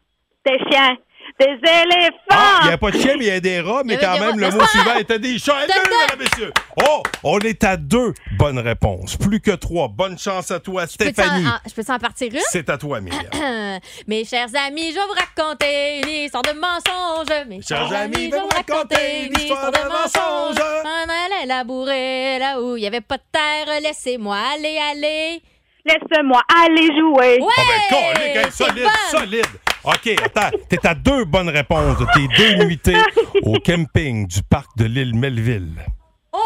des 0.47 0.59
chiens, 0.71 0.97
des 1.41 1.47
éléphants. 1.47 2.15
Ah, 2.31 2.59
il 2.61 2.65
n'y 2.65 2.69
avait 2.69 2.77
pas 2.77 2.91
de 2.91 2.99
chiens, 2.99 3.15
mais 3.19 3.25
il 3.25 3.29
y 3.29 3.31
avait 3.31 3.41
des 3.41 3.61
rats, 3.61 3.83
mais 3.85 3.99
quand 3.99 4.19
même, 4.21 4.39
le 4.39 4.51
mot 4.51 4.65
suivant 4.67 4.97
était 4.97 5.19
des 5.19 5.39
chats. 5.39 5.65
Et 5.65 5.67
deux, 5.67 5.75
mesdames, 5.75 6.19
messieurs. 6.19 6.53
Oh, 6.89 7.03
on 7.23 7.39
est 7.41 7.65
à 7.65 7.77
deux 7.77 8.15
bonnes 8.39 8.59
réponses. 8.59 9.17
Plus 9.17 9.41
que 9.41 9.53
trois. 9.53 9.89
Bonne 9.89 10.19
chance 10.19 10.51
à 10.51 10.61
toi, 10.61 10.87
Stéphanie. 10.87 11.47
Je 11.67 11.75
peux 11.75 11.93
en 11.93 11.99
partir 11.99 12.33
une? 12.33 12.41
C'est 12.51 12.69
à 12.71 12.79
toi, 12.79 13.01
Myriam. 13.01 13.31
Mes 14.07 14.25
chers 14.25 14.49
amis, 14.67 14.91
je 14.91 14.95
vais 14.95 15.07
vous 15.07 15.15
raconter 15.15 16.01
une 16.03 16.25
histoire 16.25 16.43
de 16.43 16.53
mensonge. 16.53 17.47
Mes 17.49 17.63
Chers 17.63 17.93
amis, 17.93 18.27
je 18.27 18.31
vais 18.31 18.41
vous 18.41 18.49
raconter 18.49 19.27
une 19.27 19.37
histoire 19.37 19.73
de 19.73 19.79
mensonge. 19.79 20.65
On 20.85 21.09
allait 21.09 21.47
labourer 21.47 22.39
là 22.39 22.61
où 22.61 22.77
il 22.77 22.81
n'y 22.81 22.87
avait 22.87 23.01
pas 23.01 23.17
de 23.17 23.23
terre. 23.33 23.81
Laissez-moi 23.81 24.37
aller, 24.55 24.79
aller. 24.79 25.43
Laisse-moi 25.87 26.41
aller 26.63 26.87
jouer. 26.99 27.39
Ouais! 27.41 27.53
Ah 27.59 28.15
ben, 28.15 28.47
hein, 28.47 28.51
solide, 28.51 28.89
solide. 29.11 29.47
OK, 29.85 30.17
attends, 30.25 30.57
t'es 30.71 30.87
à 30.87 30.95
deux 30.95 31.25
bonnes 31.27 31.51
réponses 31.51 31.99
de 31.99 32.07
tes 32.15 32.27
deux 32.39 32.65
nuitées 32.65 32.97
au 33.43 33.59
camping 33.61 34.27
du 34.27 34.43
parc 34.43 34.77
de 34.79 34.87
l'île 34.87 35.15
Melville. 35.15 35.85
Oh, 36.33 36.39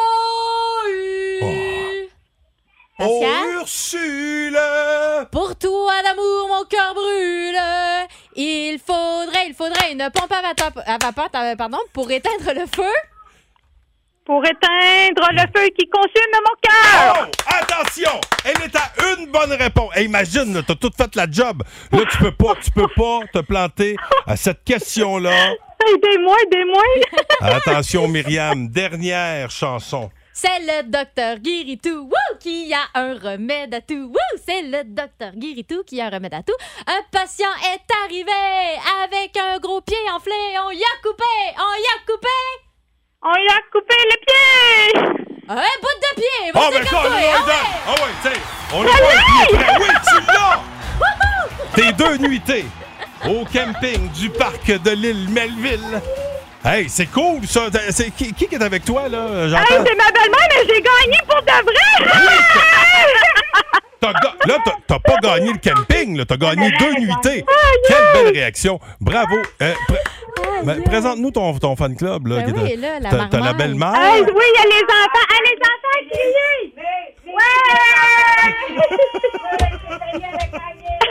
oui. 1.43 2.09
Oh? 2.99 3.25
Ursule! 3.61 4.59
Pour 5.31 5.57
toi 5.57 6.03
d'amour, 6.03 6.49
mon 6.49 6.65
cœur 6.65 6.95
brûle. 6.95 7.61
Il 8.35 8.79
faudrait, 8.85 9.47
il 9.47 9.55
faudrait 9.55 9.93
une 9.93 10.11
pompe 10.13 10.33
à 10.33 10.43
vapeur, 10.43 10.73
à 10.85 10.99
vapeur, 10.99 11.29
euh, 11.37 11.55
pardon, 11.55 11.79
pour 11.93 12.11
éteindre 12.11 12.53
le 12.55 12.67
feu. 12.67 12.93
Pour 14.25 14.45
éteindre 14.45 15.29
le 15.31 15.43
feu 15.55 15.69
qui 15.79 15.89
consume 15.89 16.33
mon 16.35 16.57
cœur. 16.61 17.21
Oh, 17.21 17.31
attention! 17.47 18.21
Une 19.29 19.33
bonne 19.33 19.53
réponse. 19.53 19.95
Hey, 19.95 20.07
imagine, 20.07 20.55
là, 20.55 20.63
t'as 20.67 20.75
tout 20.75 20.91
fait 20.97 21.15
la 21.15 21.31
job. 21.31 21.63
Là, 21.93 21.99
tu 22.11 22.17
peux 22.17 22.33
pas, 22.33 22.55
tu 22.63 22.71
peux 22.71 22.89
pas 22.97 23.21
te 23.31 23.41
planter 23.41 23.97
à 24.27 24.37
cette 24.37 24.65
question-là. 24.65 25.51
aidez-moi, 25.95 26.37
aidez-moi. 26.47 26.83
Attention, 27.41 28.09
Myriam, 28.09 28.69
dernière 28.69 29.51
chanson. 29.51 30.11
C'est 30.33 30.61
le 30.61 30.85
docteur 30.85 31.41
Guiritou 31.41 32.05
wouh, 32.05 32.39
qui 32.41 32.73
a 32.73 32.99
un 32.99 33.19
remède 33.19 33.75
à 33.75 33.83
tout. 33.83 34.07
Wouh, 34.07 34.41
c'est 34.47 34.63
le 34.63 34.85
docteur 34.85 35.33
Guiritou 35.35 35.83
qui 35.85 36.01
a 36.01 36.07
un 36.07 36.11
remède 36.11 36.33
à 36.33 36.43
tout. 36.43 36.57
Un 36.87 37.03
patient 37.13 37.49
est 37.75 38.05
arrivé 38.05 38.31
avec 39.05 39.37
un 39.37 39.59
gros 39.59 39.83
pied 39.83 39.97
enflé. 40.15 40.33
On 40.67 40.71
y 40.71 40.83
a 40.83 41.03
coupé, 41.03 41.25
on 41.59 41.77
y 41.77 41.87
a 41.87 42.07
coupé. 42.07 42.29
On 43.25 43.35
y 43.35 43.49
a 43.49 43.61
coupé 43.73 43.95
le 44.11 45.07
pied. 45.13 45.18
Un 45.51 45.55
bout 45.55 45.97
de 46.03 46.21
pied. 46.21 46.53
Oh, 46.55 46.59
ben 46.71 46.79
comme 46.79 46.85
ça, 46.85 46.91
toi. 46.91 47.01
Ah 47.05 47.15
on 47.17 47.47
ouais. 47.47 47.55
Ah 47.87 47.93
ouais, 47.93 48.13
tu 48.23 48.29
sais, 48.29 48.41
on 48.75 48.85
est 48.85 48.87
pas 48.87 48.93
un 48.93 49.47
pied. 49.47 49.59
Oui, 49.81 49.89
tu 50.07 50.17
l'as! 50.27 50.61
Tes 51.75 51.93
deux 51.93 52.17
nuitées 52.19 52.67
au 53.27 53.45
camping 53.47 54.11
du 54.11 54.29
parc 54.29 54.67
de 54.67 54.91
l'île 54.91 55.29
Melville. 55.31 56.03
Hey, 56.65 56.89
c'est 56.91 57.07
cool, 57.07 57.47
ça. 57.47 57.63
C'est, 57.91 58.11
qui, 58.11 58.35
qui 58.35 58.45
est 58.45 58.63
avec 58.63 58.85
toi, 58.85 59.09
là? 59.09 59.27
Hey, 59.47 59.65
c'est 59.69 59.95
ma 59.95 60.11
belle-mère, 60.13 60.49
mais 60.51 60.67
j'ai 60.67 60.83
gagné 60.83 61.19
pour 61.27 61.41
de 61.41 61.65
vrai. 61.65 62.13
T'as 64.01 64.13
ga- 64.13 64.35
là, 64.47 64.59
t'as, 64.87 64.99
pas 65.01 65.17
gagné 65.21 65.53
le 65.53 65.59
camping, 65.59 66.17
là. 66.17 66.25
T'as 66.25 66.37
gagné 66.37 66.71
deux 66.79 66.93
nuitées. 67.01 67.45
Quelle 67.89 68.13
belle 68.25 68.33
réaction. 68.35 68.79
Bravo. 69.01 69.37
Euh, 69.61 69.75
pr- 69.89 70.65
ben, 70.65 70.83
présente-nous 70.85 71.31
ton, 71.33 71.59
ton 71.59 71.75
fan 71.77 71.97
club, 71.97 72.29
là. 72.29 72.43
Ben 72.43 72.55
oui, 72.57 72.77
là, 72.77 73.01
la 73.01 73.11
t'as, 73.11 73.41
la 73.41 73.53
belle-mère. 73.55 73.95
Hey, 73.97 74.23
oui, 74.23 74.31
il 74.31 74.55
y 74.55 74.61
a 74.61 74.67
les 74.67 74.85
enfants. 74.85 75.27
Ah, 75.31 75.41
les 75.45 75.59
enfants 75.63 76.01
criés. 76.11 76.75
Ouais! 77.27 77.45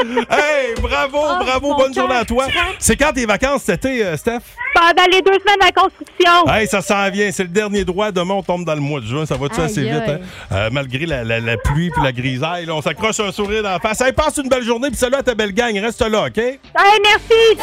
Hey, 0.30 0.74
bravo, 0.80 1.18
Oh, 1.22 1.44
bravo. 1.44 1.74
Bonne 1.76 1.94
journée 1.94 2.14
à 2.16 2.24
toi. 2.24 2.46
C'est 2.78 2.96
quand 2.96 3.12
tes 3.12 3.26
vacances 3.26 3.62
cet 3.64 3.84
été, 3.84 4.04
euh, 4.04 4.16
Steph? 4.16 4.40
Pendant 4.74 5.04
les 5.12 5.20
deux 5.22 5.32
semaines 5.38 5.68
de 5.68 5.80
construction. 5.80 6.48
Hey, 6.52 6.66
ça 6.66 6.80
s'en 6.82 7.08
vient. 7.10 7.30
C'est 7.32 7.42
le 7.42 7.48
dernier 7.48 7.84
droit. 7.84 8.10
Demain, 8.12 8.34
on 8.34 8.42
tombe 8.42 8.64
dans 8.64 8.74
le 8.74 8.80
mois 8.80 9.00
de 9.00 9.06
juin. 9.06 9.26
Ça 9.26 9.36
va-tu 9.36 9.58
Aïe, 9.60 9.66
assez 9.66 9.82
vite, 9.82 10.02
hein? 10.08 10.18
Euh, 10.52 10.68
malgré 10.72 11.06
la, 11.06 11.24
la- 11.24 11.40
la 11.40 11.56
pluie 11.56 11.90
puis 11.90 12.02
la 12.02 12.12
grisaille, 12.12 12.66
là, 12.66 12.74
on 12.74 12.82
s'accroche 12.82 13.20
un 13.20 13.32
sourire 13.32 13.62
dans 13.62 13.70
la 13.70 13.80
face. 13.80 14.00
Hey, 14.00 14.12
passe 14.12 14.36
une 14.42 14.48
belle 14.48 14.62
journée 14.64 14.88
puis 14.88 14.96
salut 14.98 15.16
à 15.16 15.22
ta 15.22 15.34
belle 15.34 15.52
gang. 15.52 15.76
Reste 15.78 16.00
là, 16.02 16.26
OK? 16.26 16.38
Hey, 16.38 16.60
merci. 17.02 17.58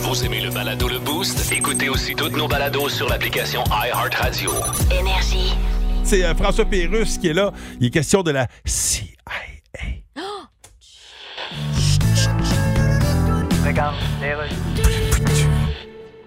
Vous 0.00 0.24
aimez 0.24 0.40
le 0.40 0.50
balado 0.50 0.88
Le 0.88 0.98
Boost? 0.98 1.50
Écoutez 1.52 1.88
aussi 1.88 2.14
toutes 2.14 2.36
nos 2.36 2.46
balados 2.46 2.88
sur 2.88 3.08
l'application 3.08 3.64
iHeartRadio. 3.70 4.50
Énergie. 4.90 5.54
C'est 6.04 6.22
euh, 6.24 6.34
François 6.34 6.66
Pérusse 6.66 7.18
qui 7.18 7.28
est 7.28 7.32
là. 7.32 7.50
Il 7.80 7.86
est 7.86 7.90
question 7.90 8.22
de 8.22 8.30
la 8.30 8.46
CIA. 8.64 9.13
Regarde, 13.66 13.96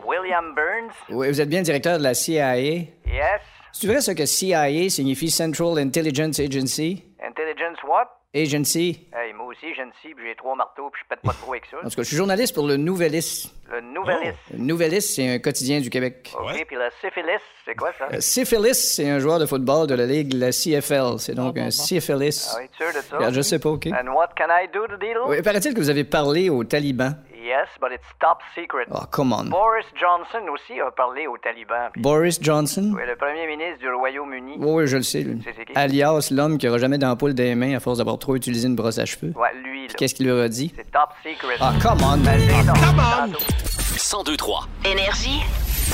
William 0.05 0.55
Burns? 0.55 0.93
Oui, 1.09 1.27
vous 1.29 1.41
êtes 1.41 1.49
bien 1.49 1.61
directeur 1.61 1.97
de 1.97 2.03
la 2.03 2.13
CIA. 2.13 2.57
Yes. 2.57 3.41
C'est 3.71 3.87
vrai 3.87 4.01
ça 4.01 4.15
que 4.15 4.25
CIA 4.25 4.89
signifie 4.89 5.29
Central 5.29 5.77
Intelligence 5.77 6.39
Agency? 6.39 7.03
Intelligence 7.21 7.77
what? 7.87 8.07
Agency. 8.37 9.07
Hey, 9.13 9.33
moi 9.33 9.47
aussi, 9.47 9.65
scie, 10.01 10.13
puis 10.13 10.25
j'ai 10.27 10.35
trois 10.35 10.55
marteaux, 10.55 10.89
puis 10.91 11.01
je 11.03 11.09
pète 11.09 11.21
pas 11.23 11.33
trop 11.33 11.53
avec 11.53 11.65
ça. 11.65 11.77
En 11.77 11.89
tout 11.89 11.95
cas, 11.95 12.03
je 12.03 12.07
suis 12.07 12.15
journaliste 12.17 12.53
pour 12.53 12.67
le 12.67 12.77
Nouvelliste. 12.77 13.51
Le 13.71 13.81
Nouvelliste. 13.81 14.37
Le 14.51 14.59
Nouvelliste, 14.59 15.15
c'est 15.15 15.27
un 15.27 15.39
quotidien 15.39 15.81
du 15.81 15.89
Québec. 15.89 16.31
OK, 16.39 16.65
puis 16.67 16.75
le 16.75 16.89
syphilis, 17.01 17.41
c'est 17.65 17.75
quoi 17.75 17.91
ça? 17.97 18.07
Euh, 18.13 18.19
Syphilis, 18.19 18.75
c'est 18.95 19.09
un 19.09 19.19
joueur 19.19 19.39
de 19.39 19.45
football 19.45 19.87
de 19.87 19.95
la 19.95 20.05
ligue, 20.05 20.33
la 20.33 20.51
CFL. 20.51 21.19
C'est 21.19 21.33
donc 21.35 21.57
un 21.57 21.71
syphilis. 21.71 22.49
Ah 22.53 22.59
oui, 22.61 22.69
sûr 22.77 22.87
de 22.87 23.05
ça? 23.05 23.17
Regarde, 23.17 23.33
je 23.33 23.41
sais 23.41 23.59
pas, 23.59 23.69
OK? 23.69 23.87
And 23.87 24.07
what 24.13 24.29
can 24.37 24.47
I 24.49 24.67
do 24.73 24.87
to 24.87 24.97
deal? 24.97 25.17
Oui, 25.27 25.41
paraît-il 25.41 25.73
que 25.73 25.79
vous 25.79 25.89
avez 25.89 26.03
parlé 26.03 26.49
aux 26.49 26.63
talibans. 26.63 27.15
Yes, 27.47 27.69
but 27.79 27.91
it's 27.93 28.03
top 28.19 28.39
secret. 28.53 28.87
Oh, 28.91 29.05
come 29.09 29.31
on. 29.31 29.45
Boris 29.45 29.85
Johnson 29.95 30.45
aussi 30.51 30.81
a 30.81 30.91
parlé 30.91 31.27
aux 31.27 31.37
talibans. 31.37 31.89
puis- 31.93 32.01
Boris 32.01 32.39
Johnson? 32.41 32.91
Oui, 32.93 33.03
le 33.07 33.15
premier 33.15 33.47
ministre 33.47 33.79
du 33.79 33.89
Royaume-Uni. 33.89 34.55
Oui, 34.59 34.69
oui, 34.81 34.87
je 34.87 34.97
le 34.97 35.03
sais, 35.03 35.21
lui. 35.21 35.41
C'est- 35.45 35.63
qui? 35.65 35.71
Alias, 35.73 36.27
l'homme 36.31 36.57
qui 36.57 36.67
aura 36.67 36.77
jamais 36.77 36.97
d'ampoule 36.97 37.33
des 37.33 37.55
mains 37.55 37.77
à 37.77 37.79
force 37.79 37.99
d'avoir 37.99 38.19
trop 38.19 38.35
utilisé 38.35 38.67
une 38.67 38.75
brosse 38.75 38.97
à 38.99 39.05
cheveux. 39.05 39.31
Ouais, 39.37 39.53
lui, 39.63 39.87
là. 39.87 39.93
Qu'est-ce 39.97 40.13
qu'il 40.13 40.27
leur 40.27 40.43
a 40.43 40.49
dit? 40.49 40.73
C'est 40.75 40.91
top 40.91 41.11
secret. 41.23 41.55
Ah, 41.61 41.71
come 41.81 41.99
on. 42.03 42.17
Donc, 42.17 42.25
come 42.65 42.99
on. 42.99 43.27
tantôt. 43.31 43.45
1023. 43.93 44.67
Énergie. 44.83 45.41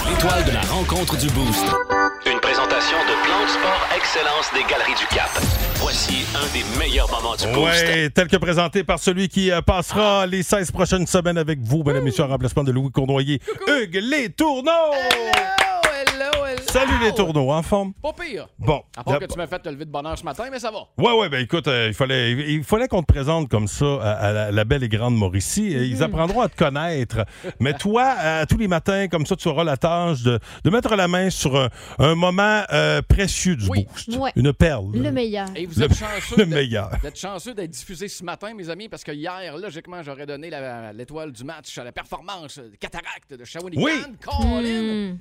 L'étoile 0.01 0.43
de 0.43 0.51
la 0.51 0.61
rencontre 0.61 1.15
du 1.17 1.27
Boost. 1.29 1.65
Une 2.25 2.39
présentation 2.39 2.97
de 2.97 3.25
Plan 3.25 3.43
de 3.43 3.49
Sport 3.49 3.87
Excellence 3.95 4.51
des 4.53 4.63
Galeries 4.69 4.95
du 4.99 5.05
Cap. 5.15 5.29
Voici 5.75 6.25
un 6.35 6.51
des 6.51 6.63
meilleurs 6.79 7.09
moments 7.11 7.35
du 7.35 7.45
Boost. 7.47 7.85
Oui, 7.87 8.09
tel 8.11 8.27
que 8.27 8.37
présenté 8.37 8.83
par 8.83 8.99
celui 8.99 9.29
qui 9.29 9.51
euh, 9.51 9.61
passera 9.61 10.25
les 10.25 10.41
16 10.41 10.71
prochaines 10.71 11.07
semaines 11.07 11.37
avec 11.37 11.59
vous, 11.61 11.83
mesdames 11.83 12.01
et 12.01 12.05
messieurs, 12.05 12.23
en 12.23 12.27
remplacement 12.27 12.63
de 12.63 12.71
Louis 12.71 12.91
Cournoyer, 12.91 13.39
Hugues 13.67 13.99
Les 14.01 14.29
Tourneaux! 14.29 14.71
Hello, 14.71 15.62
hello. 16.07 16.57
Salut 16.67 16.93
les 17.03 17.13
Tourneaux, 17.13 17.51
en 17.51 17.61
forme? 17.61 17.93
Pas 18.01 18.13
pire. 18.13 18.47
Bon. 18.59 18.81
À 18.97 19.03
part 19.03 19.19
que 19.19 19.25
tu 19.25 19.37
m'as 19.37 19.47
fait 19.47 19.59
te 19.59 19.69
lever 19.69 19.85
de 19.85 19.91
bonne 19.91 20.05
heure 20.05 20.17
ce 20.17 20.23
matin, 20.23 20.45
mais 20.51 20.59
ça 20.59 20.71
va. 20.71 20.79
Ouais, 20.97 21.11
ouais, 21.17 21.29
ben 21.29 21.41
écoute, 21.43 21.67
euh, 21.67 21.87
il 21.89 21.93
fallait, 21.93 22.31
il 22.31 22.63
fallait 22.63 22.87
qu'on 22.87 23.01
te 23.03 23.11
présente 23.11 23.49
comme 23.49 23.67
ça 23.67 23.85
à, 24.01 24.11
à 24.11 24.31
la, 24.33 24.51
la 24.51 24.63
belle 24.65 24.83
et 24.83 24.89
grande 24.89 25.15
Mauricie. 25.15 25.71
Ils 25.71 26.01
apprendront 26.03 26.41
à 26.41 26.49
te 26.49 26.55
connaître. 26.57 27.25
Mais 27.59 27.73
toi, 27.73 28.15
euh, 28.19 28.45
tous 28.49 28.57
les 28.57 28.67
matins, 28.67 29.07
comme 29.07 29.25
ça, 29.25 29.35
tu 29.35 29.47
auras 29.47 29.63
la 29.63 29.77
tâche 29.77 30.21
de, 30.23 30.39
de 30.63 30.69
mettre 30.69 30.95
la 30.95 31.07
main 31.07 31.29
sur 31.29 31.55
un, 31.55 31.69
un 31.99 32.15
moment 32.15 32.63
euh, 32.71 33.01
précieux 33.01 33.55
du 33.55 33.67
boost. 33.67 34.15
Ouais. 34.17 34.31
Une 34.35 34.53
perle. 34.53 34.91
Le 34.93 35.11
meilleur. 35.11 35.47
Et 35.55 35.65
vous 35.65 35.79
Le- 35.79 35.85
êtes 35.85 35.93
chanceux. 35.95 36.35
le 36.37 36.45
d'être- 36.45 36.55
meilleur. 36.55 36.89
D'être 37.01 37.19
chanceux 37.19 37.53
d'être 37.53 37.71
diffusé 37.71 38.07
ce 38.07 38.23
matin, 38.23 38.53
mes 38.53 38.69
amis, 38.69 38.89
parce 38.89 39.03
que 39.03 39.11
hier, 39.11 39.57
logiquement, 39.57 40.01
j'aurais 40.03 40.25
donné 40.25 40.49
l'étoile 40.93 41.31
du 41.31 41.43
match 41.43 41.77
à 41.77 41.83
la 41.83 41.91
performance 41.91 42.59
de 42.59 42.75
cataracte 42.79 43.33
de 43.33 43.43
Shawinigan. 43.45 43.83
Oui. 43.83 43.91
Colin. 44.23 45.17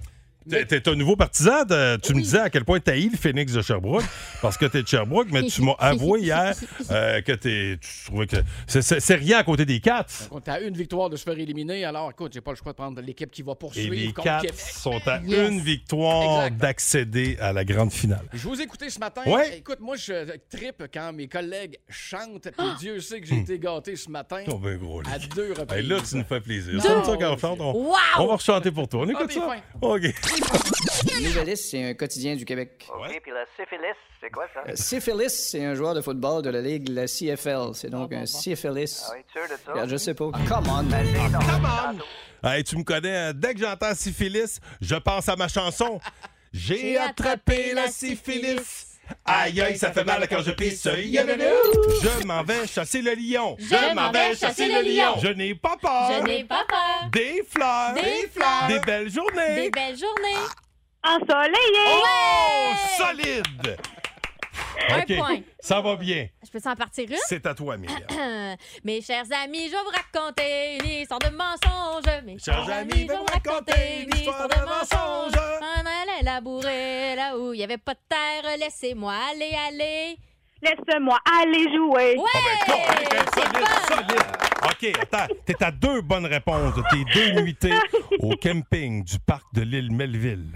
T'es, 0.49 0.65
t'es 0.67 0.89
un 0.89 0.95
nouveau 0.95 1.17
partisan. 1.17 1.65
de- 1.65 1.97
tu 1.97 2.15
me 2.15 2.21
disais 2.21 2.39
à 2.41 2.51
quel 2.51 2.65
point 2.65 2.81
t'as 2.81 2.95
le 2.95 3.17
Phoenix 3.17 3.53
de 3.53 3.63
Sherbrooke 3.63 4.05
parce 4.41 4.57
que 4.57 4.67
t'es 4.67 4.83
de 4.83 4.89
Sherbrooke, 4.89 5.29
mais 5.31 5.45
tu 5.45 5.63
m'as 5.63 5.75
avoué 5.79 6.21
hier 6.21 6.55
euh, 6.91 7.21
que 7.23 7.33
t'es, 7.33 7.79
tu 7.81 8.05
trouvais 8.07 8.27
que 8.27 8.37
c'est, 8.67 8.83
c'est- 8.83 9.01
c'est 9.01 9.15
rien 9.15 9.39
à 9.39 9.45
côté 9.45 9.65
des 9.65 9.81
Cats. 9.81 10.07
On 10.31 10.39
est 10.39 10.49
à 10.49 10.61
une 10.61 10.77
victoire 10.77 11.11
de 11.11 11.17
se 11.17 11.23
faire 11.25 11.39
éliminer, 11.39 11.85
alors 11.85 12.11
écoute, 12.11 12.33
j'ai 12.35 12.41
pas 12.41 12.51
le 12.53 12.57
choix 12.57 12.73
de 12.73 12.77
prendre 12.77 13.01
l'équipe 13.01 13.31
qui 13.31 13.43
va 13.43 13.53
Et 13.53 13.57
poursuivre 13.57 13.95
les 13.95 14.07
contre 14.13 14.23
Cats 14.25 14.41
Québec. 14.43 14.59
sont 14.59 15.01
à 15.07 15.21
Yes. 15.25 15.49
une 15.51 15.61
victoire 15.61 16.45
Exact. 16.47 16.57
d'accéder 16.61 17.37
à 17.41 17.53
la 17.53 17.65
grande 17.65 17.93
finale. 17.93 18.25
Je 18.33 18.49
vous 18.49 18.61
ai 18.61 18.65
écouté 18.65 18.91
ce 18.91 18.99
matin. 18.99 19.23
Ouais. 19.27 19.59
Écoute, 19.59 19.81
moi, 19.81 19.97
je 19.97 20.37
tripe 20.51 20.85
quand 20.93 21.13
mes 21.13 21.29
collègues 21.29 21.77
chantent. 21.89 22.49
Puis 22.57 22.67
Dieu 22.81 23.01
sait 23.01 23.21
que 23.21 23.27
j'ai 23.27 23.39
été 23.39 23.59
gâté 23.59 23.97
ce 23.97 24.11
matin. 24.11 24.43
Ton 24.47 24.59
ben 24.59 24.77
gros, 24.79 25.01
À 25.11 25.19
deux 25.19 25.53
reprises. 25.53 25.79
Hey, 25.79 25.87
là, 25.87 25.97
tu 26.09 26.17
nous 26.17 26.25
fais 26.25 26.41
plaisir. 26.41 26.75
Non. 26.75 26.81
C'est 26.81 26.89
ça. 26.89 27.53
On, 27.59 27.73
Wow! 27.73 27.97
on 28.19 28.27
va 28.27 28.35
rechanter 28.37 28.71
pour 28.71 28.89
toi. 28.89 29.03
On 29.05 29.09
écoute 29.09 29.31
Ah, 29.31 29.33
ça? 29.33 29.57
OK. 29.81 30.03
Le 30.37 31.25
Nouvelliste, 31.29 31.71
c'est 31.71 31.85
un 31.91 31.95
quotidien 31.95 32.35
du 32.37 32.45
Québec. 32.45 32.87
OK, 32.89 33.21
puis 33.23 33.31
le 33.33 33.45
syphilis, 33.57 33.97
c'est 34.21 34.31
quoi 34.31 34.47
ça? 34.55 34.61
Euh, 34.69 34.73
Syphilis, 34.75 35.31
c'est 35.51 35.65
un 35.65 35.75
joueur 35.75 35.95
de 35.95 36.01
football 36.01 36.43
de 36.43 36.51
la 36.51 36.61
ligue, 36.61 36.89
la 36.89 37.07
CFL. 37.07 37.75
C'est 37.75 37.91
donc 37.91 38.13
un 38.13 38.27
syphilis. 38.27 39.05
Ah 39.09 39.13
oui, 39.17 39.23
sûr 39.33 39.43
de 39.43 39.61
ça? 39.65 39.73
Regarde, 39.73 39.91
je 39.91 39.97
sais 39.97 40.15
pas. 40.15 40.31
Come 40.49 40.69
on. 40.69 40.83
Vas-y, 40.85 41.13
donc, 41.33 41.43
tantôt. 41.43 42.05
Hey, 42.45 42.65
tu 42.65 42.77
me 42.77 42.83
connais. 42.85 43.17
hein? 43.17 43.33
Dès 43.35 43.55
que 43.55 43.61
j'entends 43.61 43.95
syphilis, 43.95 44.59
je 44.81 44.95
pense 44.97 45.29
à 45.29 45.37
ma 45.37 45.49
chanson. 45.49 46.01
J'ai 46.53 46.99
attrapé 46.99 47.73
la 47.75 47.89
syphilis. 47.89 48.92
Aïe 49.25 49.61
aïe, 49.61 49.79
ça 49.79 49.93
fait 49.93 50.05
mal 50.05 50.27
quand 50.29 50.43
je 50.43 50.51
pisse. 50.53 50.85
Je 50.85 52.27
m'en 52.27 52.43
vais 52.43 52.67
chasser 52.67 53.03
le 53.03 53.15
lion. 53.15 53.57
Je 53.59 53.95
m'en 53.95 54.11
vais 54.11 54.35
chasser 54.37 54.69
le 54.69 54.83
lion. 54.83 55.15
Je 55.23 55.29
n'ai 55.29 55.55
pas 55.55 55.77
peur. 55.81 56.11
Je 56.19 56.23
n'ai 56.27 56.45
pas 56.45 56.65
peur. 56.69 57.11
Des 57.13 57.43
fleurs. 57.49 57.95
Des 57.95 58.29
fleurs. 58.29 58.67
Des 58.69 58.81
belles 58.81 59.11
journées. 59.11 59.55
Des 59.63 59.71
belles 59.71 59.97
journées. 59.97 60.47
Ensoleillé. 61.05 61.87
Oh, 61.89 62.75
solide. 62.97 63.77
Un 64.91 65.01
OK, 65.01 65.17
point. 65.17 65.41
Ça 65.61 65.81
va 65.81 65.97
bien. 65.97 66.29
Je 66.45 66.51
peux 66.51 66.59
s'en 66.59 66.75
partir 66.75 67.09
une? 67.11 67.17
C'est 67.27 67.47
à 67.47 67.55
toi, 67.55 67.77
Myriam. 67.77 68.57
Mes 68.85 69.01
chers 69.01 69.27
amis, 69.45 69.67
je 69.67 69.73
vais 69.73 69.83
vous 69.83 69.91
raconter 69.91 70.79
une 70.79 71.01
histoire 71.03 71.21
de 71.21 71.31
mensonge. 71.31 72.23
Mes 72.25 72.39
Chers 72.39 72.69
amis, 72.71 72.91
je 73.03 73.09
vais 73.09 73.17
vous 73.17 73.25
raconter 73.25 74.03
une 74.03 74.15
histoire 74.15 74.49
de 74.49 74.55
mensonge. 74.65 75.33
On 75.61 75.81
allait 75.81 76.23
labourer 76.23 77.17
là 77.17 77.37
où 77.39 77.53
il 77.53 77.59
n'y 77.59 77.65
avait 77.65 77.79
pas 77.79 77.95
de 77.95 78.01
terre. 78.09 78.57
Laissez-moi 78.59 79.15
aller, 79.31 79.53
aller. 79.69 80.17
Laisse-moi 80.63 81.19
aller 81.41 81.65
jouer. 81.75 82.17
Ouais! 82.17 82.29
Solide, 83.35 83.69
solide. 83.89 84.43
OK, 84.65 85.01
attends. 85.03 85.35
T'es 85.45 85.63
à 85.63 85.71
deux 85.73 86.03
bonnes 86.03 86.27
réponses 86.27 86.75
de 86.77 86.83
tes 86.91 87.05
deux 87.15 87.41
nuitées 87.41 87.75
au 88.21 88.37
camping 88.37 89.03
du 89.05 89.19
parc 89.19 89.45
de 89.55 89.63
l'île 89.63 89.91
Melville. 89.91 90.53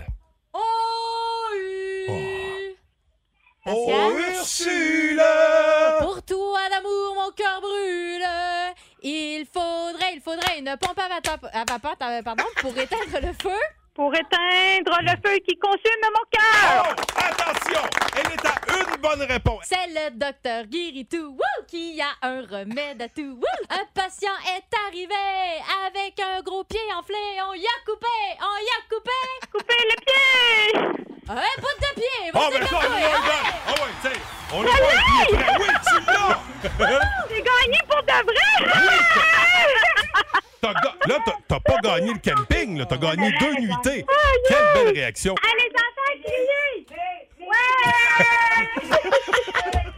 Oh, 3.68 3.90
Oh? 3.90 4.12
Ursule! 4.16 5.20
Pour 6.00 6.22
toi 6.22 6.60
d'amour, 6.70 7.14
mon 7.16 7.30
cœur 7.32 7.60
brûle. 7.60 8.24
Il 9.02 9.44
faudrait, 9.52 10.14
il 10.14 10.20
faudrait 10.20 10.58
une 10.58 10.76
pompe 10.80 10.98
à 10.98 11.08
vapeur, 11.08 11.38
à 11.52 11.64
vapeur, 11.64 11.96
euh, 12.02 12.22
pardon, 12.22 12.44
pour 12.60 12.76
éteindre 12.78 13.20
le 13.26 13.32
feu. 13.42 13.58
Pour 13.94 14.14
éteindre 14.14 14.98
le 15.02 15.10
feu 15.24 15.38
qui 15.48 15.56
consume 15.58 16.02
mon 16.02 16.24
cœur. 16.30 16.96
Attends, 17.16 17.50
Attention, 17.50 17.80
elle 18.16 18.32
est 18.32 18.46
à 18.46 18.78
une 18.94 19.00
bonne 19.00 19.22
réponse. 19.22 19.64
C'est 19.64 19.86
le 19.88 20.10
docteur 20.10 20.64
Guiritou 20.66 21.30
wouh, 21.30 21.64
qui 21.66 22.00
a 22.00 22.26
un 22.26 22.42
remède 22.42 23.00
à 23.02 23.08
tout. 23.08 23.22
wouh. 23.40 23.66
Un 23.70 23.84
patient 23.94 24.34
est 24.56 24.76
arrivé 24.86 25.14
avec 25.86 26.20
un 26.20 26.42
gros 26.42 26.64
pied 26.64 26.78
enflé. 26.98 27.16
On 27.48 27.54
y 27.54 27.64
a 27.66 27.78
coupé, 27.86 28.06
on 28.40 28.58
y 28.62 28.68
a 28.68 28.94
coupé. 28.94 29.50
Coupé 29.50 29.74
le 29.74 29.96
pied! 30.04 31.05
Un 31.28 31.34
bout 31.34 31.76
de 31.80 31.86
pied. 31.94 32.30
Oh, 32.34 32.48
ben 32.52 32.66
ça, 32.66 32.76
on 32.76 32.78
hein. 32.78 32.82
regarde. 32.86 33.54
Ah 33.66 33.72
ouais, 33.72 33.92
tu 34.02 34.08
sais, 34.08 34.16
on 34.52 34.60
un 34.62 34.64
pied. 34.64 34.72
Oui, 35.60 35.68
tu 35.88 35.96
l'as. 36.06 36.38
J'ai 37.28 37.42
gagné 37.42 37.78
pour 37.88 38.02
de 38.02 38.18
vrai! 38.26 38.50
T'as 40.60 40.72
ga- 40.72 40.94
Là, 41.06 41.16
t'as- 41.24 41.38
t'as 41.48 41.60
pas 41.60 41.78
gagné 41.82 42.12
le 42.12 42.18
camping, 42.34 42.78
là. 42.78 42.84
T'as 42.86 42.96
gagné 42.96 43.32
deux 43.38 43.54
nuitées. 43.54 44.04
Quelle 44.48 44.72
belle 44.74 44.92
réaction. 44.94 45.34
Allez, 45.42 45.68
les 45.68 45.76
enfants, 45.76 46.14
criez! 46.24 46.86
Ouais! 47.40 47.52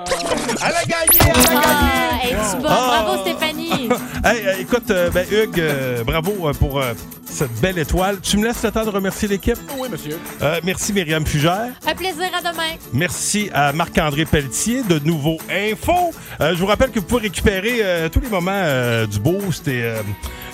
Elle 0.00 0.74
a 0.74 0.84
gagné, 0.84 1.20
elle 1.20 1.56
a 1.56 1.60
Ah, 1.62 2.18
gagné. 2.22 2.34
bonne? 2.60 2.66
Ah. 2.68 3.04
Bravo, 3.04 3.22
Stéphanie. 3.22 3.88
Hey, 4.24 4.44
euh, 4.46 4.54
écoute, 4.60 4.90
euh, 4.90 5.10
ben, 5.10 5.24
Hugues, 5.30 5.60
euh, 5.60 6.02
bravo 6.02 6.48
euh, 6.48 6.52
pour 6.52 6.80
euh, 6.80 6.92
cette 7.24 7.52
belle 7.60 7.78
étoile. 7.78 8.18
Tu 8.20 8.36
me 8.38 8.44
laisses 8.46 8.62
le 8.64 8.72
temps 8.72 8.84
de 8.84 8.90
remercier 8.90 9.28
l'équipe? 9.28 9.56
Oui, 9.78 9.88
monsieur. 9.88 10.18
Euh, 10.42 10.58
merci 10.64 10.92
Myriam 10.92 11.24
Fugère. 11.24 11.68
Un 11.86 11.94
plaisir 11.94 12.28
à 12.36 12.40
demain. 12.40 12.74
Merci 12.92 13.48
à 13.54 13.72
Marc-André 13.72 14.24
Pelletier 14.24 14.82
de 14.82 14.98
Nouveau 14.98 15.38
Info. 15.48 16.12
Euh, 16.40 16.50
je 16.54 16.58
vous 16.58 16.66
rappelle 16.66 16.90
que 16.90 16.98
vous 16.98 17.06
pouvez 17.06 17.22
récupérer 17.22 17.78
euh, 17.82 18.08
tous 18.08 18.20
les 18.20 18.28
moments 18.28 18.50
euh, 18.52 19.06
du 19.06 19.20
Boost 19.20 19.68
et, 19.68 19.82
euh, 19.84 20.02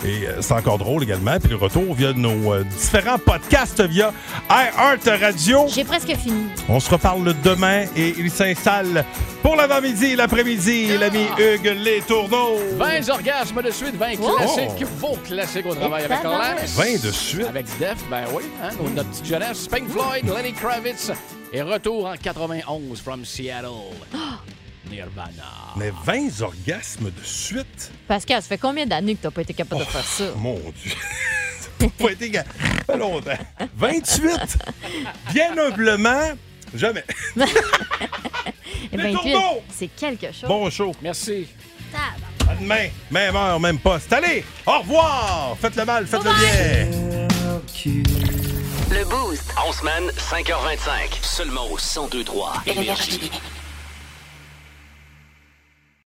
et 0.04 0.26
euh, 0.26 0.40
c'est 0.40 0.54
encore 0.54 0.78
drôle 0.78 1.02
également. 1.02 1.38
Puis 1.38 1.50
le 1.50 1.56
retour 1.56 1.94
via 1.94 2.12
nos 2.12 2.52
euh, 2.52 2.64
différents 2.64 3.18
podcasts 3.18 3.80
via 3.82 4.12
iHeart 4.50 5.08
Radio. 5.20 5.66
J'ai 5.68 5.84
presque 5.84 6.14
fini. 6.16 6.44
On 6.68 6.80
se 6.80 6.90
reparle 6.90 7.34
demain 7.44 7.84
et 7.96 8.14
il 8.18 8.30
s'installe 8.30 9.04
pour 9.42 9.56
l'avant-midi 9.56 10.06
et 10.12 10.16
l'après-midi, 10.16 10.96
l'ami 10.98 11.26
Hugues 11.38 11.76
Les 11.78 12.00
Tourneaux. 12.00 12.58
20 12.76 13.08
orgasmes 13.10 13.62
de 13.62 13.70
suite, 13.70 13.96
20 13.96 14.12
Oh. 14.22 14.36
classiques, 14.36 14.86
vos 14.98 15.16
classiques 15.24 15.66
au 15.66 15.74
travail 15.74 16.04
avec 16.04 16.22
Lance. 16.22 16.76
20 16.76 17.04
de 17.06 17.10
suite. 17.10 17.46
Avec 17.46 17.66
Def, 17.78 17.96
ben 18.10 18.24
oui, 18.34 18.44
hein, 18.62 18.70
notre 18.94 19.08
petite 19.10 19.26
jeunesse. 19.26 19.66
Pink 19.68 19.88
Floyd, 19.88 20.24
Lenny 20.34 20.52
Kravitz. 20.52 21.10
Et 21.52 21.60
retour 21.62 22.06
en 22.06 22.14
91 22.16 23.00
from 23.00 23.24
Seattle. 23.24 23.68
Nirvana. 24.90 25.74
Mais 25.76 25.92
20 26.04 26.40
orgasmes 26.42 27.10
de 27.10 27.24
suite? 27.24 27.90
Pascal, 28.08 28.42
ça 28.42 28.48
fait 28.48 28.58
combien 28.58 28.86
d'années 28.86 29.14
que 29.14 29.22
t'as 29.22 29.30
pas 29.30 29.42
été 29.42 29.54
capable 29.54 29.82
de 29.82 29.86
faire 29.86 30.04
ça? 30.04 30.24
Mon 30.36 30.58
Dieu. 30.82 30.92
Pas 31.98 32.12
été 32.12 32.30
fait 32.30 32.96
longtemps. 32.96 33.30
28. 33.76 34.58
Bien 35.32 35.58
humblement, 35.58 36.32
jamais. 36.74 37.04
Eh 38.92 38.96
Les 38.96 39.14
ben, 39.14 39.18
c'est 39.70 39.88
quelque 39.88 40.26
chose. 40.26 40.48
Bon 40.48 40.70
show. 40.70 40.94
Merci. 41.02 41.48
À 42.48 42.54
demain. 42.54 42.88
Même 43.10 43.36
heure, 43.36 43.58
même 43.60 43.78
poste. 43.78 44.12
Allez, 44.12 44.44
au 44.66 44.78
revoir. 44.78 45.56
Faites 45.60 45.76
le 45.76 45.84
mal, 45.84 46.06
faites 46.06 46.22
le 46.24 46.30
bien. 46.30 47.28
Le 48.90 49.04
Boost. 49.04 49.50
En 49.56 49.72
semaine, 49.72 50.10
5h25. 50.18 51.22
Seulement 51.22 51.64
au 51.66 51.76
1023 51.76 52.62
Énergie. 52.66 53.30